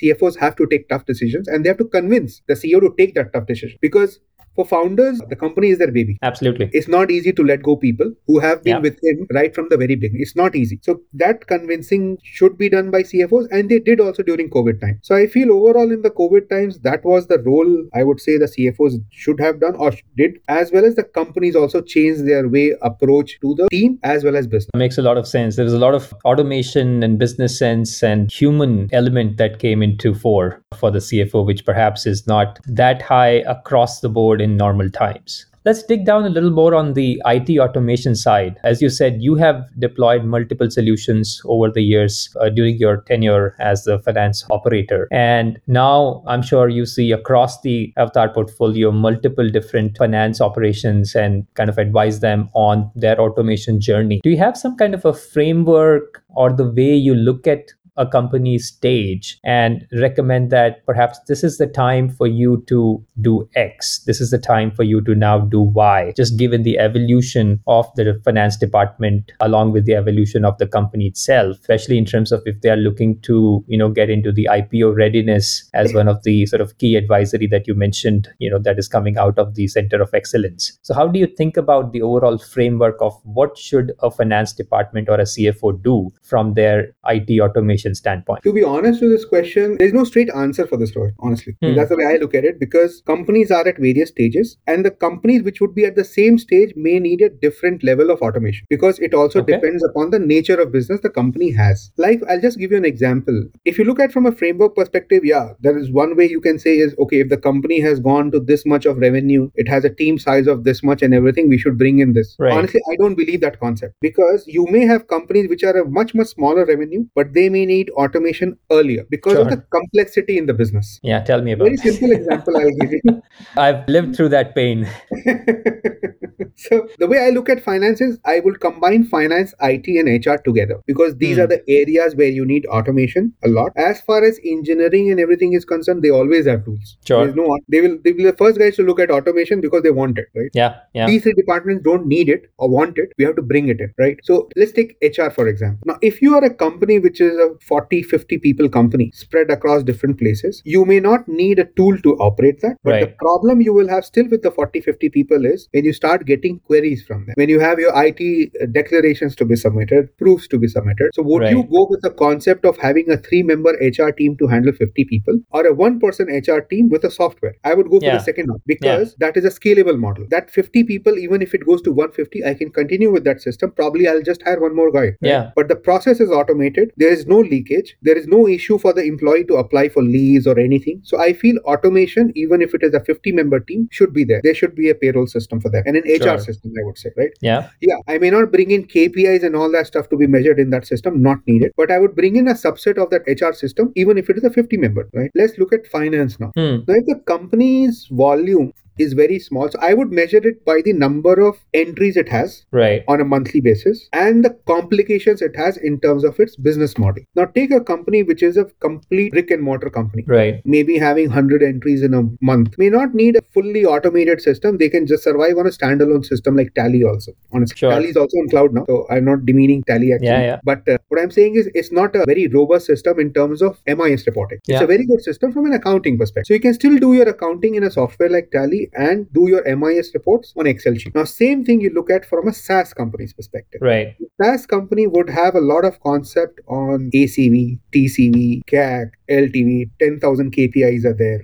CFOs 0.00 0.36
have 0.44 0.56
to 0.62 0.66
take 0.74 0.88
tough 0.88 1.06
decisions 1.12 1.48
and 1.48 1.64
they 1.64 1.68
have 1.74 1.82
to 1.84 1.90
convince 1.98 2.40
the 2.52 2.54
CEO 2.62 2.80
to 2.86 2.92
take 3.02 3.14
that 3.20 3.32
tough 3.32 3.46
decision 3.46 3.78
because 3.88 4.20
for 4.54 4.64
founders, 4.64 5.20
the 5.28 5.36
company 5.36 5.70
is 5.70 5.78
their 5.78 5.90
baby. 5.90 6.18
Absolutely. 6.22 6.68
It's 6.72 6.88
not 6.88 7.10
easy 7.10 7.32
to 7.32 7.42
let 7.42 7.62
go 7.62 7.76
people 7.76 8.12
who 8.26 8.38
have 8.40 8.62
been 8.62 8.72
Yeah. 8.76 8.78
with 8.80 8.98
him 9.02 9.26
right 9.32 9.54
from 9.54 9.68
the 9.70 9.76
very 9.76 9.94
beginning. 9.96 10.20
It's 10.20 10.36
not 10.36 10.54
easy. 10.56 10.78
So 10.82 11.00
that 11.14 11.46
convincing 11.46 12.18
should 12.22 12.58
be 12.58 12.68
done 12.68 12.90
by 12.90 13.02
CFOs, 13.02 13.46
and 13.50 13.68
they 13.68 13.78
did 13.78 14.00
also 14.00 14.22
during 14.22 14.50
COVID 14.50 14.80
time. 14.80 14.98
So 15.02 15.14
I 15.14 15.26
feel 15.26 15.52
overall 15.52 15.90
in 15.90 16.02
the 16.02 16.10
COVID 16.10 16.48
times, 16.50 16.78
that 16.80 17.04
was 17.04 17.26
the 17.28 17.38
role 17.38 17.84
I 17.94 18.02
would 18.04 18.20
say 18.20 18.36
the 18.38 18.46
CFOs 18.46 18.98
should 19.10 19.40
have 19.40 19.60
done 19.60 19.74
or 19.76 19.92
did, 20.16 20.38
as 20.48 20.70
well 20.72 20.84
as 20.84 20.94
the 20.96 21.04
companies 21.04 21.56
also 21.56 21.80
changed 21.80 22.26
their 22.26 22.48
way 22.48 22.74
approach 22.82 23.38
to 23.40 23.54
the 23.54 23.68
team 23.70 23.98
as 24.02 24.24
well 24.24 24.36
as 24.36 24.46
business. 24.46 24.70
makes 24.76 24.98
a 24.98 25.02
lot 25.02 25.16
of 25.16 25.26
sense. 25.26 25.56
There 25.56 25.64
was 25.64 25.74
a 25.74 25.78
lot 25.78 25.94
of 25.94 26.12
automation 26.24 27.02
and 27.02 27.18
business 27.18 27.58
sense 27.58 28.02
and 28.02 28.30
human 28.30 28.88
element 28.92 29.36
that 29.38 29.58
came 29.58 29.82
into 29.82 30.14
fore 30.14 30.62
for 30.76 30.90
the 30.90 30.98
CFO, 30.98 31.44
which 31.46 31.64
perhaps 31.64 32.06
is 32.06 32.26
not 32.26 32.58
that 32.66 33.00
high 33.02 33.42
across 33.46 34.00
the 34.00 34.08
board 34.08 34.40
in 34.42 34.56
normal 34.56 34.90
times. 34.90 35.46
Let's 35.64 35.84
dig 35.84 36.04
down 36.04 36.24
a 36.24 36.28
little 36.28 36.50
more 36.50 36.74
on 36.74 36.94
the 36.94 37.22
IT 37.24 37.56
automation 37.60 38.16
side. 38.16 38.58
As 38.64 38.82
you 38.82 38.88
said, 38.88 39.22
you 39.22 39.36
have 39.36 39.68
deployed 39.78 40.24
multiple 40.24 40.68
solutions 40.68 41.40
over 41.44 41.70
the 41.70 41.82
years 41.82 42.34
uh, 42.40 42.48
during 42.48 42.78
your 42.78 43.02
tenure 43.02 43.54
as 43.60 43.84
the 43.84 44.00
finance 44.00 44.44
operator. 44.50 45.06
And 45.12 45.60
now 45.68 46.24
I'm 46.26 46.42
sure 46.42 46.68
you 46.68 46.84
see 46.84 47.12
across 47.12 47.60
the 47.60 47.92
Avataar 47.96 48.34
portfolio 48.34 48.90
multiple 48.90 49.48
different 49.48 49.96
finance 49.96 50.40
operations 50.40 51.14
and 51.14 51.46
kind 51.54 51.70
of 51.70 51.78
advise 51.78 52.18
them 52.18 52.50
on 52.54 52.90
their 52.96 53.20
automation 53.20 53.80
journey. 53.80 54.18
Do 54.24 54.30
you 54.30 54.38
have 54.38 54.56
some 54.56 54.76
kind 54.76 54.94
of 54.94 55.04
a 55.04 55.12
framework 55.12 56.24
or 56.34 56.52
the 56.52 56.68
way 56.68 56.92
you 56.92 57.14
look 57.14 57.46
at 57.46 57.72
a 57.96 58.06
company's 58.06 58.66
stage 58.66 59.38
and 59.44 59.86
recommend 60.00 60.50
that 60.50 60.84
perhaps 60.86 61.18
this 61.28 61.44
is 61.44 61.58
the 61.58 61.66
time 61.66 62.08
for 62.08 62.26
you 62.26 62.64
to 62.66 63.04
do 63.20 63.48
X. 63.54 64.02
This 64.06 64.20
is 64.20 64.30
the 64.30 64.38
time 64.38 64.70
for 64.70 64.82
you 64.82 65.00
to 65.02 65.14
now 65.14 65.40
do 65.40 65.60
Y, 65.60 66.12
just 66.16 66.38
given 66.38 66.62
the 66.62 66.78
evolution 66.78 67.60
of 67.66 67.86
the 67.96 68.20
finance 68.24 68.56
department 68.56 69.32
along 69.40 69.72
with 69.72 69.84
the 69.84 69.94
evolution 69.94 70.44
of 70.44 70.56
the 70.58 70.66
company 70.66 71.06
itself, 71.06 71.58
especially 71.60 71.98
in 71.98 72.04
terms 72.04 72.32
of 72.32 72.42
if 72.46 72.60
they 72.60 72.70
are 72.70 72.76
looking 72.76 73.20
to, 73.20 73.64
you 73.66 73.76
know, 73.76 73.88
get 73.88 74.08
into 74.08 74.32
the 74.32 74.48
IPO 74.50 74.96
readiness 74.96 75.68
as 75.74 75.92
one 75.92 76.08
of 76.08 76.22
the 76.22 76.46
sort 76.46 76.62
of 76.62 76.76
key 76.78 76.96
advisory 76.96 77.46
that 77.48 77.66
you 77.66 77.74
mentioned, 77.74 78.28
you 78.38 78.50
know, 78.50 78.58
that 78.58 78.78
is 78.78 78.88
coming 78.88 79.18
out 79.18 79.38
of 79.38 79.54
the 79.54 79.66
Center 79.68 80.00
of 80.00 80.14
Excellence. 80.14 80.78
So 80.82 80.94
how 80.94 81.06
do 81.06 81.18
you 81.18 81.26
think 81.26 81.56
about 81.56 81.92
the 81.92 82.02
overall 82.02 82.38
framework 82.38 82.96
of 83.00 83.18
what 83.24 83.58
should 83.58 83.92
a 84.00 84.10
finance 84.10 84.52
department 84.52 85.08
or 85.08 85.16
a 85.16 85.24
CFO 85.24 85.82
do 85.82 86.12
from 86.22 86.54
their 86.54 86.94
IT 87.06 87.40
automation 87.40 87.81
standpoint? 87.90 88.42
To 88.42 88.52
be 88.52 88.62
honest 88.62 89.00
to 89.00 89.08
this 89.08 89.24
question, 89.24 89.76
there's 89.78 89.92
no 89.92 90.04
straight 90.04 90.30
answer 90.34 90.66
for 90.66 90.76
this 90.76 90.90
story, 90.90 91.12
honestly. 91.18 91.56
Hmm. 91.62 91.74
That's 91.74 91.88
the 91.90 91.96
way 91.96 92.06
I 92.06 92.16
look 92.16 92.34
at 92.34 92.44
it 92.44 92.58
because 92.60 93.02
companies 93.06 93.50
are 93.50 93.66
at 93.66 93.78
various 93.78 94.08
stages, 94.10 94.56
and 94.66 94.84
the 94.84 94.90
companies 94.90 95.42
which 95.42 95.60
would 95.60 95.74
be 95.74 95.84
at 95.84 95.96
the 95.96 96.04
same 96.04 96.38
stage 96.38 96.72
may 96.76 96.98
need 96.98 97.20
a 97.20 97.28
different 97.28 97.82
level 97.84 98.10
of 98.10 98.20
automation 98.20 98.66
because 98.70 98.98
it 98.98 99.14
also 99.14 99.40
Okay. 99.40 99.54
depends 99.54 99.84
upon 99.84 100.10
the 100.10 100.18
nature 100.18 100.60
of 100.60 100.72
business 100.72 101.00
the 101.00 101.10
company 101.10 101.50
has. 101.50 101.90
Like, 101.96 102.20
I'll 102.28 102.40
just 102.40 102.58
give 102.58 102.70
you 102.70 102.76
an 102.76 102.84
example. 102.84 103.44
If 103.64 103.78
you 103.78 103.84
look 103.84 104.00
at 104.00 104.12
from 104.12 104.26
a 104.26 104.32
framework 104.32 104.74
perspective, 104.76 105.24
yeah, 105.24 105.50
there 105.60 105.76
is 105.76 105.90
one 105.90 106.16
way 106.16 106.28
you 106.28 106.40
can 106.40 106.58
say 106.58 106.76
is 106.78 106.94
okay, 106.98 107.20
if 107.20 107.28
the 107.28 107.36
company 107.36 107.80
has 107.80 108.00
gone 108.00 108.30
to 108.32 108.40
this 108.40 108.64
much 108.66 108.86
of 108.86 108.98
revenue, 108.98 109.50
it 109.54 109.68
has 109.68 109.84
a 109.84 109.90
team 109.90 110.18
size 110.18 110.46
of 110.46 110.64
this 110.64 110.82
much 110.82 111.02
and 111.02 111.14
everything, 111.14 111.48
we 111.48 111.58
should 111.58 111.78
bring 111.78 111.98
in 111.98 112.12
this. 112.12 112.36
Right. 112.38 112.52
Honestly, 112.52 112.80
I 112.90 112.96
don't 112.96 113.14
believe 113.14 113.40
that 113.40 113.58
concept 113.60 113.94
because 114.00 114.46
you 114.46 114.66
may 114.70 114.86
have 114.86 115.08
companies 115.08 115.48
which 115.48 115.62
are 115.64 115.76
a 115.80 115.88
much, 115.88 116.14
much 116.14 116.28
smaller 116.28 116.64
revenue, 116.64 117.04
but 117.14 117.32
they 117.34 117.48
may 117.48 117.64
need 117.72 117.90
automation 118.04 118.56
earlier 118.78 119.04
because 119.16 119.38
of 119.44 119.50
the 119.54 119.58
complexity 119.78 120.38
in 120.38 120.46
the 120.52 120.54
business. 120.62 120.92
Yeah, 121.12 121.20
tell 121.32 121.42
me 121.42 121.52
about 121.58 121.64
Very 121.70 121.80
it. 121.82 121.86
simple 121.92 122.12
example 122.18 122.56
I'll 122.62 122.76
give 122.82 122.92
you. 122.98 123.22
I've 123.66 123.88
lived 123.88 124.16
through 124.16 124.30
that 124.36 124.54
pain. 124.60 124.86
so 126.56 126.88
the 126.98 127.06
way 127.06 127.18
I 127.18 127.30
look 127.30 127.48
at 127.48 127.62
finance 127.62 128.00
is 128.00 128.18
I 128.24 128.40
will 128.40 128.54
combine 128.56 129.04
finance, 129.04 129.54
IT, 129.60 129.96
and 129.98 130.08
HR 130.26 130.36
together 130.48 130.80
because 130.86 131.16
these 131.16 131.36
Hmm. 131.36 131.42
are 131.44 131.46
the 131.46 131.62
areas 131.68 132.14
where 132.16 132.28
you 132.38 132.44
need 132.44 132.66
automation 132.66 133.32
a 133.42 133.48
lot. 133.48 133.72
As 133.76 134.00
far 134.00 134.24
as 134.24 134.38
engineering 134.44 135.10
and 135.10 135.20
everything 135.20 135.52
is 135.54 135.64
concerned, 135.64 136.02
they 136.02 136.10
always 136.10 136.46
have 136.46 136.64
tools. 136.64 136.96
Sure. 137.06 137.24
There's 137.24 137.36
no 137.36 137.58
they 137.68 137.80
will 137.86 137.98
they 138.04 138.12
will 138.12 138.18
be 138.18 138.24
the 138.30 138.36
first 138.42 138.58
guys 138.64 138.76
to 138.76 138.82
look 138.90 139.00
at 139.06 139.10
automation 139.10 139.60
because 139.60 139.82
they 139.82 139.90
want 139.90 140.18
it, 140.18 140.26
right? 140.34 140.50
Yeah, 140.62 140.76
yeah. 140.94 141.06
These 141.06 141.22
three 141.24 141.34
departments 141.40 141.82
don't 141.84 142.06
need 142.06 142.28
it 142.28 142.50
or 142.58 142.68
want 142.68 142.98
it. 142.98 143.12
We 143.18 143.24
have 143.24 143.36
to 143.36 143.42
bring 143.52 143.68
it 143.68 143.80
in, 143.80 143.92
right? 143.98 144.18
So 144.30 144.48
let's 144.56 144.72
take 144.80 144.96
HR 145.02 145.30
for 145.30 145.48
example. 145.48 145.82
Now, 145.92 145.98
if 146.02 146.20
you 146.22 146.34
are 146.40 146.44
a 146.44 146.54
company 146.64 146.98
which 146.98 147.20
is 147.20 147.36
a 147.46 147.50
40, 147.68 148.02
50 148.02 148.38
people 148.38 148.68
company 148.68 149.10
spread 149.14 149.50
across 149.50 149.82
different 149.82 150.18
places. 150.18 150.60
You 150.64 150.84
may 150.84 151.00
not 151.00 151.28
need 151.28 151.58
a 151.58 151.64
tool 151.76 151.98
to 151.98 152.14
operate 152.28 152.60
that, 152.62 152.76
but 152.84 152.90
Right. 152.92 153.00
the 153.08 153.14
problem 153.24 153.60
you 153.60 153.72
will 153.72 153.88
have 153.88 154.04
still 154.04 154.28
with 154.28 154.42
the 154.42 154.50
40, 154.50 154.80
50 154.80 155.08
people 155.08 155.44
is 155.46 155.68
when 155.72 155.84
you 155.84 155.92
start 155.92 156.26
getting 156.26 156.58
queries 156.60 157.02
from 157.06 157.24
them, 157.26 157.34
when 157.36 157.48
you 157.48 157.60
have 157.60 157.78
your 157.78 157.92
IT 158.04 158.50
uh, 158.60 158.66
declarations 158.72 159.36
to 159.36 159.44
be 159.44 159.56
submitted, 159.56 160.08
proofs 160.18 160.48
to 160.48 160.58
be 160.58 160.68
submitted. 160.68 161.10
So 161.14 161.22
would 161.22 161.48
you 161.50 161.62
go 161.64 161.86
with 161.90 162.02
the 162.02 162.10
concept 162.10 162.64
of 162.64 162.76
having 162.78 163.10
a 163.10 163.16
three 163.16 163.42
member 163.42 163.72
HR 163.80 164.10
team 164.12 164.36
to 164.38 164.46
handle 164.46 164.72
50 164.72 165.04
people 165.04 165.38
or 165.50 165.66
a 165.66 165.74
one 165.74 165.98
person 166.00 166.28
HR 166.28 166.60
team 166.60 166.88
with 166.88 167.04
a 167.04 167.10
software? 167.10 167.54
I 167.64 167.74
would 167.74 167.90
go 167.90 168.00
for 168.00 168.06
Yeah. 168.06 168.18
the 168.18 168.24
second 168.30 168.48
one 168.50 168.60
because 168.66 169.14
that 169.18 169.36
is 169.36 169.44
a 169.44 169.50
scalable 169.58 169.98
model. 169.98 170.26
That 170.30 170.50
50 170.50 170.84
people, 170.84 171.18
even 171.18 171.42
if 171.42 171.54
it 171.54 171.66
goes 171.66 171.82
to 171.82 171.92
150, 171.92 172.44
I 172.44 172.54
can 172.54 172.70
continue 172.70 173.10
with 173.12 173.24
that 173.24 173.40
system. 173.40 173.72
Probably 173.72 174.08
I'll 174.08 174.22
just 174.22 174.42
hire 174.42 174.60
one 174.60 174.74
more 174.74 174.90
guy. 174.90 175.00
right? 175.02 175.14
Yeah. 175.20 175.50
But 175.56 175.68
the 175.68 175.76
process 175.76 176.20
is 176.20 176.30
automated. 176.30 176.92
There 176.96 177.12
is 177.12 177.26
no 177.26 177.40
leakage. 177.52 177.94
There 178.02 178.18
is 178.22 178.26
no 178.34 178.40
issue 178.56 178.78
for 178.84 178.92
the 178.98 179.04
employee 179.12 179.44
to 179.52 179.56
apply 179.62 179.84
for 179.96 180.02
leaves 180.02 180.46
or 180.46 180.58
anything. 180.66 181.00
So 181.10 181.20
I 181.26 181.32
feel 181.44 181.56
automation, 181.74 182.32
even 182.44 182.62
if 182.66 182.74
it 182.78 182.82
is 182.88 182.94
a 182.94 183.04
50 183.04 183.32
member 183.40 183.60
team, 183.70 183.88
should 184.00 184.12
be 184.18 184.24
there. 184.32 184.40
There 184.48 184.54
should 184.62 184.74
be 184.82 184.88
a 184.90 184.94
payroll 185.04 185.26
system 185.26 185.60
for 185.60 185.70
that 185.76 185.86
and 185.86 185.96
an 185.96 186.04
HR 186.16 186.22
Sure. 186.22 186.38
system, 186.48 186.72
I 186.80 186.84
would 186.86 186.98
say, 187.04 187.10
right? 187.16 187.30
Yeah. 187.50 187.68
Yeah, 187.80 187.96
I 188.08 188.18
may 188.18 188.30
not 188.36 188.52
bring 188.56 188.70
in 188.78 188.86
KPIs 188.96 189.42
and 189.50 189.56
all 189.62 189.70
that 189.78 189.86
stuff 189.92 190.08
to 190.10 190.16
be 190.24 190.26
measured 190.36 190.58
in 190.66 190.70
that 190.76 190.86
system, 190.92 191.22
not 191.22 191.38
needed. 191.46 191.72
But 191.76 191.90
I 191.90 191.98
would 191.98 192.14
bring 192.20 192.36
in 192.36 192.48
a 192.48 192.54
subset 192.54 193.02
of 193.06 193.10
that 193.10 193.22
HR 193.36 193.52
system, 193.62 193.92
even 193.96 194.18
if 194.24 194.30
it 194.30 194.38
is 194.42 194.44
a 194.44 194.50
50 194.50 194.76
member, 194.86 195.08
right? 195.14 195.30
Let's 195.42 195.58
look 195.58 195.72
at 195.72 195.86
finance 195.98 196.38
now. 196.44 196.52
Hmm. 196.56 196.76
Now, 196.88 196.94
if 197.02 197.06
the 197.06 197.20
company's 197.26 198.06
volume 198.10 198.72
is 198.98 199.12
very 199.14 199.38
small, 199.38 199.68
so 199.70 199.78
I 199.80 199.94
would 199.94 200.10
measure 200.12 200.40
it 200.46 200.64
by 200.64 200.80
the 200.84 200.92
number 200.92 201.40
of 201.40 201.56
entries 201.74 202.16
it 202.16 202.28
has 202.28 202.64
Right. 202.72 203.02
on 203.08 203.20
a 203.20 203.24
monthly 203.24 203.60
basis 203.60 204.08
and 204.12 204.44
the 204.44 204.50
complications 204.66 205.42
it 205.42 205.56
has 205.56 205.76
in 205.76 206.00
terms 206.00 206.24
of 206.24 206.38
its 206.40 206.56
business 206.56 206.98
model. 206.98 207.22
Now, 207.34 207.46
take 207.46 207.70
a 207.70 207.80
company 207.80 208.22
which 208.22 208.42
is 208.42 208.56
a 208.56 208.66
complete 208.80 209.32
brick 209.32 209.50
and 209.50 209.62
mortar 209.62 209.90
company 209.90 210.24
Right. 210.26 210.60
maybe 210.64 210.98
having 210.98 211.28
100 211.28 211.62
entries 211.62 212.02
in 212.02 212.14
a 212.14 212.22
month 212.40 212.76
may 212.78 212.88
not 212.90 213.14
need 213.14 213.36
a 213.36 213.42
fully 213.54 213.84
automated 213.84 214.40
system 214.40 214.78
they 214.78 214.88
can 214.88 215.06
just 215.06 215.22
survive 215.24 215.56
on 215.58 215.66
a 215.66 215.70
standalone 215.70 216.24
system 216.24 216.56
like 216.56 216.72
tally 216.74 217.02
also 217.04 217.32
honestly 217.52 217.76
Sure. 217.76 217.90
tally 217.90 218.08
is 218.08 218.16
also 218.16 218.36
on 218.42 218.48
cloud 218.48 218.72
now 218.74 218.84
so 218.86 219.06
i'm 219.10 219.24
not 219.24 219.44
demeaning 219.46 219.82
tally 219.90 220.12
actually 220.12 220.26
Yeah, 220.28 220.42
yeah. 220.50 220.60
but 220.64 220.88
uh, 220.88 220.98
what 221.08 221.20
i'm 221.20 221.30
saying 221.30 221.54
is 221.56 221.68
it's 221.74 221.92
not 221.92 222.14
a 222.16 222.24
very 222.32 222.46
robust 222.48 222.86
system 222.86 223.18
in 223.20 223.32
terms 223.32 223.62
of 223.62 223.78
mis 223.86 224.26
reporting 224.26 224.58
it's 224.62 224.68
Yeah. 224.74 224.82
a 224.84 224.86
very 224.86 225.06
good 225.06 225.22
system 225.22 225.52
from 225.52 225.66
an 225.66 225.72
accounting 225.80 226.18
perspective 226.18 226.48
so 226.48 226.54
you 226.54 226.60
can 226.60 226.74
still 226.74 226.96
do 227.06 227.12
your 227.14 227.28
accounting 227.28 227.74
in 227.74 227.84
a 227.84 227.90
software 227.90 228.28
like 228.28 228.50
tally 228.50 228.81
and 228.94 229.32
do 229.32 229.48
your 229.48 229.62
mis 229.76 230.12
reports 230.14 230.52
on 230.56 230.66
excel 230.66 230.94
sheet 230.94 231.14
now 231.14 231.24
same 231.24 231.64
thing 231.64 231.80
you 231.80 231.90
look 231.90 232.10
at 232.10 232.24
from 232.24 232.48
a 232.48 232.52
saas 232.52 232.92
company's 232.92 233.32
perspective 233.32 233.80
Right. 233.82 234.16
SaaS 234.40 234.66
company 234.66 235.06
would 235.06 235.28
have 235.28 235.54
a 235.54 235.60
lot 235.60 235.84
of 235.84 236.00
concept 236.00 236.60
on 236.66 237.10
ACV, 237.14 237.78
TCV, 237.92 238.62
CAC, 238.66 239.10
LTV, 239.32 239.90
10,000 239.98 240.54
KPIs 240.54 241.04
are 241.04 241.14
there, 241.14 241.42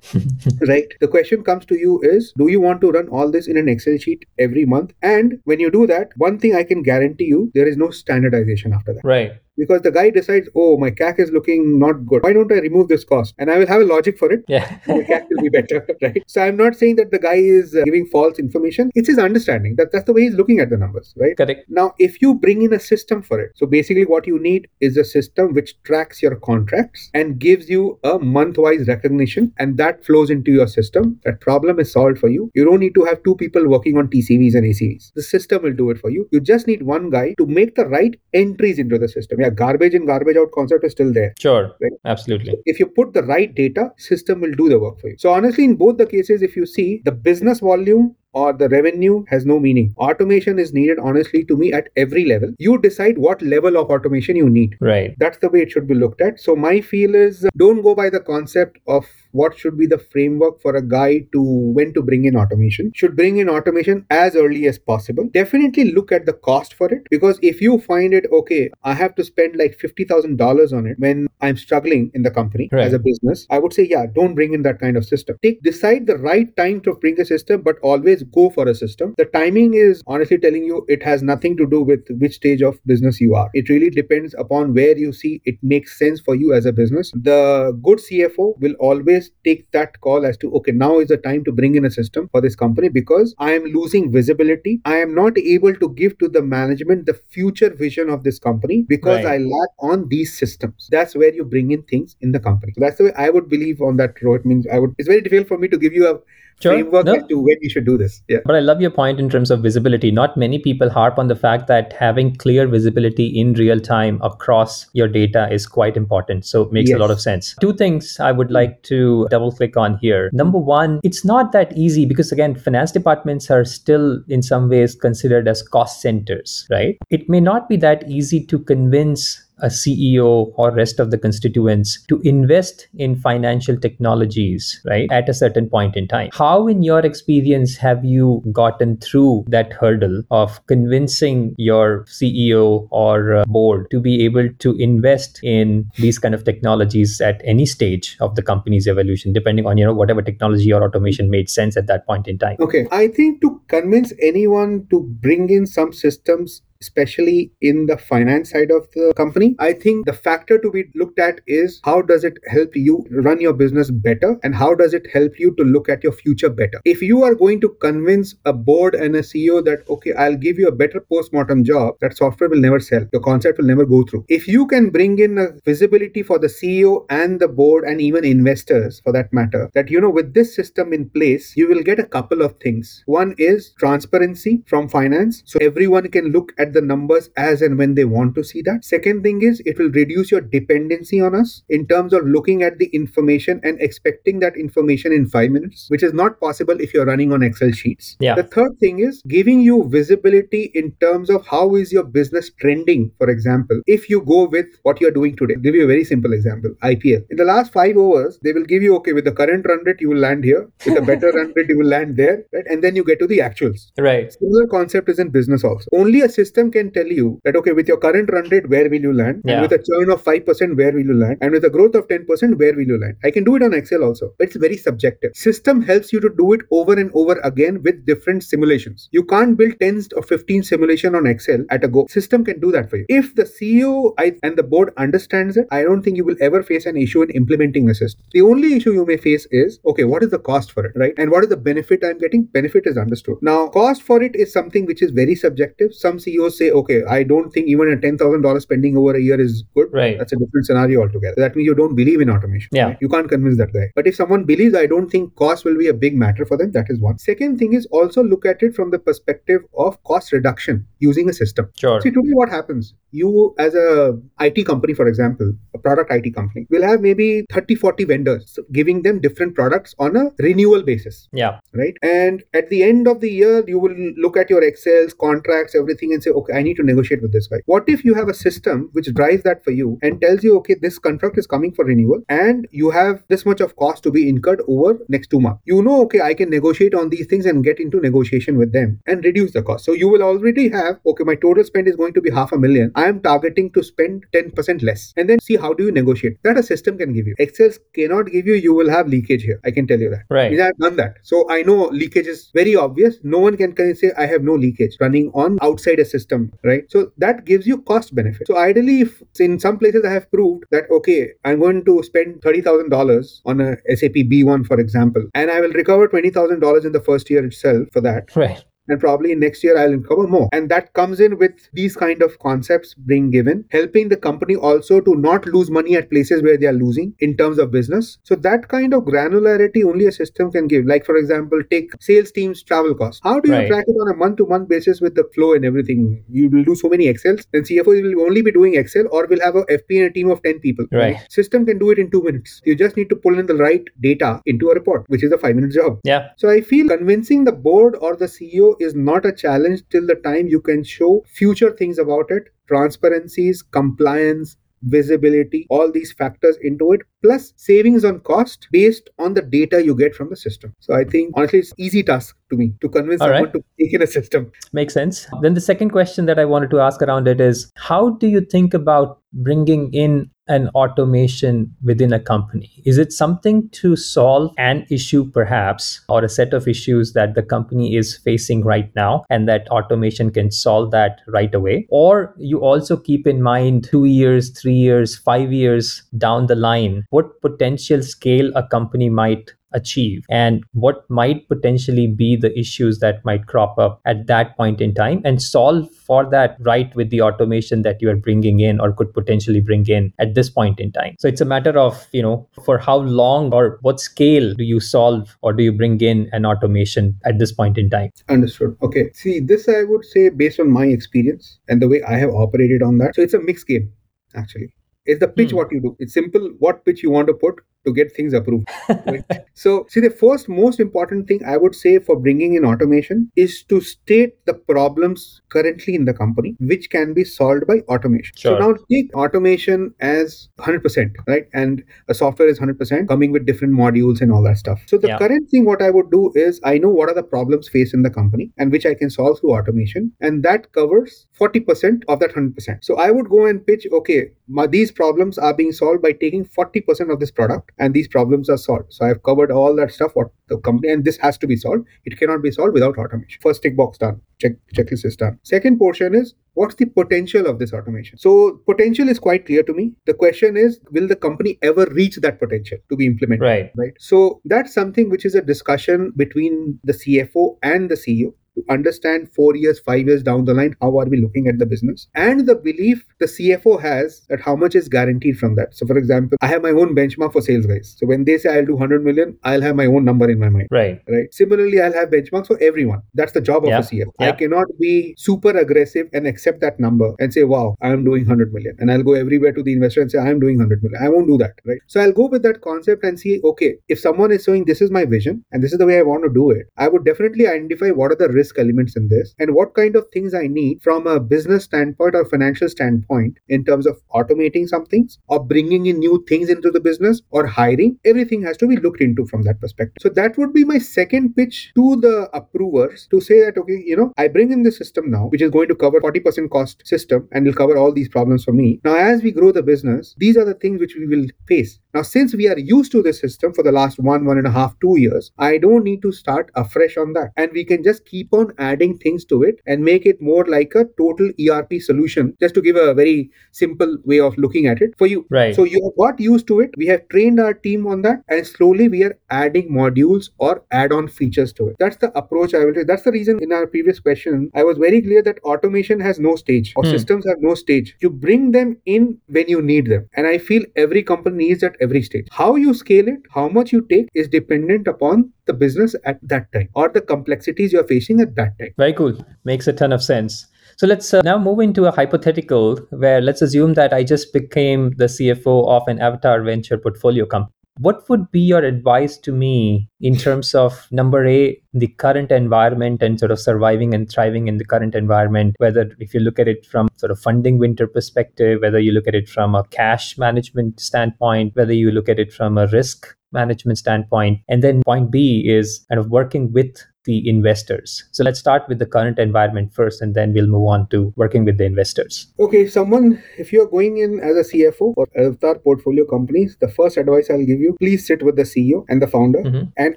right? 0.67 0.87
The 1.01 1.07
question 1.07 1.43
comes 1.43 1.65
to 1.65 1.77
you 1.77 1.99
is, 2.03 2.33
do 2.37 2.47
you 2.47 2.61
want 2.61 2.81
to 2.81 2.91
run 2.91 3.09
all 3.09 3.31
this 3.31 3.47
in 3.47 3.57
an 3.57 3.67
Excel 3.67 3.97
sheet 3.97 4.25
every 4.37 4.65
month? 4.65 4.93
And 5.01 5.39
when 5.45 5.59
you 5.59 5.71
do 5.71 5.87
that, 5.87 6.09
one 6.17 6.39
thing 6.39 6.55
I 6.55 6.63
can 6.63 6.83
guarantee 6.83 7.25
you, 7.25 7.51
there 7.53 7.67
is 7.67 7.77
no 7.77 7.89
standardization 7.89 8.73
after 8.73 8.93
that. 8.93 9.01
Right. 9.03 9.33
Because 9.57 9.81
the 9.81 9.91
guy 9.91 10.09
decides, 10.09 10.47
oh, 10.55 10.77
my 10.77 10.89
CAC 10.89 11.19
is 11.19 11.31
looking 11.31 11.79
not 11.79 12.05
good. 12.05 12.23
Why 12.23 12.31
don't 12.31 12.51
I 12.51 12.59
remove 12.59 12.87
this 12.87 13.03
cost? 13.03 13.35
And 13.37 13.51
I 13.51 13.57
will 13.57 13.67
have 13.67 13.81
a 13.81 13.85
logic 13.85 14.17
for 14.17 14.31
it. 14.31 14.45
Yeah. 14.47 14.79
The 14.87 15.03
CAC 15.09 15.25
will 15.29 15.43
be 15.43 15.49
better, 15.49 15.85
right? 16.01 16.23
So 16.27 16.41
I'm 16.41 16.55
not 16.55 16.75
saying 16.75 16.95
that 16.95 17.11
the 17.11 17.19
guy 17.19 17.35
is 17.35 17.75
uh, 17.75 17.83
giving 17.83 18.05
false 18.05 18.39
information. 18.39 18.89
It's 18.95 19.09
his 19.09 19.19
understanding. 19.19 19.75
That, 19.75 19.91
that's 19.91 20.05
the 20.05 20.13
way 20.13 20.21
he's 20.21 20.35
looking 20.35 20.59
at 20.59 20.69
the 20.69 20.77
numbers, 20.77 21.13
right? 21.17 21.35
Correct. 21.35 21.65
Now, 21.67 21.93
if 21.99 22.21
you 22.21 22.35
bring 22.35 22.61
in 22.61 22.73
a 22.73 22.79
system 22.79 23.21
for 23.21 23.39
it, 23.41 23.51
so 23.55 23.65
basically 23.65 24.05
what 24.05 24.25
you 24.25 24.39
need 24.39 24.69
is 24.79 24.95
a 24.95 25.03
system 25.03 25.53
which 25.53 25.73
tracks 25.83 26.21
your 26.21 26.37
contracts 26.37 27.09
and 27.13 27.37
gives 27.37 27.69
you 27.69 27.78
a 28.03 28.19
month-wise 28.19 28.87
recognition, 28.87 29.51
and 29.57 29.77
that 29.77 30.05
flows 30.05 30.29
into 30.29 30.51
your 30.51 30.67
system. 30.67 31.19
That 31.25 31.41
problem 31.41 31.79
is 31.79 31.91
solved 31.91 32.19
for 32.19 32.29
you. 32.29 32.49
You 32.53 32.65
don't 32.65 32.79
need 32.79 32.95
to 32.95 33.05
have 33.05 33.23
two 33.23 33.35
people 33.35 33.67
working 33.67 33.97
on 33.97 34.07
TCVs 34.07 34.55
and 34.55 34.65
ACVs. 34.71 35.11
The 35.15 35.23
system 35.23 35.63
will 35.63 35.73
do 35.73 35.89
it 35.89 35.99
for 35.99 36.09
you. 36.09 36.27
You 36.31 36.41
just 36.41 36.67
need 36.67 36.83
one 36.83 37.09
guy 37.09 37.35
to 37.37 37.45
make 37.45 37.75
the 37.75 37.85
right 37.85 38.15
entries 38.33 38.79
into 38.79 38.97
the 38.97 39.07
system. 39.07 39.39
Yeah, 39.41 39.49
garbage 39.49 39.93
in, 39.93 40.05
garbage 40.05 40.37
out 40.37 40.51
concept 40.51 40.85
is 40.85 40.91
still 40.91 41.13
there. 41.13 41.33
Sure. 41.39 41.71
Right. 41.81 41.91
Absolutely. 42.05 42.55
If 42.65 42.79
you 42.79 42.87
put 42.87 43.13
the 43.13 43.23
right 43.23 43.53
data, 43.53 43.91
system 43.97 44.41
will 44.41 44.53
do 44.53 44.69
the 44.69 44.79
work 44.79 44.99
for 44.99 45.09
you. 45.09 45.15
So 45.17 45.31
honestly, 45.31 45.65
in 45.65 45.75
both 45.75 45.97
the 45.97 46.05
cases, 46.05 46.41
if 46.41 46.55
you 46.55 46.65
see 46.65 47.01
the 47.05 47.11
business 47.11 47.59
volume 47.59 48.15
or 48.33 48.53
the 48.53 48.69
revenue 48.69 49.23
has 49.27 49.45
no 49.45 49.59
meaning. 49.59 49.93
Automation 49.97 50.59
is 50.59 50.73
needed, 50.73 50.99
honestly, 50.99 51.43
to 51.45 51.57
me 51.57 51.73
at 51.73 51.89
every 51.97 52.25
level. 52.25 52.51
You 52.57 52.77
decide 52.77 53.17
what 53.17 53.41
level 53.41 53.77
of 53.77 53.89
automation 53.89 54.35
you 54.35 54.49
need. 54.49 54.75
Right. 54.79 55.15
That's 55.17 55.37
the 55.39 55.49
way 55.49 55.61
it 55.61 55.71
should 55.71 55.87
be 55.87 55.95
looked 55.95 56.21
at. 56.21 56.39
So 56.39 56.55
my 56.55 56.81
feel 56.81 57.15
is 57.15 57.45
don't 57.57 57.81
go 57.81 57.95
by 57.95 58.09
the 58.09 58.19
concept 58.19 58.77
of 58.87 59.05
what 59.31 59.57
should 59.57 59.77
be 59.77 59.85
the 59.87 59.97
framework 59.97 60.61
for 60.61 60.75
a 60.75 60.81
guy 60.81 61.19
to 61.33 61.41
when 61.41 61.93
to 61.93 62.01
bring 62.01 62.25
in 62.25 62.35
automation. 62.35 62.91
Should 62.95 63.15
bring 63.15 63.37
in 63.37 63.49
automation 63.49 64.05
as 64.09 64.35
early 64.35 64.65
as 64.67 64.77
possible. 64.79 65.29
Definitely 65.33 65.91
look 65.91 66.11
at 66.11 66.25
the 66.25 66.33
cost 66.33 66.73
for 66.73 66.91
it 66.93 67.07
because 67.09 67.39
if 67.41 67.61
you 67.61 67.79
find 67.79 68.13
it 68.13 68.25
okay, 68.31 68.69
I 68.83 68.93
have 68.93 69.15
to 69.15 69.23
spend 69.23 69.55
like 69.55 69.75
fifty 69.79 70.03
thousand 70.03 70.37
dollars 70.37 70.73
on 70.73 70.87
it 70.87 70.97
when 70.99 71.27
I'm 71.41 71.57
struggling 71.57 72.11
in 72.13 72.23
the 72.23 72.31
company 72.31 72.69
Right. 72.71 72.85
as 72.85 72.93
a 72.93 72.99
business. 72.99 73.45
I 73.49 73.59
would 73.59 73.73
say 73.73 73.87
yeah, 73.89 74.05
don't 74.13 74.35
bring 74.35 74.53
in 74.53 74.63
that 74.63 74.79
kind 74.79 74.97
of 74.97 75.05
system. 75.05 75.37
Take 75.43 75.61
decide 75.63 76.07
the 76.07 76.17
right 76.17 76.55
time 76.57 76.81
to 76.81 76.93
bring 76.95 77.19
a 77.19 77.25
system, 77.25 77.61
but 77.61 77.77
always 77.81 78.23
go 78.23 78.49
for 78.49 78.67
a 78.67 78.75
system. 78.75 79.13
The 79.17 79.25
timing 79.25 79.73
is 79.73 80.03
honestly 80.07 80.37
telling 80.37 80.63
you 80.65 80.85
it 80.87 81.03
has 81.03 81.23
nothing 81.23 81.57
to 81.57 81.67
do 81.67 81.81
with 81.81 82.05
which 82.19 82.33
stage 82.35 82.61
of 82.61 82.79
business 82.85 83.19
you 83.21 83.35
are. 83.35 83.49
It 83.53 83.69
really 83.69 83.89
depends 83.89 84.33
upon 84.37 84.73
where 84.73 84.97
you 84.97 85.11
see 85.13 85.41
it 85.45 85.55
makes 85.61 85.97
sense 85.97 86.19
for 86.19 86.35
you 86.35 86.53
as 86.53 86.65
a 86.65 86.71
business. 86.73 87.11
The 87.13 87.77
good 87.83 87.99
CFO 87.99 88.59
will 88.59 88.73
always 88.79 89.18
take 89.43 89.69
that 89.71 89.99
call 90.01 90.25
as 90.25 90.37
to 90.37 90.51
okay, 90.55 90.71
now 90.71 90.99
is 90.99 91.07
the 91.09 91.17
time 91.17 91.43
to 91.45 91.51
bring 91.51 91.75
in 91.75 91.85
a 91.85 91.91
system 91.91 92.27
for 92.31 92.41
this 92.41 92.55
company 92.55 92.89
because 92.89 93.35
I 93.37 93.53
am 93.53 93.63
losing 93.65 94.11
visibility. 94.11 94.81
I 94.85 94.97
am 94.97 95.13
not 95.15 95.37
able 95.37 95.73
to 95.75 95.89
give 95.89 96.17
to 96.19 96.27
the 96.29 96.41
management 96.41 97.05
the 97.05 97.13
future 97.13 97.69
vision 97.69 98.09
of 98.09 98.23
this 98.23 98.39
company 98.39 98.85
because 98.87 99.23
Right. 99.23 99.33
I 99.33 99.37
lack 99.37 99.69
on 99.79 100.07
these 100.09 100.37
systems. 100.37 100.87
That's 100.91 101.15
where 101.15 101.33
you 101.33 101.43
bring 101.43 101.71
in 101.71 101.83
things 101.83 102.15
in 102.21 102.31
the 102.31 102.39
company. 102.39 102.73
So 102.75 102.81
that's 102.81 102.97
the 102.97 103.05
way 103.05 103.13
I 103.17 103.29
would 103.29 103.49
believe 103.49 103.81
on 103.81 103.97
that 103.97 104.21
road. 104.21 104.45
Means 104.45 104.67
I 104.71 104.79
would. 104.79 104.93
It's 104.97 105.07
very 105.07 105.21
difficult 105.21 105.47
for 105.47 105.57
me 105.57 105.67
to 105.69 105.77
give 105.77 105.93
you 105.93 106.07
a 106.07 106.19
Sure. 106.61 106.73
framework 106.73 107.05
No. 107.05 107.13
as 107.13 107.23
to 107.27 107.39
when 107.39 107.57
you 107.61 107.69
should 107.69 107.85
do 107.85 107.97
this. 107.97 108.21
Yeah. 108.27 108.39
But 108.45 108.55
I 108.55 108.59
love 108.59 108.81
your 108.81 108.91
point 108.91 109.19
in 109.19 109.29
terms 109.29 109.49
of 109.51 109.61
visibility. 109.61 110.11
Not 110.11 110.35
many 110.35 110.59
people 110.59 110.89
harp 110.89 111.17
on 111.17 111.27
the 111.27 111.35
fact 111.35 111.67
that 111.67 111.93
having 111.93 112.35
clear 112.35 112.67
visibility 112.67 113.27
in 113.27 113.53
real 113.53 113.79
time 113.79 114.19
across 114.21 114.87
your 114.93 115.07
data 115.07 115.47
is 115.51 115.65
quite 115.65 115.95
important. 115.95 116.45
So 116.45 116.63
it 116.63 116.71
makes 116.71 116.91
a 116.91 116.97
lot 116.97 117.11
of 117.11 117.21
sense. 117.21 117.55
Two 117.61 117.73
things 117.73 118.19
I 118.19 118.31
would 118.31 118.51
like 118.51 118.81
to 118.83 119.27
double 119.29 119.51
click 119.51 119.77
on 119.77 119.97
here. 119.97 120.29
Number 120.33 120.57
one, 120.57 120.99
it's 121.03 121.23
not 121.23 121.51
that 121.53 121.77
easy 121.77 122.05
because, 122.05 122.31
again, 122.31 122.55
finance 122.55 122.91
departments 122.91 123.49
are 123.49 123.63
still 123.65 124.21
in 124.27 124.41
some 124.41 124.69
ways 124.69 124.95
considered 124.95 125.47
as 125.47 125.61
cost 125.61 126.01
centers, 126.01 126.67
right? 126.69 126.97
It 127.09 127.29
may 127.29 127.39
not 127.39 127.69
be 127.69 127.77
that 127.77 128.09
easy 128.09 128.45
to 128.45 128.59
convince 128.59 129.43
a 129.61 129.67
CEO 129.67 130.51
or 130.55 130.71
rest 130.71 130.99
of 130.99 131.11
the 131.11 131.17
constituents 131.17 132.03
to 132.07 132.19
invest 132.21 132.87
in 132.97 133.15
financial 133.15 133.77
technologies, 133.77 134.81
right, 134.85 135.07
at 135.11 135.29
a 135.29 135.33
certain 135.33 135.69
point 135.69 135.95
in 135.95 136.07
time. 136.07 136.29
How, 136.33 136.67
in 136.67 136.83
your 136.83 136.99
experience, 136.99 137.75
have 137.77 138.03
you 138.03 138.43
gotten 138.51 138.97
through 138.97 139.45
that 139.47 139.73
hurdle 139.73 140.23
of 140.31 140.65
convincing 140.67 141.55
your 141.57 142.05
CEO 142.05 142.87
or 142.91 143.35
uh, 143.35 143.45
board 143.45 143.89
to 143.91 143.99
be 143.99 144.25
able 144.25 144.49
to 144.59 144.75
invest 144.77 145.39
in 145.43 145.89
these 145.97 146.19
kind 146.19 146.33
of 146.33 146.43
technologies 146.43 147.21
at 147.21 147.41
any 147.43 147.65
stage 147.65 148.17
of 148.19 148.35
the 148.35 148.41
company's 148.41 148.87
evolution, 148.87 149.33
depending 149.33 149.65
on 149.65 149.77
you 149.77 149.85
know 149.85 149.93
whatever 149.93 150.21
technology 150.21 150.71
or 150.71 150.83
automation 150.83 151.29
made 151.29 151.49
sense 151.49 151.77
at 151.77 151.87
that 151.87 152.05
point 152.05 152.27
in 152.27 152.37
time? 152.37 152.57
Okay. 152.59 152.87
I 152.91 153.07
think 153.07 153.41
to 153.41 153.61
convince 153.67 154.13
anyone 154.21 154.87
to 154.89 155.01
bring 155.21 155.49
in 155.49 155.65
some 155.65 155.93
systems 155.93 156.61
especially 156.81 157.51
in 157.61 157.85
the 157.87 157.97
finance 157.97 158.51
side 158.51 158.71
of 158.71 158.87
the 158.93 159.13
company 159.15 159.55
i 159.59 159.71
think 159.73 160.05
the 160.05 160.13
factor 160.13 160.57
to 160.57 160.71
be 160.71 160.83
looked 160.95 161.19
at 161.19 161.41
is 161.45 161.79
how 161.83 162.01
does 162.01 162.23
it 162.23 162.37
help 162.47 162.75
you 162.75 163.05
run 163.11 163.41
your 163.41 163.51
business 163.53 163.91
better 163.91 164.39
and 164.43 164.55
how 164.55 164.73
does 164.73 164.93
it 164.93 165.07
help 165.11 165.37
you 165.37 165.53
to 165.55 165.63
look 165.63 165.89
at 165.89 166.03
your 166.03 166.13
future 166.13 166.49
better. 166.49 166.79
If 166.85 167.01
you 167.01 167.23
are 167.23 167.35
going 167.35 167.59
to 167.61 167.69
convince 167.81 168.35
a 168.45 168.53
board 168.53 168.95
and 168.95 169.15
a 169.15 169.21
ceo 169.21 169.63
that 169.65 169.83
okay 169.89 170.13
i'll 170.13 170.37
give 170.37 170.57
you 170.57 170.67
a 170.67 170.71
better 170.71 171.01
post-mortem 171.01 171.63
job 171.63 171.95
that 171.99 172.15
software 172.15 172.49
will 172.49 172.61
never 172.61 172.79
sell 172.79 173.05
your 173.11 173.21
concept 173.21 173.57
will 173.57 173.65
never 173.65 173.85
go 173.85 174.03
through. 174.03 174.25
If 174.29 174.47
you 174.47 174.65
can 174.67 174.89
bring 174.89 175.19
in 175.19 175.37
a 175.37 175.47
visibility 175.65 176.23
for 176.23 176.39
the 176.39 176.47
ceo 176.47 177.05
and 177.09 177.39
the 177.39 177.47
board 177.47 177.83
and 177.83 177.99
even 177.99 178.23
investors 178.23 179.01
for 179.03 179.11
that 179.13 179.33
matter 179.33 179.69
that 179.73 179.89
you 179.89 179.99
know 179.99 180.09
with 180.09 180.33
this 180.33 180.55
system 180.55 180.93
in 180.93 181.09
place 181.09 181.53
you 181.57 181.67
will 181.67 181.83
get 181.83 181.99
a 181.99 182.05
couple 182.05 182.41
of 182.41 182.57
things. 182.59 183.03
One 183.05 183.35
is 183.37 183.73
transparency 183.77 184.63
from 184.65 184.87
finance. 184.87 185.43
So 185.45 185.59
everyone 185.61 186.09
can 186.09 186.31
look 186.31 186.53
at 186.57 186.68
at 186.69 186.73
the 186.73 186.81
numbers 186.81 187.29
as 187.35 187.61
and 187.61 187.77
when 187.77 187.95
they 187.95 188.05
want 188.05 188.35
to 188.35 188.43
see 188.43 188.61
that. 188.61 188.85
Second 188.85 189.23
thing 189.23 189.41
is 189.41 189.61
it 189.65 189.77
will 189.79 189.91
reduce 189.91 190.31
your 190.31 190.41
dependency 190.41 191.21
on 191.21 191.35
us 191.35 191.63
in 191.69 191.87
terms 191.87 192.13
of 192.13 192.25
looking 192.25 192.63
at 192.63 192.77
the 192.77 192.87
information 192.87 193.59
and 193.63 193.81
expecting 193.81 194.39
that 194.39 194.55
information 194.55 195.11
in 195.11 195.27
five 195.27 195.51
minutes, 195.51 195.85
which 195.89 196.03
is 196.03 196.13
not 196.13 196.39
possible 196.39 196.79
if 196.79 196.93
you're 196.93 197.05
running 197.05 197.33
on 197.33 197.43
Excel 197.43 197.71
sheets. 197.71 198.15
Yeah. 198.19 198.35
The 198.35 198.43
third 198.43 198.79
thing 198.79 198.99
is 198.99 199.21
giving 199.27 199.61
you 199.61 199.87
visibility 199.89 200.71
in 200.73 200.91
terms 201.01 201.29
of 201.29 201.45
how 201.47 201.75
is 201.75 201.91
your 201.91 202.03
business 202.03 202.51
trending, 202.59 203.11
for 203.17 203.29
example, 203.29 203.81
if 203.87 204.09
you 204.09 204.21
go 204.21 204.47
with 204.47 204.67
what 204.83 205.01
you're 205.01 205.11
doing 205.11 205.35
today. 205.35 205.55
I'll 205.55 205.61
give 205.61 205.75
you 205.75 205.83
a 205.83 205.87
very 205.87 206.03
simple 206.03 206.33
example 206.33 206.75
IPL. 206.83 207.25
In 207.29 207.37
the 207.37 207.45
last 207.45 207.71
five 207.73 207.97
overs, 207.97 208.39
they 208.43 208.53
will 208.53 208.65
give 208.65 208.83
you, 208.83 208.95
okay, 208.97 209.13
with 209.13 209.25
the 209.25 209.31
current 209.31 209.65
run 209.65 209.83
rate, 209.85 209.99
you 209.99 210.09
will 210.09 210.17
land 210.17 210.43
here. 210.43 210.69
With 210.85 210.97
a 210.97 211.01
better 211.01 211.31
run 211.31 211.53
rate, 211.55 211.69
you 211.69 211.77
will 211.77 211.87
land 211.87 212.17
there. 212.17 212.43
Right? 212.53 212.65
And 212.67 212.83
then 212.83 212.95
you 212.95 213.03
get 213.03 213.19
to 213.19 213.27
the 213.27 213.39
actuals. 213.39 213.91
Right. 213.97 214.31
Similar 214.33 214.67
concept 214.67 215.09
is 215.09 215.19
in 215.19 215.29
business 215.29 215.63
also. 215.63 215.89
Only 215.93 216.21
a 216.21 216.29
system 216.29 216.58
can 216.71 216.91
tell 216.91 217.07
you 217.07 217.39
that, 217.45 217.55
okay, 217.55 217.71
with 217.71 217.87
your 217.87 217.97
current 217.97 218.29
run 218.31 218.49
rate, 218.49 218.69
where 218.69 218.89
will 218.89 218.99
you 218.99 219.13
land? 219.13 219.41
Yeah. 219.45 219.53
And 219.53 219.61
with 219.61 219.71
a 219.71 219.81
churn 219.81 220.11
of 220.11 220.23
5%, 220.23 220.77
where 220.77 220.91
will 220.91 221.05
you 221.11 221.13
land? 221.13 221.37
And 221.41 221.51
with 221.51 221.63
a 221.63 221.69
growth 221.69 221.95
of 221.95 222.07
10%, 222.07 222.59
where 222.59 222.73
will 222.73 222.89
you 222.93 222.99
land? 222.99 223.15
I 223.23 223.31
can 223.31 223.45
do 223.45 223.55
it 223.55 223.63
on 223.63 223.73
Excel 223.73 224.03
also, 224.03 224.33
but 224.37 224.47
it's 224.47 224.57
very 224.57 224.75
subjective. 224.75 225.31
System 225.35 225.81
helps 225.81 226.11
you 226.11 226.19
to 226.19 226.29
do 226.37 226.51
it 226.53 226.61
over 226.71 226.93
and 226.93 227.09
over 227.13 227.39
again 227.43 227.81
with 227.83 228.05
different 228.05 228.43
simulations. 228.43 229.07
You 229.11 229.23
can't 229.23 229.57
build 229.57 229.79
tens 229.79 230.09
or 230.13 230.23
15 230.23 230.63
simulation 230.63 231.15
on 231.15 231.25
Excel 231.25 231.63
at 231.69 231.83
a 231.83 231.87
go. 231.87 232.05
System 232.09 232.43
can 232.43 232.59
do 232.59 232.71
that 232.73 232.89
for 232.89 232.97
you. 232.97 233.05
If 233.07 233.35
the 233.35 233.43
CEO 233.43 234.13
and 234.43 234.57
the 234.57 234.63
board 234.63 234.91
understands 234.97 235.55
it, 235.55 235.67
I 235.71 235.83
don't 235.83 236.01
think 236.01 236.17
you 236.17 236.25
will 236.25 236.37
ever 236.41 236.63
face 236.63 236.85
an 236.85 236.97
issue 236.97 237.21
in 237.21 237.29
implementing 237.29 237.85
the 237.85 237.95
system. 237.95 238.25
The 238.31 238.41
only 238.41 238.73
issue 238.75 238.91
you 238.91 239.05
may 239.05 239.17
face 239.17 239.47
is, 239.51 239.79
okay, 239.85 240.03
what 240.03 240.23
is 240.23 240.31
the 240.31 240.39
cost 240.39 240.71
for 240.71 240.85
it, 240.85 240.93
right? 240.95 241.13
And 241.17 241.31
what 241.31 241.43
is 241.43 241.49
the 241.49 241.57
benefit 241.57 242.03
I'm 242.03 242.17
getting? 242.17 242.45
Benefit 242.45 242.83
is 242.85 242.97
understood. 242.97 243.37
Now, 243.41 243.67
cost 243.67 244.01
for 244.01 244.23
it 244.23 244.35
is 244.35 244.51
something 244.51 244.85
which 244.85 245.01
is 245.03 245.11
very 245.11 245.35
subjective. 245.35 245.93
Some 245.93 246.19
CEOs 246.19 246.48
say, 246.57 246.71
okay, 246.71 247.03
I 247.03 247.23
don't 247.23 247.51
think 247.51 247.67
even 247.67 247.91
a 247.91 247.97
$10,000 247.97 248.61
spending 248.61 248.97
over 248.97 249.15
a 249.15 249.21
year 249.21 249.39
is 249.39 249.63
good. 249.75 249.87
Right. 249.91 250.17
That's 250.17 250.33
a 250.33 250.37
different 250.37 250.65
scenario 250.65 251.01
altogether. 251.01 251.35
That 251.37 251.55
means 251.55 251.65
you 251.67 251.75
don't 251.75 251.95
believe 251.95 252.21
in 252.21 252.29
automation. 252.29 252.69
Yeah. 252.71 252.85
right? 252.87 252.97
You 253.01 253.09
can't 253.09 253.29
convince 253.29 253.57
that 253.57 253.73
guy. 253.73 253.91
But 253.95 254.07
if 254.07 254.15
someone 254.15 254.43
believes, 254.45 254.75
I 254.75 254.85
don't 254.85 255.09
think 255.09 255.35
cost 255.35 255.65
will 255.65 255.77
be 255.77 255.87
a 255.87 255.93
big 255.93 256.15
matter 256.15 256.45
for 256.45 256.57
them, 256.57 256.71
that 256.71 256.87
is 256.89 256.99
one. 256.99 257.17
Second 257.19 257.57
thing 257.59 257.73
is 257.73 257.85
also 257.91 258.23
look 258.23 258.45
at 258.45 258.61
it 258.61 258.75
from 258.75 258.91
the 258.91 258.99
perspective 258.99 259.61
of 259.77 260.01
cost 260.03 260.31
reduction 260.31 260.85
using 260.99 261.29
a 261.29 261.33
system. 261.33 261.69
Sure. 261.77 261.99
See, 262.01 262.09
today 262.11 262.31
what 262.33 262.49
happens? 262.49 262.93
You, 263.11 263.55
as 263.57 263.73
a 263.75 264.19
IT 264.39 264.65
company, 264.65 264.93
for 264.93 265.07
example, 265.07 265.53
a 265.73 265.77
product 265.79 266.11
IT 266.11 266.33
company, 266.35 266.67
will 266.69 266.83
have 266.83 267.01
maybe 267.01 267.45
30, 267.51 267.75
40 267.75 268.05
vendors 268.05 268.59
giving 268.71 269.01
them 269.01 269.19
different 269.19 269.55
products 269.55 269.95
on 269.99 270.15
a 270.15 270.31
renewal 270.39 270.83
basis 270.83 271.27
Yeah. 271.33 271.59
right? 271.73 271.95
And 272.03 272.43
at 272.53 272.69
the 272.69 272.83
end 272.83 273.07
of 273.07 273.21
the 273.21 273.29
year, 273.31 273.63
you 273.67 273.79
will 273.79 273.95
look 274.17 274.37
at 274.37 274.49
your 274.49 274.63
Excels, 274.63 275.13
contracts, 275.13 275.75
everything, 275.75 276.13
and 276.13 276.21
say, 276.21 276.31
okay, 276.39 276.53
I 276.53 276.63
need 276.63 276.75
to 276.75 276.83
negotiate 276.83 277.21
with 277.21 277.31
this 277.31 277.47
guy. 277.47 277.57
What 277.65 277.83
if 277.87 278.03
you 278.03 278.13
have 278.13 278.29
a 278.29 278.33
system 278.33 278.89
which 278.93 279.13
drives 279.13 279.43
that 279.43 279.63
for 279.63 279.71
you 279.71 279.97
and 280.01 280.21
tells 280.21 280.43
you, 280.43 280.57
okay, 280.57 280.75
this 280.81 280.99
contract 280.99 281.37
is 281.37 281.47
coming 281.47 281.73
for 281.73 281.85
renewal, 281.85 282.21
and 282.29 282.67
you 282.71 282.89
have 282.91 283.23
this 283.27 283.45
much 283.45 283.61
of 283.61 283.75
cost 283.75 284.03
to 284.03 284.11
be 284.11 284.27
incurred 284.27 284.61
over 284.67 284.99
next 285.09 285.27
two 285.27 285.39
months? 285.39 285.61
You 285.65 285.81
know, 285.81 286.01
okay, 286.03 286.21
I 286.21 286.33
can 286.33 286.49
negotiate 286.49 286.93
on 286.93 287.09
these 287.09 287.27
things 287.27 287.45
and 287.45 287.63
get 287.63 287.79
into 287.79 287.99
negotiation 287.99 288.57
with 288.57 288.73
them 288.73 288.99
and 289.07 289.23
reduce 289.23 289.53
the 289.53 289.61
cost. 289.61 289.85
So 289.85 289.93
you 289.93 290.09
will 290.09 290.23
already 290.23 290.69
have, 290.69 290.99
okay, 291.05 291.23
my 291.23 291.35
total 291.35 291.63
spend 291.63 291.87
is 291.87 291.95
going 291.95 292.13
to 292.13 292.21
be 292.21 292.31
half 292.31 292.51
a 292.51 292.57
million. 292.57 292.91
I 292.95 293.05
am 293.05 293.21
targeting 293.21 293.71
to 293.73 293.83
spend 293.83 294.25
10% 294.33 294.83
less, 294.83 295.13
and 295.17 295.29
then 295.29 295.39
see 295.39 295.57
how 295.57 295.73
do 295.73 295.85
you 295.85 295.91
negotiate. 295.91 296.37
That 296.43 296.57
a 296.57 296.63
system 296.63 296.97
can 296.97 297.13
give 297.13 297.27
you. 297.27 297.35
Excel 297.39 297.69
cannot 297.93 298.27
give 298.27 298.47
you. 298.47 298.53
You 298.53 298.73
will 298.73 298.89
have 298.89 299.07
leakage 299.07 299.43
here. 299.43 299.59
I 299.65 299.71
can 299.71 299.87
tell 299.87 299.99
you 299.99 300.09
that. 300.09 300.23
Right. 300.29 300.51
Because 300.51 300.67
I've 300.69 300.77
done 300.77 300.95
that. 300.97 301.17
So 301.23 301.49
I 301.49 301.61
know 301.63 301.87
leakage 301.87 302.27
is 302.27 302.51
very 302.53 302.75
obvious. 302.75 303.17
No 303.23 303.39
one 303.39 303.57
can, 303.57 303.73
can 303.73 303.95
say 303.95 304.11
I 304.17 304.25
have 304.25 304.43
no 304.43 304.53
leakage 304.53 304.97
running 304.99 305.31
on 305.33 305.57
outside 305.61 305.99
a 305.99 306.05
system, 306.05 306.28
right? 306.63 306.83
So 306.89 307.11
that 307.17 307.45
gives 307.45 307.67
you 307.67 307.81
cost 307.81 308.13
benefit. 308.15 308.47
So 308.47 308.57
ideally, 308.57 309.01
if 309.01 309.21
in 309.39 309.59
some 309.59 309.77
places 309.77 310.03
I 310.05 310.11
have 310.11 310.29
proved 310.31 310.65
that 310.71 310.89
okay, 310.91 311.29
I'm 311.45 311.59
going 311.59 311.85
to 311.85 312.03
spend 312.03 312.41
thirty 312.41 312.61
thousand 312.61 312.89
dollars 312.89 313.41
on 313.45 313.61
a 313.61 313.77
SAP 313.95 314.17
B1, 314.31 314.65
for 314.65 314.79
example, 314.79 315.27
and 315.33 315.51
I 315.51 315.61
will 315.61 315.71
recover 315.71 316.07
twenty 316.07 316.29
thousand 316.29 316.59
dollars 316.59 316.85
in 316.85 316.91
the 316.91 317.01
first 317.01 317.29
year 317.29 317.45
itself 317.45 317.87
for 317.91 318.01
that 318.01 318.35
Right. 318.35 318.63
And 318.89 318.99
probably 318.99 319.35
next 319.35 319.63
year 319.63 319.77
I'll 319.77 319.91
recover 319.91 320.27
more. 320.27 320.49
And 320.51 320.69
that 320.69 320.93
comes 320.93 321.19
in 321.19 321.37
with 321.37 321.69
these 321.73 321.95
kind 321.95 322.21
of 322.21 322.37
concepts 322.39 322.93
being 322.93 323.31
given, 323.31 323.65
helping 323.71 324.09
the 324.09 324.17
company 324.17 324.55
also 324.55 324.99
to 325.01 325.15
not 325.15 325.45
lose 325.45 325.69
money 325.69 325.95
at 325.95 326.09
places 326.09 326.43
where 326.43 326.57
they 326.57 326.67
are 326.67 326.73
losing 326.73 327.13
in 327.19 327.37
terms 327.37 327.57
of 327.57 327.71
business. 327.71 328.17
So 328.23 328.35
that 328.35 328.67
kind 328.67 328.93
of 328.93 329.03
granularity 329.03 329.83
only 329.85 330.07
a 330.07 330.11
system 330.11 330.51
can 330.51 330.67
give. 330.67 330.85
Like 330.85 331.05
for 331.05 331.15
example, 331.15 331.61
take 331.69 331.91
sales 332.01 332.31
teams 332.31 332.63
travel 332.63 332.95
costs. 332.95 333.21
How 333.23 333.39
do 333.39 333.49
you 333.49 333.55
Right. 333.55 333.67
track 333.67 333.85
it 333.87 333.91
on 334.01 334.13
a 334.13 334.17
month-to-month 334.17 334.67
basis 334.69 335.01
with 335.01 335.15
the 335.15 335.25
flow 335.35 335.53
and 335.53 335.65
everything? 335.65 336.23
You 336.29 336.49
will 336.49 336.63
do 336.63 336.75
so 336.75 336.89
many 336.89 337.07
Excels, 337.07 337.45
then 337.51 337.63
CFO 337.63 337.87
will 337.87 338.21
only 338.21 338.41
be 338.41 338.51
doing 338.51 338.75
Excel 338.75 339.05
or 339.11 339.25
will 339.27 339.39
have 339.41 339.55
a 339.55 339.63
FP 339.69 339.97
and 339.97 340.05
a 340.07 340.11
team 340.11 340.29
of 340.29 340.41
10 340.43 340.59
people. 340.59 340.85
Right. 340.91 341.17
System 341.29 341.65
can 341.65 341.77
do 341.79 341.91
it 341.91 341.99
in 341.99 342.09
two 342.11 342.21
minutes. 342.23 342.61
You 342.65 342.75
just 342.75 342.97
need 342.97 343.09
to 343.09 343.15
pull 343.15 343.37
in 343.39 343.45
the 343.45 343.55
right 343.55 343.83
data 344.01 344.41
into 344.45 344.69
a 344.69 344.73
report, 344.73 345.05
which 345.07 345.23
is 345.23 345.31
a 345.31 345.37
five-minute 345.37 345.71
job. 345.71 345.99
Yeah. 346.03 346.27
So 346.37 346.49
I 346.49 346.61
feel 346.61 346.87
convincing 346.87 347.43
the 347.43 347.51
board 347.51 347.95
or 347.99 348.15
the 348.15 348.25
CEO 348.27 348.75
is 348.79 348.95
not 348.95 349.25
a 349.25 349.31
challenge 349.33 349.83
till 349.89 350.05
the 350.05 350.15
time 350.15 350.47
you 350.47 350.61
can 350.61 350.83
show 350.83 351.23
future 351.27 351.71
things 351.71 351.97
about 351.97 352.29
it, 352.29 352.45
transparencies, 352.67 353.61
compliance, 353.61 354.57
visibility, 354.83 355.67
all 355.69 355.91
these 355.91 356.13
factors 356.13 356.57
into 356.61 356.93
it, 356.93 357.01
plus 357.21 357.53
savings 357.57 358.05
on 358.05 358.19
cost 358.21 358.67
based 358.71 359.09
on 359.19 359.33
the 359.33 359.41
data 359.41 359.83
you 359.83 359.95
get 359.95 360.15
from 360.15 360.29
the 360.29 360.35
system. 360.35 360.73
So 360.79 360.95
I 360.95 361.03
think 361.03 361.33
honestly 361.35 361.59
it's 361.59 361.73
easy 361.77 362.03
task 362.03 362.37
to 362.49 362.57
me 362.57 362.73
to 362.81 362.89
convince 362.89 363.21
All 363.21 363.27
someone 363.27 363.43
right. 363.45 363.53
to 363.53 363.63
take 363.79 363.93
in 363.93 364.01
a 364.01 364.07
system. 364.07 364.51
Makes 364.71 364.93
sense. 364.93 365.27
Then 365.41 365.53
the 365.53 365.61
second 365.61 365.89
question 365.89 366.25
that 366.27 366.39
I 366.39 366.45
wanted 366.45 366.69
to 366.71 366.79
ask 366.79 367.01
around 367.01 367.27
it 367.27 367.41
is 367.41 367.71
how 367.75 368.11
do 368.11 368.27
you 368.27 368.41
think 368.41 368.73
about 368.73 369.18
bringing 369.33 369.93
in 369.93 370.29
an 370.47 370.67
automation 370.69 371.73
within 371.83 372.11
a 372.11 372.19
company? 372.19 372.81
Is 372.85 372.97
it 372.97 373.13
something 373.13 373.69
to 373.69 373.95
solve 373.95 374.51
an 374.57 374.85
issue, 374.89 375.29
perhaps, 375.29 376.01
or 376.09 376.23
a 376.23 376.29
set 376.29 376.53
of 376.53 376.67
issues 376.67 377.13
that 377.13 377.35
the 377.35 377.43
company 377.43 377.95
is 377.95 378.17
facing 378.17 378.63
right 378.63 378.91
now, 378.95 379.25
and 379.29 379.47
that 379.47 379.67
automation 379.69 380.31
can 380.31 380.49
solve 380.51 380.91
that 380.91 381.21
right 381.27 381.53
away? 381.53 381.85
Or 381.89 382.33
you 382.37 382.61
also 382.61 382.97
keep 382.97 383.27
in 383.27 383.41
mind 383.43 383.83
two 383.83 384.05
years, 384.05 384.49
three 384.49 384.73
years, 384.73 385.15
five 385.15 385.53
years 385.53 386.01
down 386.17 386.47
the 386.47 386.55
line, 386.55 387.05
what 387.11 387.39
potential 387.41 388.01
scale 388.01 388.51
a 388.55 388.67
company 388.67 389.09
might 389.09 389.53
achieve 389.73 390.25
and 390.29 390.63
what 390.73 391.09
might 391.09 391.47
potentially 391.47 392.07
be 392.07 392.35
the 392.35 392.57
issues 392.57 392.99
that 392.99 393.23
might 393.25 393.45
crop 393.47 393.77
up 393.77 394.01
at 394.05 394.27
that 394.27 394.55
point 394.57 394.81
in 394.81 394.93
time 394.93 395.21
and 395.25 395.41
solve 395.41 395.89
for 395.93 396.29
that 396.29 396.57
right 396.61 396.95
with 396.95 397.09
the 397.09 397.21
automation 397.21 397.81
that 397.83 398.01
you 398.01 398.09
are 398.09 398.15
bringing 398.15 398.59
in 398.59 398.79
or 398.79 398.91
could 398.91 399.13
potentially 399.13 399.59
bring 399.59 399.85
in 399.87 400.11
at 400.19 400.33
this 400.35 400.49
point 400.49 400.79
in 400.79 400.91
time 400.91 401.15
so 401.19 401.27
it's 401.27 401.41
a 401.41 401.45
matter 401.45 401.77
of 401.77 402.07
you 402.11 402.21
know 402.21 402.47
for 402.65 402.77
how 402.77 402.97
long 402.97 403.53
or 403.53 403.77
what 403.81 403.99
scale 403.99 404.53
do 404.55 404.63
you 404.63 404.79
solve 404.79 405.37
or 405.41 405.53
do 405.53 405.63
you 405.63 405.71
bring 405.71 405.99
in 406.01 406.29
an 406.31 406.45
automation 406.45 407.15
at 407.25 407.37
this 407.39 407.51
point 407.51 407.77
in 407.77 407.89
time 407.89 408.09
Understood. 408.29 408.75
Okay. 408.81 409.11
See, 409.13 409.39
this 409.39 409.67
I 409.69 409.83
would 409.83 410.05
say 410.05 410.29
based 410.29 410.59
on 410.59 410.69
my 410.71 410.85
experience 410.85 411.59
and 411.67 411.81
the 411.81 411.87
way 411.87 412.01
I 412.03 412.17
have 412.17 412.29
operated 412.31 412.81
on 412.81 412.97
that. 412.99 413.15
So 413.15 413.21
it's 413.21 413.33
a 413.33 413.39
mixed 413.39 413.67
game, 413.67 413.91
actually. 414.35 414.73
It's 415.05 415.19
the 415.19 415.27
pitch 415.27 415.51
Hmm. 415.51 415.57
what 415.57 415.71
you 415.71 415.81
do. 415.81 415.95
It's 415.99 416.13
simple 416.13 416.49
what 416.59 416.85
pitch 416.85 417.01
you 417.03 417.09
want 417.11 417.27
to 417.27 417.33
put 417.33 417.55
to 417.89 417.93
get 417.99 418.15
things 418.15 418.33
approved. 418.33 418.67
right? 418.89 419.23
So, 419.59 419.85
see, 419.89 419.99
the 419.99 420.09
first 420.09 420.47
most 420.47 420.79
important 420.79 421.27
thing 421.27 421.41
I 421.45 421.57
would 421.57 421.75
say 421.75 421.99
for 421.99 422.15
bringing 422.17 422.53
in 422.53 422.63
automation 422.63 423.29
is 423.35 423.63
to 423.63 423.81
state 423.81 424.35
the 424.45 424.53
problems 424.53 425.41
currently 425.49 425.95
in 425.95 426.05
the 426.05 426.13
company, 426.13 426.55
which 426.59 426.89
can 426.89 427.13
be 427.13 427.25
solved 427.25 427.67
by 427.67 427.79
automation. 427.95 428.33
Sure. 428.37 428.53
So 428.53 428.67
now 428.67 428.75
take 428.89 429.13
automation 429.13 429.93
as 429.99 430.47
100%, 430.59 431.11
right? 431.27 431.47
And 431.53 431.83
a 432.07 432.13
software 432.13 432.47
is 432.47 432.59
100% 432.59 433.07
coming 433.09 433.33
with 433.33 433.45
different 433.45 433.73
modules 433.73 434.21
and 434.21 434.31
all 434.31 434.43
that 434.43 434.57
stuff. 434.57 434.81
So 434.87 434.97
the 434.97 435.09
Yeah. 435.09 435.17
current 435.17 435.49
thing, 435.49 435.65
what 435.65 435.81
I 435.81 435.89
would 435.89 436.09
do 436.11 436.31
is 436.35 436.61
I 436.63 436.77
know 436.77 436.89
what 436.89 437.09
are 437.09 437.15
the 437.15 437.23
problems 437.35 437.67
faced 437.67 437.93
in 437.93 438.03
the 438.03 438.09
company 438.09 438.51
and 438.57 438.71
which 438.71 438.85
I 438.85 438.93
can 438.93 439.09
solve 439.09 439.39
through 439.39 439.53
automation, 439.57 440.11
and 440.21 440.43
that 440.43 440.71
covers 440.71 441.27
40% 441.39 442.03
of 442.07 442.19
that 442.19 442.33
100%. 442.33 442.83
So 442.83 442.97
I 442.97 443.11
would 443.11 443.29
go 443.29 443.45
and 443.45 443.65
pitch, 443.65 443.87
okay, 443.91 444.31
my, 444.47 444.67
these 444.67 444.91
problems 444.91 445.37
are 445.37 445.53
being 445.53 445.71
solved 445.71 446.01
by 446.01 446.11
taking 446.13 446.45
40% 446.45 447.11
of 447.11 447.19
this 447.19 447.31
product, 447.31 447.71
and 447.79 447.93
these 447.93 448.07
problems 448.07 448.49
are 448.49 448.57
solved. 448.57 448.93
So 448.93 449.05
I've 449.05 449.23
covered 449.23 449.51
all 449.51 449.75
that 449.77 449.91
stuff 449.91 450.11
what 450.13 450.27
the 450.47 450.57
company, 450.59 450.91
and 450.91 451.05
this 451.05 451.17
has 451.17 451.37
to 451.39 451.47
be 451.47 451.55
solved. 451.55 451.85
It 452.05 452.17
cannot 452.17 452.43
be 452.43 452.51
solved 452.51 452.73
without 452.73 452.97
automation. 452.97 453.39
First 453.41 453.61
tick 453.61 453.75
box 453.75 453.97
done. 453.97 454.21
Check 454.39 454.53
checklist 454.75 455.05
is 455.05 455.15
done. 455.15 455.39
Second 455.43 455.79
portion 455.79 456.15
is 456.15 456.33
what's 456.53 456.75
the 456.75 456.85
potential 456.85 457.47
of 457.47 457.59
this 457.59 457.73
automation? 457.73 458.17
So 458.17 458.61
potential 458.65 459.09
is 459.09 459.19
quite 459.19 459.45
clear 459.45 459.63
to 459.63 459.73
me. 459.73 459.93
The 460.05 460.13
question 460.13 460.57
is, 460.57 460.79
will 460.91 461.07
the 461.07 461.15
company 461.15 461.57
ever 461.61 461.85
reach 461.91 462.17
that 462.17 462.39
potential 462.39 462.77
to 462.89 462.95
be 462.95 463.05
implemented? 463.05 463.39
right 463.41 463.71
right 463.75 463.93
so 463.99 464.41
that's 464.45 464.73
something 464.73 465.09
which 465.09 465.25
is 465.25 465.35
a 465.35 465.41
discussion 465.41 466.11
between 466.15 466.79
the 466.83 466.93
cfo 466.93 467.57
and 467.63 467.89
the 467.89 467.95
ceo 467.95 468.33
to 468.55 468.63
understand 468.69 469.31
four 469.33 469.55
years 469.55 469.79
five 469.79 470.07
years 470.07 470.23
down 470.23 470.45
the 470.45 470.53
line 470.53 470.75
how 470.81 470.97
are 470.99 471.07
we 471.13 471.21
looking 471.21 471.47
at 471.47 471.59
the 471.59 471.65
business 471.65 472.07
and 472.15 472.47
the 472.47 472.55
belief 472.55 473.05
the 473.19 473.25
CFO 473.25 473.81
has 473.81 474.25
that 474.29 474.41
how 474.41 474.55
much 474.55 474.75
is 474.75 474.87
guaranteed 474.87 475.37
from 475.37 475.55
that. 475.55 475.75
So, 475.75 475.85
for 475.85 475.97
example, 475.97 476.37
I 476.41 476.47
have 476.47 476.61
my 476.61 476.71
own 476.71 476.95
benchmark 476.95 477.33
for 477.33 477.41
sales 477.41 477.65
guys. 477.65 477.95
So 477.97 478.07
when 478.07 478.23
they 478.25 478.37
say 478.37 478.57
I'll 478.57 478.65
do 478.65 478.73
100 478.73 479.03
million, 479.03 479.37
I'll 479.43 479.61
have 479.61 479.75
my 479.75 479.85
own 479.85 480.05
number 480.05 480.29
in 480.29 480.39
my 480.39 480.49
mind. 480.49 480.67
Right. 480.71 481.01
Right. 481.07 481.33
Similarly, 481.33 481.81
I'll 481.81 481.93
have 481.93 482.09
benchmarks 482.09 482.47
for 482.47 482.57
everyone. 482.61 483.01
That's 483.13 483.33
the 483.33 483.41
job 483.41 483.65
of 483.65 483.71
a 483.71 483.79
CFO. 483.79 484.11
Yeah. 484.19 484.29
I 484.29 484.31
cannot 484.31 484.67
be 484.79 485.15
super 485.17 485.49
aggressive 485.49 486.07
and 486.13 486.27
accept 486.27 486.61
that 486.61 486.79
number 486.79 487.13
and 487.19 487.33
say, 487.33 487.43
wow, 487.43 487.75
I'm 487.81 488.03
doing 488.05 488.21
100 488.21 488.53
million. 488.53 488.75
And 488.79 488.91
I'll 488.91 489.03
go 489.03 489.13
everywhere 489.13 489.51
to 489.51 489.63
the 489.63 489.73
investor 489.73 490.01
and 490.01 490.11
say, 490.11 490.19
I'm 490.19 490.39
doing 490.39 490.57
100 490.57 490.81
million. 490.81 491.03
I 491.03 491.09
won't 491.09 491.27
do 491.27 491.37
that. 491.39 491.53
Right. 491.65 491.79
So 491.87 491.99
I'll 491.99 492.13
go 492.13 492.27
with 492.27 492.43
that 492.43 492.61
concept 492.61 493.03
and 493.03 493.19
see, 493.19 493.41
okay, 493.43 493.75
if 493.89 493.99
someone 493.99 494.31
is 494.31 494.45
saying 494.45 494.65
this 494.65 494.81
is 494.81 494.91
my 494.91 495.05
vision 495.05 495.43
and 495.51 495.61
this 495.61 495.73
is 495.73 495.77
the 495.77 495.85
way 495.85 495.99
I 495.99 496.03
want 496.03 496.23
to 496.23 496.29
do 496.33 496.51
it, 496.51 496.67
I 496.77 496.87
would 496.87 497.03
definitely 497.03 497.47
identify 497.47 497.89
what 497.89 498.11
are 498.11 498.15
the 498.15 498.29
risk 498.29 498.57
elements 498.57 498.95
in 498.95 499.09
this 499.09 499.35
and 499.39 499.53
what 499.53 499.73
kind 499.73 499.95
of 499.95 500.05
things 500.13 500.33
I 500.33 500.47
need 500.47 500.81
from 500.81 501.05
a 501.05 501.19
business 501.19 501.65
standpoint 501.65 502.15
or 502.15 502.25
financial 502.25 502.69
standpoint 502.69 503.08
in 503.47 503.65
terms 503.65 503.85
of 503.85 503.99
automating 504.13 504.67
some 504.67 504.85
things 504.85 505.19
or 505.27 505.43
bringing 505.43 505.85
in 505.85 505.99
new 505.99 506.23
things 506.27 506.49
into 506.49 506.71
the 506.71 506.79
business 506.79 507.21
or 507.31 507.45
hiring. 507.45 507.97
Everything 508.05 508.41
has 508.43 508.57
to 508.57 508.67
be 508.67 508.77
looked 508.77 509.01
into 509.01 509.25
from 509.25 509.43
that 509.43 509.59
perspective. 509.59 510.01
So 510.01 510.09
that 510.09 510.37
would 510.37 510.53
be 510.53 510.63
my 510.63 510.77
second 510.77 511.35
pitch 511.35 511.71
to 511.75 511.95
the 511.97 512.29
approvers 512.33 513.07
to 513.11 513.21
say 513.21 513.39
that, 513.45 513.57
okay, 513.57 513.81
you 513.85 513.95
know, 513.95 514.13
I 514.17 514.27
bring 514.27 514.51
in 514.51 514.63
this 514.63 514.77
system 514.77 515.09
now, 515.09 515.27
which 515.27 515.41
is 515.41 515.49
going 515.49 515.67
to 515.69 515.75
cover 515.75 515.99
40% 515.99 516.49
cost 516.49 516.85
system 516.85 517.27
and 517.31 517.45
will 517.45 517.53
cover 517.53 517.77
all 517.77 517.91
these 517.91 518.09
problems 518.09 518.43
for 518.43 518.53
me. 518.53 518.79
Now, 518.83 518.95
as 518.95 519.23
we 519.23 519.31
grow 519.31 519.51
the 519.51 519.63
business, 519.63 520.15
these 520.17 520.37
are 520.37 520.45
the 520.45 520.53
things 520.53 520.79
which 520.79 520.95
we 520.95 521.07
will 521.07 521.25
face. 521.47 521.79
Now, 521.93 522.03
since 522.03 522.35
we 522.35 522.47
are 522.47 522.57
used 522.57 522.91
to 522.91 523.01
this 523.01 523.19
system 523.19 523.53
for 523.53 523.63
the 523.63 523.71
last 523.71 523.99
one, 523.99 524.25
one 524.25 524.37
and 524.37 524.47
a 524.47 524.51
half, 524.51 524.79
two 524.79 524.99
years, 524.99 525.31
I 525.37 525.57
don't 525.57 525.83
need 525.83 526.01
to 526.03 526.11
start 526.11 526.51
afresh 526.55 526.97
on 526.97 527.13
that. 527.13 527.31
And 527.35 527.51
we 527.51 527.65
can 527.65 527.83
just 527.83 528.05
keep 528.05 528.33
on 528.33 528.53
adding 528.57 528.97
things 528.97 529.25
to 529.25 529.43
it 529.43 529.59
and 529.65 529.83
make 529.83 530.05
it 530.05 530.21
more 530.21 530.45
like 530.45 530.73
a 530.75 530.85
total 530.97 531.31
ERP 531.39 531.73
solution, 531.79 532.35
just 532.39 532.55
to 532.55 532.61
give 532.61 532.75
a 532.75 532.93
very 533.01 533.15
simple 533.63 533.97
way 534.13 534.19
of 534.27 534.37
looking 534.45 534.67
at 534.73 534.81
it 534.87 534.93
for 535.03 535.07
you. 535.13 535.25
Right. 535.37 535.55
So 535.55 535.65
you 535.73 535.81
have 535.85 535.97
got 536.03 536.19
used 536.27 536.47
to 536.53 536.59
it. 536.65 536.77
We 536.83 536.87
have 536.93 537.07
trained 537.15 537.39
our 537.45 537.53
team 537.67 537.87
on 537.95 538.01
that, 538.07 538.23
and 538.37 538.45
slowly 538.53 538.89
we 538.95 539.03
are 539.09 539.15
adding 539.41 539.71
modules 539.79 540.29
or 540.37 540.53
add-on 540.83 541.07
features 541.19 541.53
to 541.59 541.67
it. 541.69 541.75
That's 541.79 541.97
the 542.05 542.11
approach 542.23 542.53
I 542.53 542.63
will 542.65 542.73
take. 542.79 542.87
That's 542.93 543.07
the 543.09 543.15
reason 543.17 543.39
in 543.47 543.51
our 543.59 543.67
previous 543.75 543.99
question, 544.09 544.49
I 544.63 544.63
was 544.71 544.77
very 544.85 545.01
clear 545.07 545.23
that 545.29 545.39
automation 545.53 545.99
has 546.09 546.19
no 546.27 546.35
stage 546.43 546.73
or 546.75 546.83
Hmm. 546.83 546.91
systems 546.95 547.25
have 547.31 547.41
no 547.47 547.55
stage. 547.63 547.95
You 548.05 548.09
bring 548.27 548.51
them 548.57 548.75
in 548.97 549.09
when 549.37 549.53
you 549.55 549.61
need 549.71 549.91
them. 549.93 550.07
And 550.15 550.27
I 550.33 550.37
feel 550.49 550.63
every 550.85 551.03
company 551.11 551.37
needs 551.43 551.63
at 551.69 551.75
every 551.87 552.01
stage. 552.09 552.27
How 552.41 552.49
you 552.67 552.73
scale 552.83 553.07
it, 553.15 553.19
how 553.39 553.47
much 553.57 553.73
you 553.77 553.81
take 553.89 554.09
is 554.23 554.27
dependent 554.37 554.87
upon 554.95 555.31
the 555.45 555.53
business 555.65 555.95
at 556.05 556.19
that 556.33 556.51
time 556.53 556.69
or 556.75 556.89
the 556.89 557.01
complexities 557.01 557.73
you're 557.73 557.87
facing 557.95 558.21
at 558.27 558.35
that 558.35 558.57
time. 558.59 558.73
Very 558.77 558.93
cool. 558.93 559.13
Makes 559.43 559.67
a 559.67 559.73
ton 559.73 559.93
of 559.99 560.03
sense. 560.03 560.47
So 560.79 560.87
let's 560.87 561.13
uh, 561.13 561.19
now 561.25 561.37
move 561.37 561.59
into 561.59 561.87
a 561.87 561.91
hypothetical 561.91 562.77
where 562.91 563.19
let's 563.19 563.41
assume 563.41 563.73
that 563.73 563.93
I 563.93 564.01
just 564.01 564.31
became 564.31 564.91
the 564.91 565.07
CFO 565.07 565.67
of 565.67 565.85
an 565.89 565.97
Avataar 565.97 566.45
Venture 566.45 566.77
portfolio 566.77 567.25
company. 567.25 567.51
What 567.79 568.07
would 568.07 568.31
be 568.31 568.39
your 568.39 568.63
advice 568.63 569.17
to 569.17 569.33
me 569.33 569.89
in 569.99 570.15
terms 570.15 570.55
of 570.55 570.87
number 570.89 571.27
A, 571.27 571.61
the 571.73 571.87
current 571.87 572.31
environment 572.31 573.03
and 573.03 573.19
sort 573.19 573.31
of 573.31 573.41
surviving 573.41 573.93
and 573.93 574.09
thriving 574.09 574.47
in 574.47 574.55
the 574.55 574.63
current 574.63 574.95
environment? 574.95 575.57
Whether 575.57 575.91
if 575.99 576.13
you 576.13 576.21
look 576.21 576.39
at 576.39 576.47
it 576.47 576.65
from 576.65 576.87
sort 576.95 577.11
of 577.11 577.19
funding 577.19 577.57
winter 577.57 577.85
perspective, 577.85 578.61
whether 578.61 578.79
you 578.79 578.93
look 578.93 579.07
at 579.09 579.15
it 579.15 579.27
from 579.27 579.55
a 579.55 579.65
cash 579.65 580.17
management 580.17 580.79
standpoint, 580.79 581.57
whether 581.57 581.73
you 581.73 581.91
look 581.91 582.07
at 582.07 582.19
it 582.19 582.31
from 582.31 582.57
a 582.57 582.67
risk 582.67 583.17
management 583.31 583.77
standpoint. 583.77 584.39
And 584.47 584.63
then 584.63 584.81
point 584.83 585.11
B 585.11 585.43
is 585.47 585.85
kind 585.89 585.99
of 585.99 586.09
working 586.09 586.51
with 586.51 586.75
the 587.05 587.27
investors. 587.27 588.03
So 588.11 588.23
let's 588.23 588.39
start 588.39 588.63
with 588.67 588.77
the 588.77 588.85
current 588.85 589.17
environment 589.19 589.73
first, 589.73 590.01
and 590.01 590.13
then 590.13 590.33
we'll 590.33 590.47
move 590.47 590.67
on 590.67 590.87
to 590.89 591.13
working 591.15 591.45
with 591.45 591.57
the 591.57 591.65
investors. 591.65 592.31
Okay, 592.39 592.67
someone, 592.67 593.23
if 593.37 593.51
you're 593.53 593.67
going 593.67 593.97
in 593.97 594.19
as 594.19 594.35
a 594.37 594.43
CFO 594.51 594.93
for 594.93 595.07
Avataar 595.17 595.63
portfolio 595.63 596.05
companies, 596.05 596.57
the 596.59 596.67
first 596.67 596.97
advice 596.97 597.29
I'll 597.29 597.45
give 597.45 597.59
you, 597.59 597.75
please 597.79 598.05
sit 598.05 598.21
with 598.21 598.35
the 598.35 598.43
CEO 598.43 598.85
and 598.89 599.01
the 599.01 599.07
founder 599.07 599.39
Mhm. 599.39 599.71
and 599.77 599.95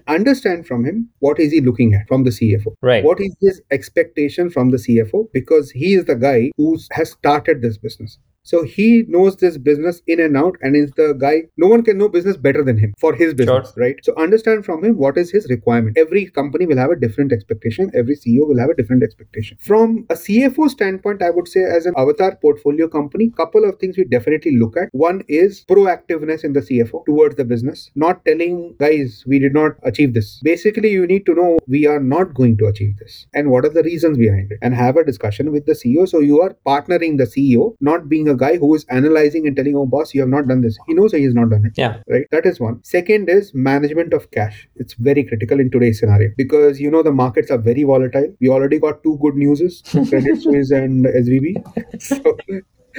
understand 0.07 0.67
from 0.67 0.85
him 0.85 1.11
what 1.19 1.39
is 1.41 1.53
he 1.53 1.61
looking 1.61 1.93
at 1.95 2.07
from 2.09 2.25
the 2.25 2.31
CFO. 2.31 2.75
Right. 2.81 3.05
What 3.05 3.21
is 3.21 3.35
his 3.41 3.61
expectation 3.71 4.49
from 4.49 4.71
the 4.71 4.79
CFO? 4.79 5.29
Because 5.33 5.71
he 5.73 5.95
is 5.95 6.05
the 6.07 6.15
guy 6.15 6.51
who 6.57 6.79
has 6.93 7.11
started 7.11 7.63
this 7.63 7.77
business. 7.79 8.19
So 8.45 8.65
he 8.65 9.05
knows 9.07 9.37
this 9.37 9.57
business 9.57 10.03
in 10.09 10.19
and 10.19 10.37
out 10.37 10.57
and 10.61 10.75
is 10.75 10.91
the 10.97 11.13
guy, 11.13 11.45
no 11.57 11.69
one 11.69 11.85
can 11.85 11.97
know 11.97 12.09
business 12.09 12.37
better 12.37 12.65
than 12.65 12.77
him 12.77 12.93
for 12.99 13.15
his 13.15 13.35
business, 13.35 13.73
right? 13.77 13.97
So 14.03 14.15
understand 14.17 14.65
from 14.65 14.85
him 14.85 14.97
what 14.97 15.17
is 15.17 15.31
his 15.31 15.47
requirement. 15.49 15.97
Every 15.97 16.27
company 16.27 16.67
will 16.67 16.77
have 16.77 16.91
a 16.91 16.97
different 16.97 17.33
expectation. 17.33 17.91
Every 17.95 18.17
CEO 18.17 18.49
will 18.49 18.59
have 18.59 18.71
a 18.71 18.75
different 18.75 19.05
expectation. 19.05 19.59
From 19.61 20.07
a 20.11 20.15
CFO 20.15 20.69
standpoint, 20.69 21.23
I 21.23 21.31
would 21.31 21.47
say 21.47 21.63
as 21.63 21.87
an 21.87 21.95
avataar 21.95 22.41
portfolio 22.41 22.89
company, 22.89 23.31
couple 23.31 23.65
of 23.65 23.79
things 23.79 23.97
we 23.97 24.05
definitely 24.05 24.59
look 24.59 24.77
at. 24.77 24.89
One 24.91 25.23
is 25.29 25.65
proactiveness 25.71 26.43
in 26.43 26.53
the 26.53 26.61
CFO 26.61 27.07
towards 27.07 27.37
the 27.37 27.45
business, 27.45 27.91
not 27.95 28.25
telling 28.25 28.75
guys 28.81 29.23
we 29.27 29.39
did 29.39 29.55
not 29.55 29.73
achieve 29.85 30.15
this. 30.15 30.41
Basically, 30.43 30.91
you 30.91 31.07
need 31.07 31.27
to 31.27 31.35
know 31.35 31.59
we 31.69 31.87
are 31.87 32.01
not 32.01 32.35
going 32.35 32.57
to 32.59 32.67
achieve 32.67 32.99
this 32.99 33.27
and 33.35 33.51
what 33.51 33.65
are 33.65 33.71
the 33.71 33.85
reasons 33.85 34.19
behind 34.19 34.51
it 34.51 34.59
and 34.63 34.75
have 34.75 34.97
a 34.97 35.05
discussion 35.05 35.53
with 35.53 35.67
the 35.67 35.73
CEO. 35.73 36.09
So 36.09 36.19
you 36.19 36.41
are 36.41 36.57
partnering 36.67 37.19
the 37.19 37.25
CEO, 37.25 37.75
not 37.81 38.09
being 38.09 38.29
a 38.29 38.32
guy 38.35 38.57
who 38.57 38.75
is 38.75 38.85
analyzing 38.89 39.47
and 39.47 39.57
telling, 39.57 39.77
oh, 39.77 39.87
boss, 39.87 40.15
you 40.15 40.21
have 40.21 40.29
not 40.29 40.49
done 40.49 40.61
this. 40.61 40.79
He 40.87 40.95
knows 40.95 41.13
he 41.13 41.25
has 41.25 41.35
not 41.35 41.51
done 41.51 41.67
it. 41.67 41.73
Yeah. 41.77 42.01
right? 42.09 42.27
That 42.31 42.47
is 42.47 42.61
one. 42.61 42.83
Second 42.85 43.29
is 43.29 43.53
management 43.55 44.13
of 44.13 44.31
cash. 44.31 44.69
It's 44.77 44.95
very 44.95 45.25
critical 45.25 45.61
in 45.61 45.71
today's 45.71 46.01
scenario 46.01 46.31
because 46.37 46.81
you 46.81 46.91
know 46.91 47.03
the 47.03 47.13
markets 47.13 47.51
are 47.51 47.59
very 47.59 47.85
volatile. 47.85 48.35
We 48.41 48.49
already 48.49 48.79
got 48.79 49.03
two 49.03 49.19
good 49.21 49.37
newses 49.37 49.83
credit 50.09 50.43
suisse 50.43 50.71
and 50.71 51.07
svb 51.07 51.53
so, 52.01 52.37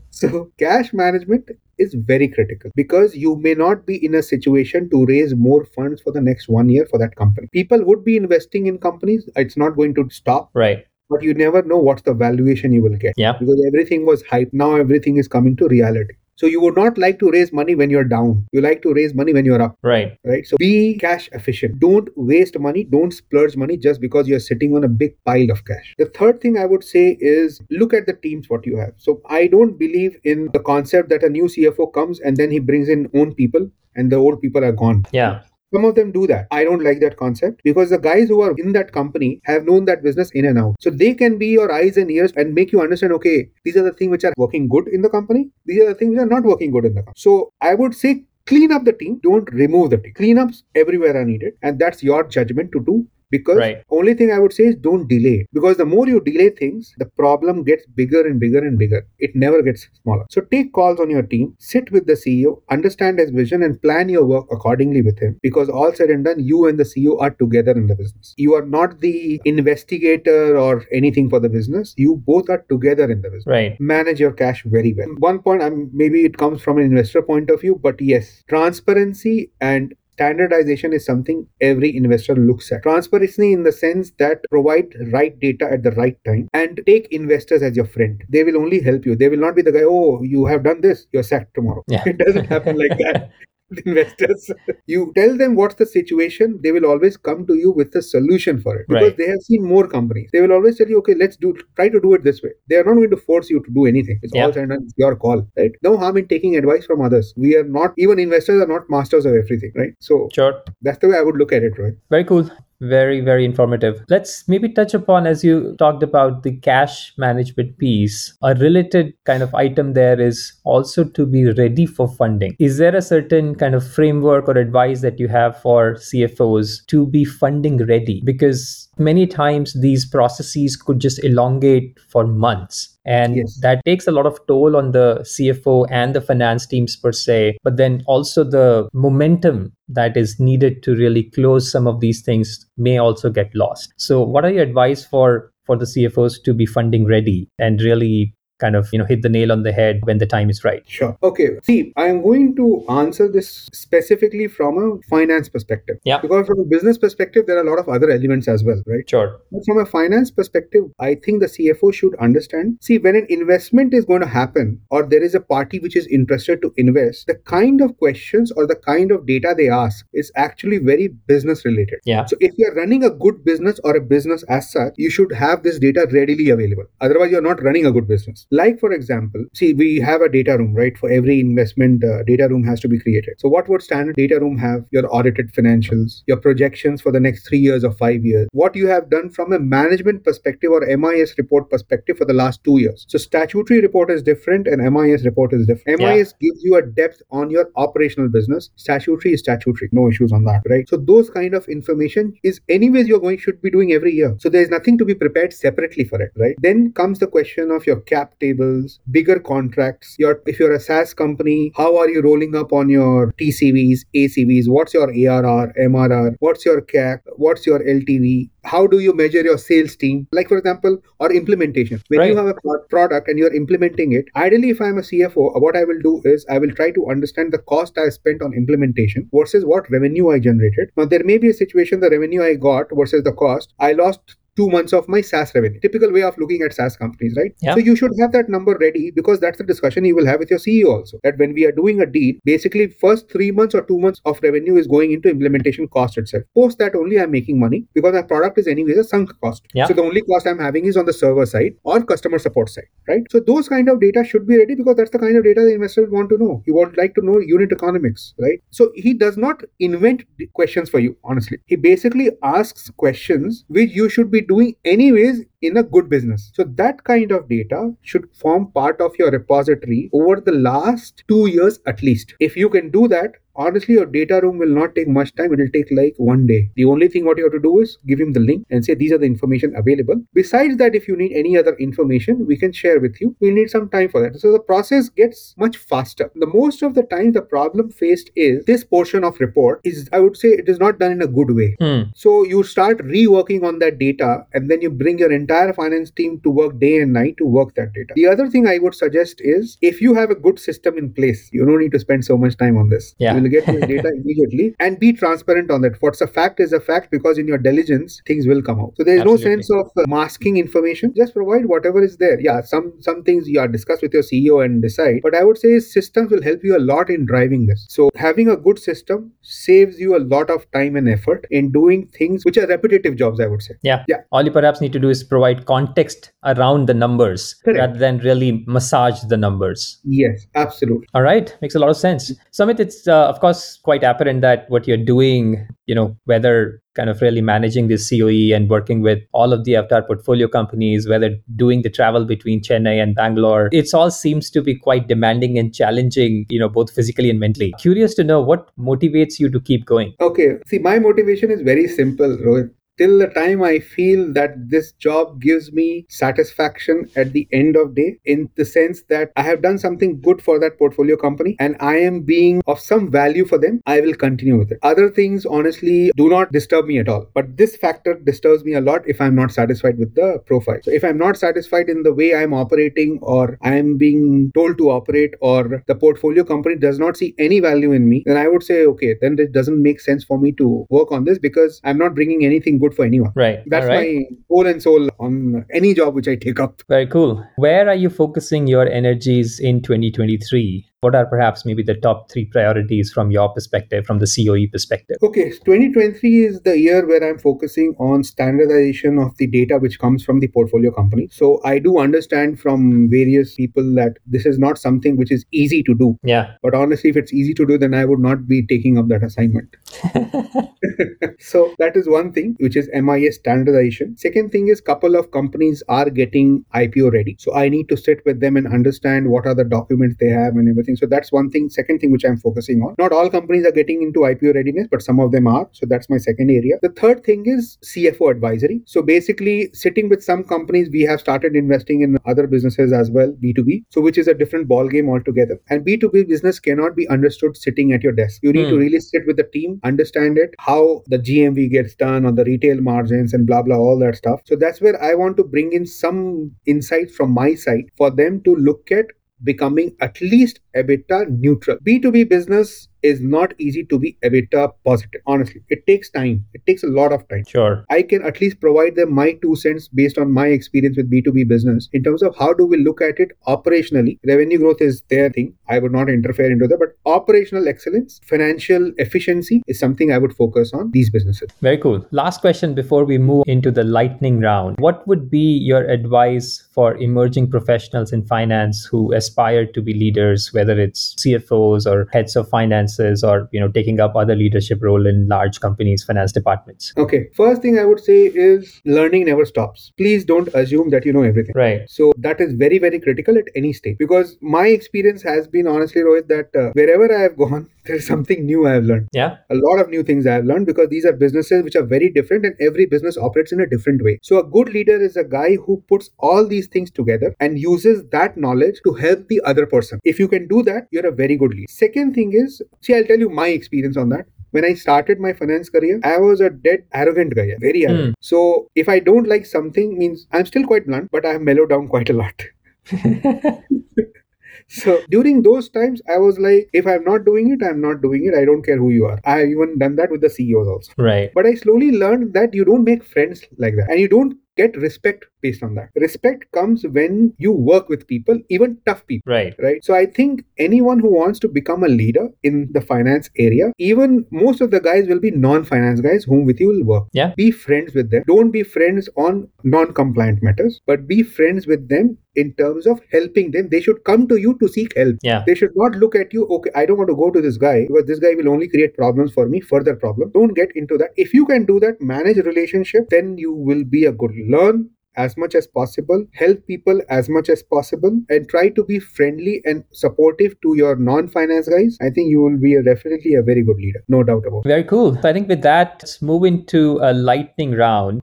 so 0.10 0.52
cash 0.60 0.94
management 0.94 1.50
is 1.78 1.96
very 1.96 2.28
critical 2.28 2.72
because 2.76 3.16
you 3.16 3.36
may 3.38 3.54
not 3.54 3.86
be 3.86 4.04
in 4.06 4.16
a 4.16 4.22
situation 4.22 4.90
to 4.90 5.06
raise 5.06 5.34
more 5.36 5.66
funds 5.66 6.02
for 6.02 6.12
the 6.12 6.22
next 6.22 6.48
one 6.48 6.70
year 6.70 6.86
for 6.86 7.00
that 7.00 7.16
company. 7.16 7.48
People 7.52 7.84
would 7.86 8.06
be 8.06 8.18
investing 8.18 8.68
in 8.68 8.78
companies. 8.78 9.28
It's 9.36 9.58
not 9.58 9.76
going 9.76 9.96
to 9.96 10.08
stop. 10.12 10.52
Right. 10.54 10.86
But 11.12 11.22
you 11.22 11.34
never 11.34 11.62
know 11.74 11.78
what's 11.78 12.02
the 12.04 12.14
valuation 12.14 12.72
you 12.72 12.82
will 12.82 12.98
get. 12.98 13.14
Yeah. 13.18 13.34
because 13.38 13.64
everything 13.68 14.06
was 14.06 14.24
hype. 14.24 14.50
Now 14.54 14.76
everything 14.76 15.18
is 15.18 15.28
coming 15.28 15.56
to 15.58 15.68
reality. 15.68 16.16
So 16.42 16.48
you 16.48 16.60
would 16.62 16.76
not 16.76 16.98
like 16.98 17.20
to 17.20 17.30
raise 17.30 17.54
money 17.54 17.76
when 17.76 17.92
you're 17.92 18.04
down. 18.04 18.48
You 18.52 18.62
like 18.62 18.82
to 18.82 18.94
raise 18.96 19.14
money 19.14 19.32
when 19.32 19.46
you're 19.46 19.62
up. 19.62 19.78
Right. 19.84 20.18
right? 20.26 20.44
So 20.44 20.58
be 20.58 20.98
cash 20.98 21.30
efficient. 21.34 21.80
Don't 21.80 22.10
waste 22.16 22.58
money. 22.58 22.84
Don't 22.84 23.12
splurge 23.12 23.56
money 23.56 23.78
just 23.78 24.02
because 24.02 24.28
you're 24.28 24.40
sitting 24.40 24.76
on 24.76 24.84
a 24.84 24.88
big 24.88 25.16
pile 25.24 25.52
of 25.52 25.64
cash. 25.66 25.94
The 26.00 26.06
third 26.06 26.42
thing 26.42 26.58
i 26.58 26.66
would 26.66 26.84
say 26.84 27.16
is 27.20 27.62
look 27.70 27.94
at 27.94 28.08
the 28.08 28.14
teams 28.14 28.50
what 28.50 28.66
you 28.66 28.78
have. 28.78 28.94
So 28.98 29.22
i 29.30 29.46
don't 29.46 29.78
believe 29.78 30.18
in 30.24 30.50
the 30.54 30.64
concept 30.72 31.10
that 31.10 31.24
a 31.24 31.30
new 31.30 31.46
cfo 31.46 31.94
comes 31.94 32.20
and 32.20 32.38
then 32.38 32.50
he 32.50 32.60
brings 32.60 32.90
in 32.90 33.08
own 33.14 33.36
people 33.36 33.70
and 33.96 34.12
the 34.12 34.16
old 34.16 34.42
people 34.42 34.64
are 34.64 34.72
gone. 34.72 35.06
Yeah. 35.12 35.42
Some 35.74 35.86
of 35.86 35.96
them 35.96 36.12
do 36.12 36.28
that. 36.28 36.48
I 36.52 36.64
don't 36.64 36.84
like 36.84 37.00
that 37.02 37.18
concept 37.18 37.62
because 37.64 37.90
the 37.90 37.98
guys 37.98 38.28
who 38.28 38.42
are 38.42 38.54
in 38.58 38.74
that 38.74 38.92
company 38.92 39.42
have 39.46 39.66
known 39.66 39.86
that 39.86 40.04
business 40.04 40.32
in 40.32 40.46
and 40.46 40.60
out. 40.60 40.76
So 40.80 40.90
they 40.90 41.14
can 41.14 41.38
be 41.38 41.48
your 41.48 41.72
eyes 41.72 41.98
and 41.98 42.12
ears 42.12 42.34
and 42.36 42.54
make 42.54 42.72
you 42.72 42.82
understand 42.82 43.14
okay, 43.14 43.50
these 43.64 43.78
are 43.78 43.84
the 43.84 43.94
things 43.94 44.12
which 44.12 44.24
are 44.24 44.34
working 44.38 44.68
good 44.68 44.88
in 44.88 45.02
the 45.02 45.10
company, 45.10 45.50
these 45.66 45.82
are 45.82 45.88
the 45.90 45.96
things 45.96 46.12
which 46.12 46.20
are 46.20 46.26
not 46.26 46.44
working 46.44 46.72
good 46.72 46.86
in 46.86 46.94
the 46.94 47.02
company. 47.02 47.14
So 47.16 47.54
I 47.62 47.76
would 47.76 47.96
say 47.96 48.26
clean 48.46 48.72
up 48.72 48.84
the 48.84 48.94
team, 48.94 49.20
don't 49.24 49.50
remove 49.52 49.92
the 49.92 49.98
team. 49.98 50.14
Cleanups 50.14 50.64
everywhere 50.76 51.16
are 51.16 51.26
needed, 51.26 51.54
and 51.62 51.80
that's 51.80 52.04
your 52.04 52.24
judgment 52.24 52.72
to 52.74 52.80
do. 52.80 53.08
Because 53.32 53.58
Right. 53.58 53.78
only 53.90 54.14
thing 54.14 54.32
I 54.32 54.40
would 54.40 54.54
say 54.54 54.66
is 54.72 54.76
don't 54.76 55.08
delay. 55.08 55.46
Because 55.54 55.78
the 55.78 55.86
more 55.86 56.08
you 56.08 56.22
delay 56.22 56.50
things, 56.50 56.94
the 56.98 57.06
problem 57.22 57.64
gets 57.64 57.86
bigger 58.02 58.22
and 58.28 58.40
bigger 58.40 58.60
and 58.60 58.78
bigger. 58.78 59.02
It 59.20 59.36
never 59.36 59.62
gets 59.62 59.88
smaller. 60.02 60.26
So 60.30 60.42
take 60.42 60.72
calls 60.74 61.00
on 61.00 61.10
your 61.10 61.24
team, 61.24 61.54
sit 61.60 61.92
with 61.92 62.06
the 62.08 62.18
CEO, 62.24 62.62
understand 62.70 63.20
his 63.20 63.32
vision, 63.32 63.64
and 63.64 63.82
plan 63.82 64.10
your 64.10 64.26
work 64.26 64.46
accordingly 64.52 65.02
with 65.02 65.20
him. 65.20 65.38
Because 65.42 65.70
all 65.70 65.94
said 65.94 66.10
and 66.10 66.26
done, 66.26 66.40
you 66.52 66.68
and 66.68 66.78
the 66.80 66.84
CEO 66.94 67.18
are 67.22 67.32
together 67.32 67.72
in 67.72 67.88
the 67.88 67.96
business. 67.96 68.34
You 68.38 68.54
are 68.56 68.66
not 68.66 69.00
the 69.02 69.40
investigator 69.46 70.58
or 70.58 70.84
anything 70.92 71.30
for 71.30 71.40
the 71.40 71.50
business. 71.50 71.94
You 71.98 72.16
both 72.26 72.50
are 72.50 72.64
together 72.70 73.10
in 73.10 73.22
the 73.22 73.30
business 73.30 73.48
Right. 73.48 73.80
manage 73.80 74.20
your 74.20 74.32
cash 74.32 74.64
very 74.66 74.94
well. 74.98 75.08
One 75.20 75.40
point, 75.40 75.62
I'm 75.62 75.90
maybe 75.94 76.26
it 76.26 76.38
comes 76.38 76.62
from 76.62 76.78
an 76.78 76.86
investor 76.86 77.22
point 77.22 77.50
of 77.50 77.62
view, 77.62 77.80
but 77.82 78.02
yes, 78.02 78.44
transparency 78.48 79.52
and 79.60 79.94
standardization 80.22 80.94
is 80.94 81.04
something 81.04 81.48
every 81.62 81.96
investor 81.96 82.36
looks 82.36 82.72
at. 82.72 82.84
Transparency 82.84 83.54
in 83.54 83.64
the 83.64 83.72
sense 83.72 84.12
that 84.20 84.46
provide 84.52 84.94
right 85.12 85.40
data 85.40 85.68
at 85.72 85.82
the 85.82 85.92
right 85.92 86.18
time 86.26 86.48
and 86.54 86.80
take 86.86 87.08
investors 87.12 87.64
as 87.64 87.76
your 87.76 87.86
friend. 87.88 88.24
They 88.30 88.44
will 88.44 88.58
only 88.58 88.82
help 88.82 89.06
you. 89.06 89.16
They 89.16 89.30
will 89.30 89.40
not 89.40 89.56
be 89.56 89.64
the 89.64 89.72
guy, 89.72 89.84
oh, 89.84 90.22
you 90.22 90.46
have 90.46 90.64
done 90.64 90.82
this, 90.82 91.08
you're 91.12 91.24
sacked 91.24 91.56
tomorrow. 91.56 91.84
Yeah. 91.88 92.04
It 92.12 92.18
doesn't 92.20 92.46
happen 92.46 92.78
like 92.78 92.98
that. 93.00 93.32
investors. 93.86 94.50
You 94.88 95.12
tell 95.16 95.38
them 95.38 95.56
what's 95.56 95.76
the 95.76 95.86
situation 95.86 96.60
they 96.64 96.72
will 96.72 96.86
always 96.86 97.18
come 97.18 97.46
to 97.48 97.56
you 97.56 97.72
with 97.72 97.96
a 97.96 98.02
solution 98.02 98.60
for 98.62 98.76
it. 98.78 98.86
Because 98.88 99.10
Right. 99.10 99.18
they 99.18 99.28
have 99.28 99.42
seen 99.42 99.64
more 99.66 99.88
companies. 99.88 100.30
They 100.34 100.42
will 100.42 100.52
always 100.52 100.78
tell 100.78 100.88
you 100.88 100.98
okay 101.00 101.16
let's 101.16 101.38
do 101.38 101.54
try 101.76 101.90
to 101.90 102.00
do 102.00 102.14
it 102.14 102.24
this 102.24 102.42
way. 102.44 102.52
They 102.70 102.76
are 102.78 102.84
not 102.84 102.96
going 102.96 103.10
to 103.12 103.18
force 103.18 103.50
you 103.50 103.62
to 103.64 103.72
do 103.80 103.86
anything. 103.86 104.20
It's 104.24 104.34
Yeah. 104.36 104.46
all 104.46 104.54
said 104.54 104.70
and 104.70 104.84
it's 104.84 104.94
your 104.98 105.16
call 105.16 105.46
right? 105.58 105.72
No 105.84 105.98
harm 105.98 106.18
in 106.18 106.28
taking 106.28 106.58
advice 106.58 106.86
from 106.86 107.02
others. 107.02 107.34
We 107.38 107.56
are 107.58 107.64
not 107.64 107.94
even 107.98 108.20
investors 108.20 108.62
are 108.62 108.68
not 108.68 108.90
masters 108.90 109.26
of 109.26 109.34
everything 109.44 109.72
right? 109.76 109.94
So 110.00 110.28
Sure. 110.34 110.54
that's 110.82 111.00
the 111.00 111.10
way 111.10 111.18
i 111.18 111.22
would 111.30 111.38
look 111.44 111.52
at 111.54 111.64
it 111.64 111.80
right? 111.86 111.94
Very 112.10 112.24
cool. 112.34 112.50
Very, 112.82 113.22
very 113.22 113.46
informative. 113.46 114.04
Let's 114.10 114.48
maybe 114.48 114.70
touch 114.70 114.94
upon, 114.94 115.28
as 115.28 115.44
you 115.44 115.76
talked 115.78 116.04
about 116.04 116.44
the 116.44 116.58
cash 116.58 117.14
management 117.18 117.78
piece, 117.78 118.36
a 118.42 118.56
related 118.56 119.14
kind 119.24 119.44
of 119.44 119.54
item 119.56 119.94
there 119.94 120.20
is 120.20 120.54
also 120.64 121.04
to 121.04 121.26
be 121.26 121.52
ready 121.52 121.86
for 121.86 122.08
funding. 122.08 122.56
Is 122.60 122.78
there 122.78 122.96
a 122.96 123.02
certain 123.02 123.56
kind 123.56 123.76
of 123.76 123.88
framework 123.88 124.48
or 124.48 124.58
advice 124.58 125.02
that 125.02 125.20
you 125.20 125.28
have 125.28 125.62
for 125.62 125.96
CFOs 125.96 126.86
to 126.88 127.06
be 127.08 127.24
funding 127.24 127.78
ready? 127.86 128.22
Because 128.26 128.90
many 128.98 129.28
times 129.28 129.80
these 129.80 130.06
processes 130.06 130.76
could 130.76 131.00
just 131.00 131.24
elongate 131.24 132.00
for 132.10 132.26
months 132.26 132.91
and 133.06 133.36
yes. 133.36 133.60
that 133.62 133.84
takes 133.86 134.08
a 134.08 134.12
lot 134.12 134.26
of 134.26 134.40
toll 134.48 134.76
on 134.76 134.92
the 134.92 135.20
cfo 135.22 135.88
and 135.90 136.14
the 136.14 136.22
finance 136.22 136.66
teams 136.66 136.96
per 136.96 137.12
se 137.12 137.58
but 137.64 137.78
then 137.78 138.04
also 138.06 138.44
the 138.44 138.88
momentum 138.94 139.72
that 139.88 140.16
is 140.16 140.40
needed 140.40 140.84
to 140.84 140.96
really 140.96 141.24
close 141.24 141.72
some 141.72 141.88
of 141.88 142.00
these 142.00 142.22
things 142.22 142.66
may 142.78 142.98
also 142.98 143.30
get 143.30 143.50
lost 143.56 143.94
so 143.98 144.22
what 144.22 144.46
are 144.46 144.52
your 144.52 144.64
advice 144.64 145.04
for 145.04 145.52
for 145.66 145.76
the 145.76 145.86
cfos 145.86 146.42
to 146.44 146.54
be 146.54 146.66
funding 146.66 147.06
ready 147.06 147.50
and 147.58 147.82
really 147.82 148.34
kind 148.62 148.76
of 148.76 148.90
you 148.94 149.00
know 149.00 149.06
hit 149.06 149.22
the 149.22 149.30
nail 149.36 149.52
on 149.52 149.64
the 149.64 149.72
head 149.72 150.00
when 150.04 150.20
the 150.24 150.26
time 150.26 150.50
is 150.50 150.64
right. 150.64 150.84
Sure. 150.88 151.18
Okay. 151.24 151.50
See 151.64 151.94
i 151.98 152.06
am 152.14 152.22
going 152.22 152.56
to 152.56 152.68
answer 152.90 153.28
this 153.36 153.50
specifically 153.74 154.48
from 154.48 154.78
a 154.84 154.88
finance 155.10 155.50
perspective. 155.50 155.98
Yeah. 156.04 156.20
Because 156.26 156.48
from 156.48 156.60
a 156.60 156.68
business 156.74 156.98
perspective 156.98 157.48
there 157.48 157.58
are 157.58 157.66
a 157.66 157.70
lot 157.70 157.80
of 157.80 157.90
other 157.90 158.12
elements 158.12 158.48
as 158.48 158.64
well 158.64 158.82
right? 158.86 159.10
Sure. 159.10 159.40
But 159.52 159.66
from 159.66 159.80
a 159.80 159.86
finance 159.86 160.32
perspective 160.32 160.84
i 161.00 161.16
think 161.16 161.42
the 161.42 161.52
cfo 161.56 161.94
should 161.94 162.16
understand. 162.28 162.78
See 162.82 162.98
when 162.98 163.16
an 163.16 163.28
investment 163.30 163.94
is 163.94 164.06
going 164.06 164.22
to 164.22 164.28
happen 164.28 164.80
or 164.90 165.04
there 165.04 165.24
is 165.24 165.36
a 165.36 165.40
party 165.40 165.80
which 165.80 165.96
is 165.96 166.08
interested 166.20 166.62
to 166.62 166.74
invest 166.78 167.28
the 167.28 167.36
kind 167.56 167.82
of 167.82 167.98
questions 167.98 168.52
or 168.52 168.68
the 168.68 168.76
kind 168.76 169.12
of 169.12 169.26
data 169.26 169.54
they 169.58 169.70
ask 169.70 170.06
is 170.14 170.32
actually 170.36 170.78
very 170.78 171.08
business 171.34 171.66
related. 171.66 172.00
Yeah. 172.06 172.26
So 172.26 172.38
if 172.40 172.54
you're 172.58 172.76
running 172.76 173.04
a 173.04 173.10
good 173.10 173.44
business 173.44 173.80
or 173.84 173.96
a 173.96 174.02
business 174.02 174.44
as 174.44 174.72
such 174.72 174.94
you 174.98 175.10
should 175.10 175.32
have 175.34 175.64
this 175.64 175.80
data 175.80 176.08
readily 176.12 176.50
available. 176.50 176.86
Otherwise 177.00 177.32
you're 177.32 177.42
not 177.50 177.64
running 177.64 177.86
a 177.86 177.92
good 177.92 178.08
business 178.08 178.46
like, 178.52 178.80
for 178.80 178.92
example, 178.92 179.46
see, 179.54 179.74
we 179.74 180.00
have 180.02 180.22
a 180.22 180.28
data 180.28 180.58
room, 180.58 180.74
right? 180.76 180.98
For 180.98 181.10
every 181.10 181.40
investment, 181.40 182.04
uh, 182.04 182.24
data 182.24 182.50
room 182.50 182.64
has 182.66 182.82
to 182.82 182.90
be 182.90 183.00
created. 183.00 183.36
So, 183.40 183.48
what 183.48 183.70
would 183.70 183.82
standard 183.82 184.16
data 184.18 184.40
room 184.40 184.58
have? 184.58 184.84
Your 184.92 185.14
audited 185.14 185.54
financials, 185.54 186.22
your 186.28 186.38
projections 186.38 187.02
for 187.02 187.14
the 187.14 187.20
next 187.20 187.48
three 187.48 187.60
years 187.60 187.86
or 187.86 187.94
five 187.94 188.26
years, 188.26 188.50
what 188.52 188.76
you 188.76 188.88
have 188.88 189.10
done 189.10 189.30
from 189.30 189.54
a 189.54 189.60
management 189.60 190.26
perspective 190.26 190.70
or 190.70 190.82
MIS 190.82 191.36
report 191.38 191.70
perspective 191.70 192.18
for 192.18 192.26
the 192.26 192.34
last 192.34 192.62
two 192.66 192.78
years. 192.80 193.06
So, 193.08 193.18
statutory 193.18 193.80
report 193.80 194.12
is 194.12 194.22
different 194.22 194.68
and 194.68 194.82
MIS 194.94 195.24
report 195.24 195.54
is 195.54 195.66
different. 195.66 196.02
Yeah. 196.02 196.14
MIS 196.14 196.34
gives 196.42 196.62
you 196.62 196.76
a 196.76 196.82
depth 196.82 197.22
on 197.32 197.50
your 197.50 197.70
operational 197.78 198.28
business. 198.28 198.70
Statutory 198.76 199.34
is 199.34 199.40
statutory, 199.40 199.88
no 199.94 200.10
issues 200.10 200.34
on 200.34 200.44
that, 200.44 200.62
right? 200.70 200.88
So, 200.90 200.98
those 200.98 201.30
kind 201.30 201.54
of 201.54 201.66
information 201.70 202.34
is, 202.44 202.60
anyways, 202.68 203.08
you're 203.08 203.20
going 203.22 203.38
should 203.38 203.62
be 203.62 203.72
doing 203.72 203.94
every 203.94 204.12
year. 204.14 204.36
So, 204.40 204.50
there's 204.50 204.70
nothing 204.70 204.98
to 204.98 205.06
be 205.06 205.16
prepared 205.16 205.54
separately 205.54 206.04
for 206.04 206.22
it, 206.22 206.32
right? 206.36 206.56
Then 206.60 206.92
comes 206.92 207.20
the 207.20 207.28
question 207.28 207.72
of 207.72 207.88
your 207.88 208.02
cap 208.02 208.34
tables, 208.42 209.00
bigger 209.12 209.40
contracts. 209.40 210.16
Your 210.20 210.42
if 210.46 210.60
you're 210.60 210.74
a 210.74 210.80
SaaS 210.80 211.14
company, 211.14 211.72
how 211.76 211.90
are 211.98 212.10
you 212.10 212.22
rolling 212.22 212.56
up 212.56 212.74
on 212.74 212.90
your 212.90 213.32
TCVs, 213.42 214.00
ACVs? 214.16 214.68
What's 214.68 214.94
your 214.94 215.10
ARR, 215.10 215.74
MRR? 215.80 216.36
What's 216.40 216.66
your 216.66 216.82
CAC? 216.82 217.20
What's 217.38 217.66
your 217.66 217.80
LTV? 217.80 218.50
How 218.64 218.86
do 218.88 219.00
you 219.00 219.14
measure 219.14 219.42
your 219.42 219.58
sales 219.58 219.96
team? 219.96 220.28
Like 220.32 220.50
for 220.50 220.58
example, 220.58 220.98
or 221.20 221.32
implementation. 221.32 222.02
When 222.10 222.20
right. 222.20 222.30
you 222.30 222.38
have 222.38 222.48
a 222.48 222.56
product 222.90 223.28
and 223.28 223.40
you're 223.40 223.54
implementing 223.54 224.12
it, 224.14 224.26
ideally, 224.36 224.70
if 224.70 224.82
I'm 224.82 224.98
a 224.98 225.02
CFO, 225.02 225.62
what 225.62 225.76
I 225.76 225.84
will 225.84 226.02
do 226.02 226.22
is 226.26 226.46
I 226.50 226.58
will 226.58 226.72
try 226.72 226.92
to 226.92 227.10
understand 227.10 227.54
the 227.54 227.60
cost 227.60 227.98
I 227.98 228.10
spent 228.10 228.42
on 228.42 228.54
implementation 228.54 229.30
versus 229.34 229.66
what 229.66 229.90
revenue 229.90 230.30
I 230.30 230.40
generated. 230.40 230.90
Now 230.98 231.06
there 231.06 231.24
may 231.24 231.38
be 231.38 231.50
a 231.50 231.54
situation 231.54 232.00
the 232.02 232.10
revenue 232.10 232.44
I 232.44 232.56
got 232.56 232.88
versus 232.94 233.24
the 233.24 233.32
cost. 233.32 233.74
I 233.80 233.94
lost 233.94 234.38
two 234.56 234.70
months 234.70 234.94
of 234.94 235.08
my 235.08 235.22
SaaS 235.22 235.54
revenue. 235.56 235.80
Typical 235.80 236.12
way 236.12 236.24
of 236.24 236.38
looking 236.38 236.62
at 236.62 236.74
SaaS 236.74 236.98
companies, 236.98 237.36
right? 237.38 237.54
Yeah. 237.62 237.76
So 237.76 237.80
you 237.80 237.96
should 237.96 238.12
have 238.20 238.32
that 238.34 238.50
number 238.50 238.78
ready 238.80 239.12
because 239.12 239.40
that's 239.40 239.58
the 239.58 239.64
discussion 239.64 240.06
you 240.06 240.16
will 240.16 240.26
have 240.26 240.40
with 240.40 240.50
your 240.50 240.60
CEO 240.60 240.88
also. 240.88 241.20
That 241.24 241.38
when 241.38 241.54
we 241.54 241.66
are 241.66 241.72
doing 241.72 242.02
a 242.02 242.06
deal, 242.06 242.36
basically 242.44 242.88
first 242.88 243.32
three 243.32 243.52
months 243.52 243.76
or 243.76 243.84
two 243.84 244.00
months 244.00 244.22
of 244.26 244.40
revenue 244.44 244.78
is 244.78 244.88
going 244.88 245.12
into 245.12 245.30
implementation 245.30 245.88
cost 245.88 246.18
itself. 246.18 246.44
Post 246.56 246.80
that 246.80 246.96
only 246.96 247.20
I'm 247.20 247.32
making 247.32 247.60
money 247.60 247.86
because 247.94 248.14
my 248.14 248.22
product 248.22 248.58
is 248.58 248.68
anyways 248.68 248.98
a 248.98 249.04
sunk 249.04 249.32
cost. 249.42 249.64
Yeah. 249.74 249.86
So 249.86 249.94
the 249.94 250.02
only 250.02 250.22
cost 250.22 250.48
I'm 250.48 250.60
having 250.60 250.86
is 250.86 250.98
on 250.98 251.06
the 251.06 251.14
server 251.14 251.46
side 251.46 251.74
or 251.84 252.04
customer 252.04 252.40
support 252.40 252.70
side, 252.70 252.90
right? 253.08 253.24
So 253.32 253.40
those 253.40 253.70
kind 253.70 253.90
of 253.90 254.02
data 254.02 254.24
should 254.24 254.48
be 254.48 254.58
ready 254.58 254.76
because 254.76 254.96
that's 254.96 255.12
the 255.12 255.20
kind 255.20 255.38
of 255.38 255.44
data 255.44 255.62
the 255.62 255.74
investor 255.74 256.02
would 256.02 256.12
want 256.12 256.30
to 256.30 256.38
know. 256.38 256.62
He 256.66 256.72
would 256.72 256.98
like 256.98 257.16
to 257.16 257.26
know 257.26 257.40
unit 257.40 257.72
economics, 257.72 258.34
right? 258.40 258.60
So 258.72 258.92
he 258.96 259.14
does 259.14 259.38
not 259.38 259.64
invent 259.80 260.24
questions 260.54 260.90
for 260.90 261.00
you, 261.00 261.16
honestly. 261.24 261.58
He 261.66 261.76
basically 261.76 262.32
asks 262.44 262.90
questions 262.98 263.64
which 263.68 263.92
you 263.92 264.10
should 264.10 264.30
be 264.30 264.41
doing 264.48 264.76
anyways 264.86 265.42
in 265.62 265.78
a 265.78 265.84
good 265.84 266.10
business. 266.10 266.52
So 266.54 266.64
that 266.64 267.04
kind 267.04 267.32
of 267.32 267.50
data 267.50 267.94
should 268.02 268.28
form 268.36 268.72
part 268.72 269.00
of 269.02 269.12
your 269.18 269.32
repository 269.32 270.10
over 270.14 270.42
the 270.42 270.54
last 270.54 271.24
two 271.28 271.48
years 271.48 271.80
at 271.86 272.02
least. 272.02 272.34
If 272.40 272.56
you 272.56 272.70
can 272.70 272.90
do 272.90 273.08
that, 273.10 273.36
honestly 273.56 273.96
your 273.96 274.06
data 274.06 274.40
room 274.42 274.58
will 274.58 274.70
not 274.70 274.96
take 274.96 275.08
much 275.08 275.36
time. 275.36 275.54
It 275.54 275.60
will 275.60 275.70
take 275.74 275.88
like 275.92 276.16
one 276.18 276.48
day. 276.48 276.70
The 276.76 276.86
only 276.86 277.08
thing 277.08 277.26
what 277.26 277.38
you 277.38 277.44
have 277.44 277.54
to 277.54 277.60
do 277.60 277.80
is 277.80 277.98
give 278.08 278.20
him 278.20 278.34
the 278.34 278.40
link 278.40 278.66
and 278.70 278.84
say 278.84 278.96
these 278.96 279.12
are 279.12 279.18
the 279.18 279.26
information 279.26 279.74
available. 279.76 280.16
Besides 280.34 280.78
that 280.78 280.96
if 280.96 281.08
you 281.08 281.16
need 281.16 281.34
any 281.34 281.58
other 281.58 281.76
information 281.76 282.46
we 282.46 282.58
can 282.58 282.72
share 282.72 283.00
with 283.00 283.20
you. 283.22 283.36
We 283.40 283.52
need 283.52 283.70
some 283.70 283.90
time 283.90 284.10
for 284.10 284.22
that. 284.22 284.40
So 284.40 284.52
the 284.52 284.60
process 284.60 285.10
gets 285.10 285.54
much 285.58 285.78
faster. 285.78 286.32
The 286.36 286.48
most 286.48 286.82
of 286.82 286.94
the 286.94 287.04
time 287.04 287.32
the 287.34 287.42
problem 287.42 287.90
faced 287.90 288.32
is 288.36 288.66
this 288.66 288.84
portion 288.84 289.24
of 289.24 289.40
report 289.40 289.82
is 289.84 290.10
i 290.14 290.20
would 290.20 290.38
say 290.38 290.50
it 290.50 290.70
is 290.70 290.80
not 290.80 291.00
done 291.00 291.12
in 291.12 291.22
a 291.22 291.28
good 291.28 291.52
way. 291.56 291.76
Hmm. 291.80 292.02
so 292.16 292.44
you 292.44 292.64
start 292.64 293.00
reworking 293.00 293.64
on 293.64 293.80
that 293.80 293.98
data 294.00 294.46
and 294.54 294.70
then 294.70 294.82
you 294.82 294.90
bring 294.90 295.18
your 295.18 295.32
entire 295.32 295.51
finance 295.76 296.12
team 296.12 296.40
to 296.44 296.50
work 296.50 296.80
day 296.80 297.02
and 297.02 297.14
night 297.14 297.36
to 297.38 297.46
work 297.46 297.74
that 297.76 297.94
data 297.94 298.14
the 298.16 298.28
other 298.34 298.48
thing 298.48 298.68
i 298.68 298.78
would 298.78 298.96
suggest 298.96 299.42
is 299.42 299.78
if 299.82 300.02
you 300.02 300.14
have 300.14 300.30
a 300.30 300.36
good 300.36 300.60
system 300.60 300.98
in 300.98 301.12
place 301.14 301.50
you 301.52 301.66
don't 301.66 301.80
need 301.80 301.92
to 301.92 302.00
spend 302.00 302.24
so 302.24 302.38
much 302.38 302.58
time 302.58 302.78
on 302.78 302.90
this 302.90 303.16
yeah 303.18 303.36
You 303.36 303.42
will 303.42 303.50
get 303.50 303.68
your 303.68 303.82
data 303.92 304.10
immediately 304.16 304.76
and 304.80 305.00
be 305.00 305.14
transparent 305.14 305.72
on 305.72 305.82
that. 305.82 306.02
What's 306.02 306.22
a 306.22 306.28
fact 306.28 306.60
is 306.60 306.74
a 306.74 306.80
fact 306.80 307.12
because 307.12 307.38
in 307.38 307.48
your 307.48 307.58
diligence 307.58 308.22
things 308.28 308.48
will 308.48 308.62
come 308.62 308.80
out. 308.80 308.94
So 308.98 309.04
there 309.04 309.16
is 309.18 309.24
no 309.26 309.36
sense 309.38 309.70
of 309.72 309.90
uh, 309.98 310.04
masking 310.08 310.58
information. 310.58 311.14
Just 311.16 311.34
provide 311.34 311.66
whatever 311.66 312.04
is 312.04 312.18
there. 312.18 312.40
Yeah, 312.40 312.62
some 312.62 312.94
some 313.00 313.24
things 313.24 313.48
you 313.48 313.60
are 313.60 313.68
discuss 313.68 314.02
with 314.02 314.14
your 314.14 314.24
CEO 314.24 314.64
and 314.66 314.82
decide. 314.82 315.22
But 315.24 315.36
I 315.36 315.44
would 315.44 315.58
say 315.58 315.80
systems 315.80 316.32
will 316.32 316.44
help 316.44 316.64
you 316.64 316.78
a 316.78 316.84
lot 316.92 317.10
in 317.10 317.26
driving 317.26 317.66
this. 317.68 317.86
So 317.90 318.10
having 318.16 318.50
a 318.50 318.58
good 318.58 318.80
system 318.80 319.32
saves 319.42 320.00
you 320.00 320.16
a 320.16 320.22
lot 320.36 320.50
of 320.50 320.66
time 320.72 320.96
and 320.96 321.10
effort 321.10 321.48
in 321.50 321.72
doing 321.72 322.08
things 322.08 322.46
which 322.46 322.58
are 322.58 322.68
repetitive 322.68 323.16
jobs. 323.16 323.40
I 323.40 323.48
would 323.48 323.62
say. 323.62 323.76
Yeah. 323.82 324.04
Yeah. 324.08 324.18
All 324.32 324.44
you 324.44 324.52
perhaps 324.52 324.82
need 324.82 324.94
to 324.94 325.00
do 325.00 325.10
is 325.10 325.24
provide 325.24 325.41
context 325.66 326.32
around 326.44 326.88
the 326.88 326.94
numbers 326.94 327.56
Correct. 327.64 327.80
rather 327.80 328.00
than 328.00 328.18
really 328.20 328.64
massage 328.68 329.22
the 329.30 329.38
numbers. 329.38 330.00
Yes, 330.04 330.46
absolutely. 330.56 331.08
All 331.14 331.22
right, 331.22 331.56
makes 331.62 331.76
a 331.76 331.80
lot 331.80 331.90
of 331.90 331.98
sense. 331.98 332.32
Sumit, 332.52 332.80
it's 332.80 333.08
uh, 333.08 333.28
of 333.28 333.40
course 333.40 333.80
quite 333.84 334.04
apparent 334.04 334.42
that 334.42 334.66
what 334.70 334.88
you're 334.88 334.98
doing, 334.98 335.68
you 335.86 335.96
know, 335.96 336.16
whether 336.26 336.82
kind 336.94 337.10
of 337.10 337.22
really 337.22 337.42
managing 337.42 337.88
this 337.88 338.10
COE 338.10 338.54
and 338.54 338.70
working 338.70 339.02
with 339.02 339.20
all 339.32 339.54
of 339.54 339.64
the 339.64 339.74
Avataar 339.74 340.06
portfolio 340.06 340.48
companies, 340.48 341.08
whether 341.08 341.30
doing 341.56 341.84
the 341.84 341.90
travel 341.90 342.26
between 342.26 342.62
Chennai 342.62 343.02
and 343.02 343.16
Bangalore, 343.16 343.70
it 343.72 343.94
all 343.94 344.12
seems 344.12 344.50
to 344.50 344.62
be 344.62 344.76
quite 344.76 345.08
demanding 345.08 345.58
and 345.58 345.74
challenging, 345.74 346.46
you 346.50 346.60
know, 346.60 346.68
both 346.68 346.92
physically 346.92 347.30
and 347.30 347.40
mentally. 347.40 347.74
Curious 347.80 348.14
to 348.16 348.24
know 348.24 348.42
what 348.42 348.70
motivates 348.78 349.40
you 349.40 349.50
to 349.50 349.60
keep 349.60 349.86
going. 349.86 350.14
Okay. 350.20 350.58
See, 350.68 350.80
my 350.80 351.00
motivation 351.00 351.50
is 351.50 351.62
very 351.62 351.88
simple, 351.88 352.38
Rohit 352.38 352.72
till 353.02 353.18
the 353.18 353.28
time 353.28 353.64
I 353.64 353.80
feel 353.80 354.32
that 354.34 354.52
this 354.70 354.92
job 355.06 355.42
gives 355.42 355.72
me 355.74 356.06
satisfaction 356.08 357.10
at 357.16 357.34
the 357.34 357.48
end 357.52 357.76
of 357.76 357.96
day 357.96 358.18
in 358.26 358.48
the 358.58 358.64
sense 358.64 359.02
that 359.10 359.32
I 359.36 359.42
have 359.42 359.64
done 359.64 359.80
something 359.80 360.22
good 360.22 360.40
for 360.40 360.60
that 360.60 360.78
portfolio 360.78 361.18
company 361.18 361.56
and 361.60 361.76
I 361.80 361.96
am 361.96 362.22
being 362.22 362.62
of 362.68 362.80
some 362.80 363.10
value 363.10 363.46
for 363.46 363.58
them, 363.58 363.82
I 363.88 364.02
will 364.02 364.14
continue 364.14 364.56
with 364.56 364.72
it. 364.72 364.78
Other 364.84 365.10
things 365.10 365.48
honestly 365.48 366.12
do 366.16 366.30
not 366.30 366.52
disturb 366.52 366.86
me 366.86 367.00
at 367.00 367.10
all. 367.10 367.26
But 367.34 367.58
this 367.58 367.76
factor 367.76 368.14
disturbs 368.14 368.64
me 368.64 368.76
a 368.76 368.82
lot 368.82 369.02
if 369.08 369.20
I'm 369.20 369.34
not 369.34 369.52
satisfied 369.52 369.98
with 369.98 370.14
the 370.14 370.38
profile. 370.46 370.80
So 370.84 370.92
if 370.92 371.04
I'm 371.04 371.18
not 371.18 371.38
satisfied 371.38 371.90
in 371.90 372.04
the 372.04 372.14
way 372.14 372.36
I'm 372.36 372.54
operating 372.54 373.18
or 373.24 373.58
I'm 373.64 373.98
being 373.98 374.52
told 374.54 374.78
to 374.78 374.92
operate 374.92 375.34
or 375.42 375.84
the 375.88 375.96
portfolio 375.96 376.44
company 376.44 376.76
does 376.76 377.00
not 377.00 377.18
see 377.18 377.34
any 377.40 377.62
value 377.62 377.94
in 377.94 378.08
me, 378.08 378.22
then 378.28 378.38
I 378.38 378.48
would 378.48 378.62
say, 378.62 378.86
okay, 378.86 379.16
then 379.22 379.38
it 379.40 379.54
doesn't 379.54 379.82
make 379.82 380.00
sense 380.00 380.24
for 380.24 380.38
me 380.40 380.52
to 380.54 380.86
work 380.92 381.12
on 381.12 381.24
this 381.24 381.40
because 381.40 381.82
I'm 381.84 381.98
not 381.98 382.14
bringing 382.14 382.46
anything 382.46 382.78
good 382.78 382.91
for 382.92 383.06
anyone. 383.06 383.32
Right. 383.36 383.60
That's 383.68 383.88
right. 383.88 384.16
my 384.16 384.36
whole 384.50 384.68
and 384.68 384.82
soul 384.82 385.10
on 385.20 385.66
any 385.74 385.94
job 385.94 386.16
which 386.16 386.28
I 386.28 386.36
take 386.36 386.60
up. 386.60 386.82
Very 386.88 387.08
cool. 387.08 387.46
Where 387.56 387.88
are 387.90 387.96
you 387.96 388.10
focusing 388.10 388.68
your 388.68 388.88
energies 388.88 389.60
in 389.60 389.82
2023? 389.82 390.91
What 391.02 391.16
are 391.16 391.26
perhaps 391.26 391.66
maybe 391.66 391.82
the 391.82 391.96
top 391.96 392.30
three 392.32 392.46
priorities 392.46 393.12
from 393.12 393.32
your 393.32 393.50
perspective, 393.50 394.06
from 394.06 394.20
the 394.20 394.28
COE 394.28 394.70
perspective? 394.72 395.18
Okay, 395.24 395.50
2023 395.50 396.46
is 396.46 396.62
the 396.62 396.78
year 396.78 397.08
where 397.08 397.28
I'm 397.28 397.40
focusing 397.40 397.96
on 397.98 398.24
standardization 398.24 399.18
of 399.18 399.36
the 399.38 399.48
data 399.48 399.80
which 399.80 399.98
comes 399.98 400.24
from 400.24 400.42
the 400.42 400.48
portfolio 400.50 400.92
company. 400.92 401.28
So 401.32 401.60
I 401.66 401.80
do 401.80 401.98
understand 401.98 402.60
from 402.60 403.10
various 403.10 403.56
people 403.56 403.96
that 403.96 404.18
this 404.28 404.46
is 404.46 404.60
not 404.60 404.78
something 404.78 405.18
which 405.18 405.32
is 405.32 405.44
easy 405.52 405.82
to 405.82 405.96
do. 405.96 406.20
Yeah. 406.22 406.52
But 406.62 406.76
honestly, 406.76 407.10
if 407.10 407.18
it's 407.18 407.34
easy 407.34 407.56
to 407.56 407.66
do, 407.66 407.80
then 407.80 407.96
I 407.96 408.06
would 408.06 408.20
not 408.20 408.48
be 408.48 408.64
taking 408.68 409.00
up 409.00 409.08
that 409.08 409.24
assignment. 409.24 409.76
so 411.40 411.74
that 411.80 411.96
is 411.96 412.08
one 412.08 412.32
thing, 412.32 412.56
which 412.60 412.76
is 412.76 412.90
MIS 412.94 413.36
standardization. 413.38 414.18
Second 414.18 414.52
thing 414.52 414.68
is 414.68 414.82
couple 414.82 415.16
of 415.16 415.32
companies 415.32 415.84
are 415.88 416.10
getting 416.10 416.66
IPO 416.76 417.12
ready. 417.12 417.36
So 417.40 417.56
I 417.56 417.70
need 417.70 417.90
to 417.90 417.98
sit 417.98 418.20
with 418.26 418.40
them 418.40 418.58
and 418.58 418.68
understand 418.68 419.30
what 419.30 419.46
are 419.46 419.56
the 419.56 419.64
documents 419.64 420.18
they 420.20 420.30
have 420.30 420.56
and 420.56 420.70
everything. 420.70 420.91
So 420.96 421.06
that's 421.06 421.32
one 421.32 421.50
thing. 421.50 421.70
Second 421.70 422.00
thing 422.00 422.12
which 422.12 422.24
I'm 422.24 422.38
focusing 422.38 422.82
on. 422.82 422.96
Not 422.98 423.12
all 423.12 423.30
companies 423.30 423.66
are 423.66 423.72
getting 423.72 424.02
into 424.02 424.22
IPO 424.22 424.56
readiness, 424.56 424.88
but 424.90 425.02
some 425.02 425.20
of 425.20 425.32
them 425.32 425.48
are. 425.48 425.68
So 425.72 425.86
that's 425.88 426.10
my 426.10 426.18
second 426.18 426.50
area. 426.50 426.76
The 426.82 426.90
third 426.90 427.24
thing 427.24 427.44
is 427.46 427.78
CFO 427.86 428.32
advisory. 428.32 428.82
So 428.86 429.02
basically 429.02 429.70
sitting 429.74 430.10
with 430.10 430.24
some 430.24 430.44
companies, 430.44 430.90
we 430.92 431.02
have 431.02 431.20
started 431.20 431.56
investing 431.56 432.02
in 432.02 432.18
other 432.26 432.48
businesses 432.48 432.94
as 432.94 433.12
well, 433.12 433.34
B2B. 433.44 433.84
So 433.90 434.02
which 434.02 434.18
is 434.18 434.28
a 434.28 434.34
different 434.34 434.68
ball 434.68 434.88
game 434.88 435.10
altogether. 435.10 435.60
And 435.70 435.86
B2B 435.86 436.28
business 436.28 436.60
cannot 436.60 436.96
be 436.96 437.08
understood 437.10 437.58
sitting 437.58 437.94
at 437.94 438.04
your 438.04 438.14
desk. 438.14 438.42
You 438.44 438.54
need 438.54 438.66
to 438.66 438.76
hmm. 438.76 438.78
really 438.78 439.00
sit 439.00 439.24
with 439.28 439.38
the 439.38 439.44
team, 439.44 439.80
understand 439.84 440.38
it, 440.38 440.54
how 440.60 441.04
the 441.08 441.20
GMV 441.20 441.72
gets 441.72 441.96
done 441.96 442.26
on 442.26 442.36
the 442.36 442.44
retail 442.44 442.82
margins 442.82 443.34
and 443.34 443.46
blah 443.48 443.62
blah 443.62 443.78
all 443.78 444.00
that 444.00 444.16
stuff. 444.16 444.42
So 444.46 444.56
that's 444.56 444.82
where 444.82 445.02
I 445.02 445.16
want 445.16 445.38
to 445.38 445.44
bring 445.44 445.74
in 445.74 445.86
some 445.86 446.52
insight 446.66 447.12
from 447.12 447.32
my 447.32 447.56
side 447.56 447.86
for 447.98 448.12
them 448.12 448.42
to 448.44 448.56
look 448.56 448.92
at 448.92 449.06
becoming 449.44 449.96
at 450.00 450.20
least 450.22 450.60
EBITDA 450.76 451.30
neutral. 451.40 451.78
B2B 451.78 452.24
business 452.26 452.88
is 453.04 453.22
not 453.22 453.54
easy 453.58 453.84
to 453.86 454.00
be 454.00 454.18
EBITDA 454.24 454.74
positive. 454.86 455.22
Honestly, 455.26 455.62
it 455.70 455.86
takes 455.88 456.10
time. 456.10 456.46
It 456.54 456.66
takes 456.66 456.84
a 456.84 456.88
lot 456.88 457.14
of 457.14 457.28
time. 457.30 457.46
Sure. 457.48 457.86
I 457.90 458.02
can 458.02 458.24
at 458.24 458.42
least 458.42 458.60
provide 458.60 458.96
them 458.96 459.14
my 459.14 459.34
two 459.42 459.56
cents 459.56 459.88
based 459.88 460.18
on 460.18 460.32
my 460.32 460.48
experience 460.48 460.98
with 460.98 461.12
B2B 461.12 461.48
business 461.48 461.90
in 461.94 462.04
terms 462.04 462.22
of 462.22 462.36
how 462.38 462.54
do 462.54 462.66
we 462.66 462.78
look 462.78 463.02
at 463.02 463.20
it 463.20 463.32
operationally. 463.48 464.20
Revenue 464.26 464.60
growth 464.60 464.82
is 464.82 465.04
their 465.10 465.30
thing. 465.30 465.54
I 465.70 465.80
would 465.80 465.92
not 465.92 466.10
interfere 466.10 466.52
into 466.52 466.68
that, 466.68 466.80
but 466.80 466.96
operational 467.06 467.68
excellence, 467.68 468.20
financial 468.26 468.92
efficiency 468.98 469.62
is 469.68 469.80
something 469.80 470.12
I 470.12 470.18
would 470.18 470.36
focus 470.36 470.74
on 470.74 470.92
these 470.92 471.10
businesses. 471.10 471.50
Very 471.62 471.78
cool. 471.78 472.06
Last 472.12 472.42
question 472.42 472.74
before 472.74 473.06
we 473.06 473.18
move 473.18 473.44
into 473.48 473.72
the 473.72 473.84
lightning 473.84 474.40
round. 474.42 474.78
What 474.80 475.08
would 475.08 475.30
be 475.30 475.40
your 475.40 475.84
advice 475.90 476.68
for 476.72 476.98
emerging 476.98 477.50
professionals 477.50 478.12
in 478.14 478.26
finance 478.26 478.86
who 478.86 479.14
aspire 479.14 479.66
to 479.66 479.82
be 479.82 479.94
leaders, 479.94 480.54
whether 480.54 480.80
it's 480.80 481.16
CFOs 481.16 481.86
or 481.86 482.08
heads 482.12 482.36
of 482.36 482.50
finances 482.96 483.24
or 483.24 483.50
you 483.52 483.60
know 483.60 483.70
taking 483.70 484.00
up 484.00 484.16
other 484.16 484.36
leadership 484.36 484.80
role 484.82 485.08
in 485.08 485.28
large 485.28 485.60
companies, 485.60 486.04
finance 486.04 486.32
departments? 486.32 486.94
Okay. 486.98 487.28
First 487.36 487.62
thing 487.62 487.80
I 487.80 487.86
would 487.86 488.00
say 488.00 488.26
is 488.26 488.82
learning 488.86 489.26
never 489.26 489.46
stops. 489.46 489.92
Please 489.98 490.26
don't 490.26 490.48
assume 490.54 490.90
that 490.92 491.06
you 491.06 491.14
know 491.14 491.24
everything. 491.24 491.54
Right. 491.56 491.90
So 491.90 492.14
that 492.18 492.42
is 492.42 492.54
very, 492.54 492.80
very 492.80 493.00
critical 493.00 493.38
at 493.38 493.46
any 493.56 493.74
stage 493.74 493.98
because 493.98 494.38
my 494.42 494.68
experience 494.68 495.22
has 495.24 495.48
been 495.48 495.68
honestly, 495.68 496.02
Rohit, 496.02 496.28
that 496.28 496.56
uh, 496.56 496.72
wherever 496.74 497.14
I 497.16 497.22
have 497.22 497.38
gone, 497.38 497.70
there's 497.86 498.06
something 498.08 498.46
new 498.46 498.68
I 498.68 498.74
have 498.74 498.84
learned. 498.84 499.08
Yeah. 499.12 499.38
A 499.50 499.56
lot 499.56 499.80
of 499.80 499.90
new 499.90 500.04
things 500.04 500.28
I 500.28 500.34
have 500.34 500.46
learned 500.46 500.68
because 500.68 500.90
these 500.90 501.06
are 501.06 501.14
businesses 501.14 501.64
which 501.64 501.76
are 501.76 501.84
very 501.84 502.10
different 502.10 502.46
and 502.46 502.56
every 502.60 502.86
business 502.86 503.18
operates 503.18 503.52
in 503.52 503.60
a 503.60 503.68
different 503.68 504.04
way. 504.04 504.20
So 504.22 504.40
a 504.40 504.44
good 504.44 504.70
leader 504.70 505.02
is 505.02 505.18
a 505.18 505.24
guy 505.24 505.56
who 505.56 505.84
puts 505.88 506.10
all 506.20 506.48
these 506.48 506.68
things 506.68 506.92
together 506.92 507.36
and 507.40 507.58
uses 507.60 508.04
that 508.12 508.38
knowledge 508.38 508.82
to 508.84 508.94
help 508.94 509.28
the 509.28 509.42
other 509.46 509.66
person. 509.66 510.00
If 510.04 510.20
you 510.20 510.28
can 510.28 510.48
do 510.48 510.62
that, 510.64 510.88
you're 510.92 511.08
a 511.08 511.12
very 511.12 511.36
good 511.38 511.54
leader. 511.54 511.66
Second 511.70 512.14
thing 512.14 512.34
is, 512.34 512.62
see, 512.82 512.96
I'll 512.96 513.06
tell 513.06 513.20
you 513.20 513.30
my 513.30 513.48
experience 513.48 513.98
on 513.98 514.10
that 514.10 514.26
when 514.52 514.66
I 514.66 514.74
started 514.74 515.20
my 515.20 515.34
finance 515.34 515.70
career, 515.70 516.00
I 516.04 516.18
was 516.18 516.42
a 516.42 516.50
dead 516.50 516.84
arrogant 516.94 517.36
guy, 517.36 517.56
very 517.60 517.84
hmm. 517.84 517.90
arrogant. 517.90 518.16
So 518.20 518.70
if 518.76 518.88
I 518.88 519.00
don't 519.00 519.28
like 519.28 519.46
something, 519.46 519.98
means 519.98 520.28
I'm 520.32 520.46
still 520.46 520.66
quite 520.66 520.86
blunt, 520.86 521.10
but 521.12 521.26
I 521.26 521.34
have 521.34 521.42
mellowed 521.42 521.70
down 521.70 521.88
quite 521.88 522.10
a 522.10 522.14
lot. 522.14 522.44
so 524.68 525.02
during 525.10 525.42
those 525.42 525.70
times, 525.70 526.02
I 526.10 526.18
was 526.18 526.38
like, 526.38 526.70
if 526.74 526.86
I'm 526.86 527.04
not 527.04 527.26
doing 527.26 527.52
it, 527.52 527.66
I'm 527.66 527.82
not 527.82 528.02
doing 528.02 528.26
it. 528.26 528.38
I 528.38 528.46
don't 528.46 528.64
care 528.64 528.78
who 528.78 528.90
you 528.90 529.06
are. 529.06 529.20
I 529.26 529.40
have 529.40 529.50
even 529.50 529.80
done 529.80 529.96
that 529.96 530.12
with 530.12 530.22
the 530.22 530.30
CEOs 530.30 530.68
also. 530.68 530.92
Right. 530.98 531.32
But 531.34 531.46
I 531.46 531.56
slowly 531.56 531.92
learned 531.92 532.34
that 532.34 532.54
you 532.54 532.66
don't 532.66 532.84
make 532.84 533.04
friends 533.04 533.44
like 533.58 533.76
that, 533.76 533.90
and 533.90 534.00
you 534.00 534.10
don't 534.10 534.38
get 534.62 534.76
respect 534.88 535.26
based 535.42 535.64
on 535.64 535.76
that. 535.76 535.90
Respect 535.96 536.46
comes 536.58 536.84
when 536.98 537.34
you 537.38 537.52
work 537.52 537.90
with 537.90 538.08
people, 538.08 538.40
even 538.50 538.78
tough 538.86 539.06
people 539.08 539.32
Right. 539.34 539.54
right 539.66 539.84
so 539.88 539.94
i 540.00 540.06
think 540.18 540.42
anyone 540.66 541.00
who 541.04 541.10
wants 541.16 541.40
to 541.44 541.48
become 541.58 541.84
a 541.84 541.88
leader 542.00 542.24
in 542.50 542.56
the 542.78 542.82
finance 542.92 543.30
area 543.46 543.68
even 543.90 544.26
most 544.32 544.62
of 544.66 544.72
the 544.74 544.80
guys 544.88 545.08
will 545.12 545.20
be 545.26 545.32
non-finance 545.46 546.02
guys 546.08 546.24
whom 546.24 546.46
with 546.50 546.60
you 546.64 546.70
will 546.74 546.84
work 546.92 547.06
Yeah. 547.20 547.34
be 547.42 547.48
friends 547.66 547.94
with 548.00 548.10
them 548.14 548.24
don't 548.32 548.52
be 548.58 548.64
friends 548.76 549.10
on 549.26 549.40
non-compliant 549.76 550.44
matters 550.48 550.82
but 550.92 551.08
be 551.08 551.22
friends 551.24 551.68
with 551.74 551.88
them 551.90 552.18
in 552.42 552.54
terms 552.60 552.86
of 552.88 553.00
helping 553.12 553.52
them 553.52 553.68
they 553.72 553.82
should 553.86 554.04
come 554.10 554.28
to 554.28 554.38
you 554.44 554.52
to 554.62 554.68
seek 554.76 554.94
help 554.98 555.16
Yeah. 555.30 555.44
they 555.48 555.56
should 555.62 555.76
not 555.76 555.96
look 556.04 556.16
at 556.24 556.34
you 556.38 556.46
okay 556.58 556.72
i 556.82 556.86
don't 556.86 556.98
want 557.04 557.10
to 557.14 557.20
go 557.24 557.30
to 557.38 557.42
this 557.48 557.58
guy 557.66 557.78
because 557.88 558.06
this 558.12 558.20
guy 558.26 558.34
will 558.42 558.50
only 558.56 558.70
create 558.76 558.96
problems 559.02 559.34
for 559.40 559.48
me 559.54 559.60
further 559.72 559.96
problems 560.04 560.32
don't 560.40 560.56
get 560.62 560.76
into 560.84 560.98
that 561.04 561.12
if 561.26 561.34
you 561.40 561.46
can 561.52 561.66
do 561.72 561.80
that 561.86 562.02
manage 562.14 562.38
relationship 562.52 563.10
then 563.16 563.34
you 563.46 563.54
will 563.72 563.84
be 563.98 564.06
a 564.06 564.14
good 564.24 564.32
learn 564.52 564.90
as 565.18 565.36
much 565.38 565.56
as 565.56 565.68
possible, 565.68 566.26
help 566.36 566.66
people 566.68 567.02
as 567.10 567.28
much 567.30 567.50
as 567.50 567.62
possible, 567.64 568.14
and 568.30 568.48
try 568.48 568.70
to 568.70 568.84
be 568.86 568.98
friendly 569.00 569.62
and 569.66 569.84
supportive 569.92 570.56
to 570.62 570.74
your 570.78 570.96
non 570.96 571.28
finance 571.28 571.68
guys. 571.68 571.98
I 572.02 572.10
think 572.10 572.30
you 572.30 572.42
will 572.42 572.58
be 572.58 572.76
a, 572.76 572.84
definitely 572.84 573.34
a 573.36 573.42
very 573.44 573.62
good 573.64 573.76
leader, 573.78 574.02
no 574.08 574.24
doubt 574.24 574.46
about 574.48 574.66
it. 574.66 574.70
Very 574.70 574.86
cool. 574.86 575.14
So 575.22 575.28
I 575.30 575.34
think 575.34 575.50
with 575.50 575.62
that, 575.64 575.98
let's 576.02 576.22
move 576.22 576.46
into 576.46 577.00
a 577.02 577.12
lightning 577.14 577.72
round. 577.74 578.22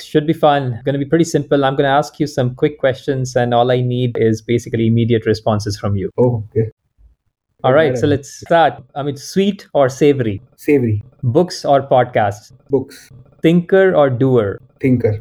Should 0.00 0.28
be 0.28 0.32
fun. 0.32 0.80
Going 0.84 0.92
to 0.92 0.98
be 1.04 1.04
pretty 1.04 1.24
simple. 1.24 1.64
I'm 1.64 1.74
going 1.74 1.88
to 1.88 1.90
ask 1.90 2.20
you 2.20 2.28
some 2.28 2.54
quick 2.54 2.78
questions, 2.78 3.34
and 3.34 3.52
all 3.52 3.72
I 3.72 3.80
need 3.80 4.16
is 4.16 4.40
basically 4.40 4.86
immediate 4.86 5.26
responses 5.26 5.76
from 5.76 5.96
you. 5.96 6.10
Oh, 6.16 6.44
okay. 6.56 6.70
All 7.64 7.72
right. 7.72 7.98
So 7.98 8.06
let's 8.06 8.32
start. 8.32 8.74
I 8.94 9.02
mean, 9.02 9.16
sweet 9.16 9.66
or 9.74 9.88
savory? 9.88 10.40
Savory, 10.56 11.02
Books 11.24 11.64
or 11.64 11.82
podcasts? 11.82 12.52
books, 12.70 13.10
Thinker 13.42 13.96
or 13.96 14.08
doer? 14.08 14.60
thinker, 14.80 15.20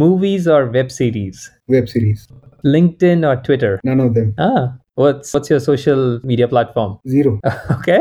Movies 0.00 0.46
or 0.46 0.66
web 0.72 0.90
series? 0.92 1.50
web 1.68 1.88
series, 1.88 2.28
LinkedIn 2.66 3.22
or 3.28 3.36
Twitter? 3.42 3.80
none 3.82 3.98
of 3.98 4.12
them. 4.16 4.34
Ah, 4.46 4.74
what's 5.02 5.32
what's 5.32 5.48
your 5.48 5.58
social 5.58 6.20
media 6.22 6.46
platform? 6.48 6.98
Zero, 7.08 7.40
okay. 7.76 8.00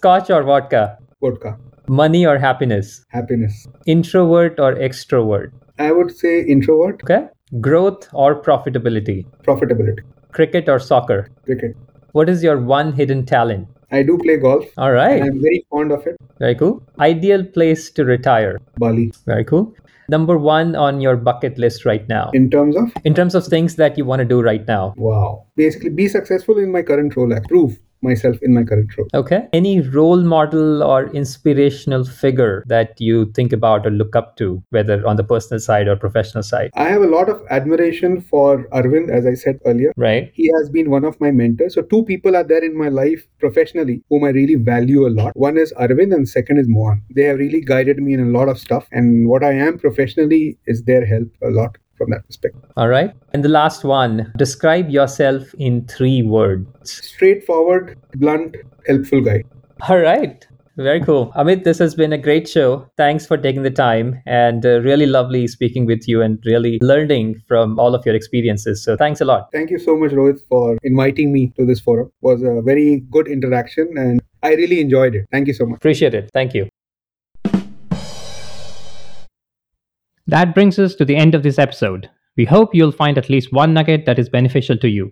Scotch 0.00 0.30
or 0.30 0.42
vodka? 0.42 0.98
vodka, 1.22 1.56
Money 2.00 2.26
or 2.26 2.38
happiness? 2.38 3.04
happiness. 3.10 3.68
Introvert 3.86 4.58
or 4.58 4.74
extrovert? 4.88 5.52
I 5.78 5.92
would 5.92 6.10
say 6.24 6.34
introvert, 6.56 7.04
Okay. 7.04 7.20
Growth 7.68 8.08
or 8.12 8.34
profitability? 8.50 9.24
profitability, 9.46 10.02
Cricket 10.32 10.68
or 10.68 10.80
soccer? 10.80 11.28
cricket. 11.44 11.76
What 12.18 12.28
is 12.28 12.42
your 12.42 12.58
one 12.76 12.92
hidden 12.92 13.24
talent? 13.24 13.68
I 13.92 14.02
do 14.02 14.18
play 14.18 14.38
golf. 14.38 14.64
All 14.76 14.90
right. 14.92 15.22
I'm 15.22 15.40
very 15.40 15.64
fond 15.70 15.92
of 15.92 16.04
it. 16.08 16.16
Very 16.40 16.56
cool. 16.56 16.82
Ideal 16.98 17.44
place 17.44 17.90
to 17.92 18.04
retire? 18.04 18.58
Bali. 18.76 19.12
Very 19.24 19.44
cool. 19.44 19.72
Number 20.10 20.38
one 20.38 20.74
on 20.74 21.00
your 21.02 21.16
bucket 21.16 21.58
list 21.58 21.84
right 21.84 22.08
now? 22.08 22.30
In 22.32 22.48
terms 22.50 22.76
of, 22.76 22.92
In 23.04 23.14
terms 23.14 23.34
of 23.34 23.46
things 23.46 23.76
that 23.76 23.98
you 23.98 24.06
want 24.06 24.20
to 24.20 24.24
do 24.24 24.40
right 24.40 24.66
now? 24.66 24.94
wow. 24.96 25.44
Basically, 25.54 25.90
be 25.90 26.08
successful 26.08 26.56
in 26.58 26.72
my 26.72 26.82
current 26.82 27.14
role. 27.14 27.32
Prove 27.48 27.78
myself 28.02 28.36
in 28.42 28.54
my 28.54 28.62
current 28.62 28.96
role. 28.96 29.08
Okay. 29.14 29.48
Any 29.52 29.80
role 29.80 30.22
model 30.22 30.82
or 30.82 31.06
inspirational 31.08 32.04
figure 32.04 32.64
that 32.66 33.00
you 33.00 33.26
think 33.32 33.52
about 33.52 33.86
or 33.86 33.90
look 33.90 34.16
up 34.16 34.36
to, 34.36 34.62
whether 34.70 35.06
on 35.06 35.16
the 35.16 35.24
personal 35.24 35.60
side 35.60 35.88
or 35.88 35.96
professional 35.96 36.42
side? 36.42 36.70
I 36.74 36.84
have 36.84 37.02
a 37.02 37.06
lot 37.06 37.28
of 37.28 37.42
admiration 37.50 38.20
for 38.20 38.68
Arvind, 38.68 39.10
as 39.10 39.26
I 39.26 39.34
said 39.34 39.58
earlier. 39.64 39.92
Right. 39.96 40.30
He 40.34 40.50
has 40.58 40.68
been 40.70 40.90
one 40.90 41.04
of 41.04 41.20
my 41.20 41.30
mentors. 41.30 41.74
So, 41.74 41.82
two 41.82 42.04
people 42.04 42.36
are 42.36 42.44
there 42.44 42.64
in 42.64 42.76
my 42.76 42.88
life 42.88 43.26
professionally 43.38 44.02
whom 44.08 44.24
I 44.24 44.30
really 44.30 44.56
value 44.56 45.06
a 45.06 45.10
lot. 45.10 45.36
One 45.36 45.56
is 45.56 45.72
Arvind, 45.74 46.14
and 46.14 46.28
second 46.28 46.58
is 46.58 46.66
Mohan. 46.68 47.02
They 47.14 47.24
have 47.24 47.38
really 47.38 47.60
guided 47.60 47.98
me 47.98 48.14
in 48.14 48.20
a 48.20 48.38
lot 48.38 48.48
of 48.48 48.58
stuff. 48.58 48.88
And 48.92 49.28
what 49.28 49.44
I 49.44 49.52
am 49.52 49.78
professionally 49.78 50.58
is 50.66 50.82
their 50.84 51.04
help 51.04 51.28
a 51.42 51.50
lot 51.50 51.76
from 51.98 52.10
that 52.10 52.24
perspective. 52.26 52.62
All 52.76 52.88
right. 52.88 53.12
And 53.34 53.44
the 53.44 53.48
last 53.48 53.84
one 53.84 54.32
describe 54.36 54.88
yourself 54.88 55.52
in 55.58 55.86
three 55.86 56.22
words. 56.22 56.66
Straightforward, 56.84 57.98
blunt, 58.14 58.56
helpful 58.86 59.20
guy. 59.20 59.42
All 59.88 59.98
right. 59.98 60.46
Very 60.76 61.00
cool. 61.00 61.32
Amit, 61.34 61.64
this 61.64 61.78
has 61.78 61.96
been 61.96 62.12
a 62.12 62.18
great 62.18 62.48
show. 62.48 62.88
Thanks 62.96 63.26
for 63.26 63.36
taking 63.36 63.64
the 63.64 63.70
time 63.70 64.22
and 64.26 64.64
uh, 64.64 64.80
really 64.82 65.06
lovely 65.06 65.48
speaking 65.48 65.86
with 65.86 66.06
you 66.06 66.22
and 66.22 66.38
really 66.46 66.78
learning 66.80 67.42
from 67.48 67.80
all 67.80 67.96
of 67.96 68.06
your 68.06 68.14
experiences. 68.14 68.84
So 68.84 68.96
thanks 68.96 69.20
a 69.20 69.24
lot. 69.24 69.48
Thank 69.52 69.70
you 69.70 69.80
so 69.80 69.96
much, 69.96 70.12
Rohit, 70.12 70.38
for 70.48 70.78
inviting 70.84 71.32
me 71.32 71.52
to 71.56 71.66
this 71.66 71.80
forum. 71.80 72.06
It 72.06 72.26
was 72.26 72.42
a 72.42 72.62
very 72.62 73.02
good 73.10 73.26
interaction 73.26 73.92
and 73.96 74.22
I 74.44 74.54
really 74.54 74.80
enjoyed 74.80 75.16
it. 75.16 75.26
Thank 75.32 75.48
you 75.48 75.54
so 75.54 75.66
much. 75.66 75.78
Appreciate 75.78 76.14
it. 76.14 76.30
Thank 76.32 76.54
you. 76.54 76.68
That 80.28 80.54
brings 80.54 80.78
us 80.78 80.94
to 80.96 81.06
the 81.06 81.16
end 81.16 81.34
of 81.34 81.42
this 81.42 81.58
episode. 81.58 82.10
We 82.36 82.44
hope 82.44 82.74
you'll 82.74 82.92
find 82.92 83.16
at 83.16 83.30
least 83.30 83.50
one 83.50 83.72
nugget 83.72 84.04
that 84.04 84.18
is 84.18 84.28
beneficial 84.28 84.76
to 84.76 84.88
you. 84.88 85.10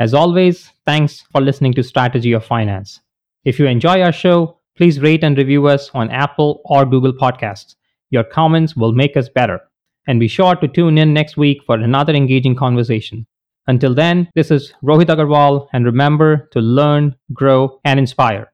As 0.00 0.14
always, 0.14 0.70
thanks 0.86 1.20
for 1.30 1.42
listening 1.42 1.74
to 1.74 1.82
Strategy 1.82 2.32
of 2.32 2.46
Finance. 2.46 3.00
If 3.44 3.58
you 3.58 3.66
enjoy 3.66 4.00
our 4.00 4.10
show, 4.10 4.58
please 4.74 5.00
rate 5.00 5.22
and 5.22 5.36
review 5.36 5.66
us 5.66 5.90
on 5.92 6.10
Apple 6.10 6.62
or 6.64 6.86
Google 6.86 7.12
Podcasts. 7.12 7.74
Your 8.08 8.24
comments 8.24 8.74
will 8.74 8.92
make 8.92 9.18
us 9.18 9.28
better. 9.28 9.60
And 10.06 10.18
be 10.18 10.28
sure 10.28 10.56
to 10.56 10.66
tune 10.66 10.96
in 10.96 11.12
next 11.12 11.36
week 11.36 11.62
for 11.66 11.76
another 11.76 12.14
engaging 12.14 12.56
conversation. 12.56 13.26
Until 13.66 13.94
then, 13.94 14.30
this 14.34 14.50
is 14.50 14.72
Rohit 14.82 15.08
Agarwal, 15.08 15.68
and 15.74 15.84
remember 15.84 16.48
to 16.52 16.60
learn, 16.60 17.16
grow, 17.34 17.80
and 17.84 18.00
inspire. 18.00 18.50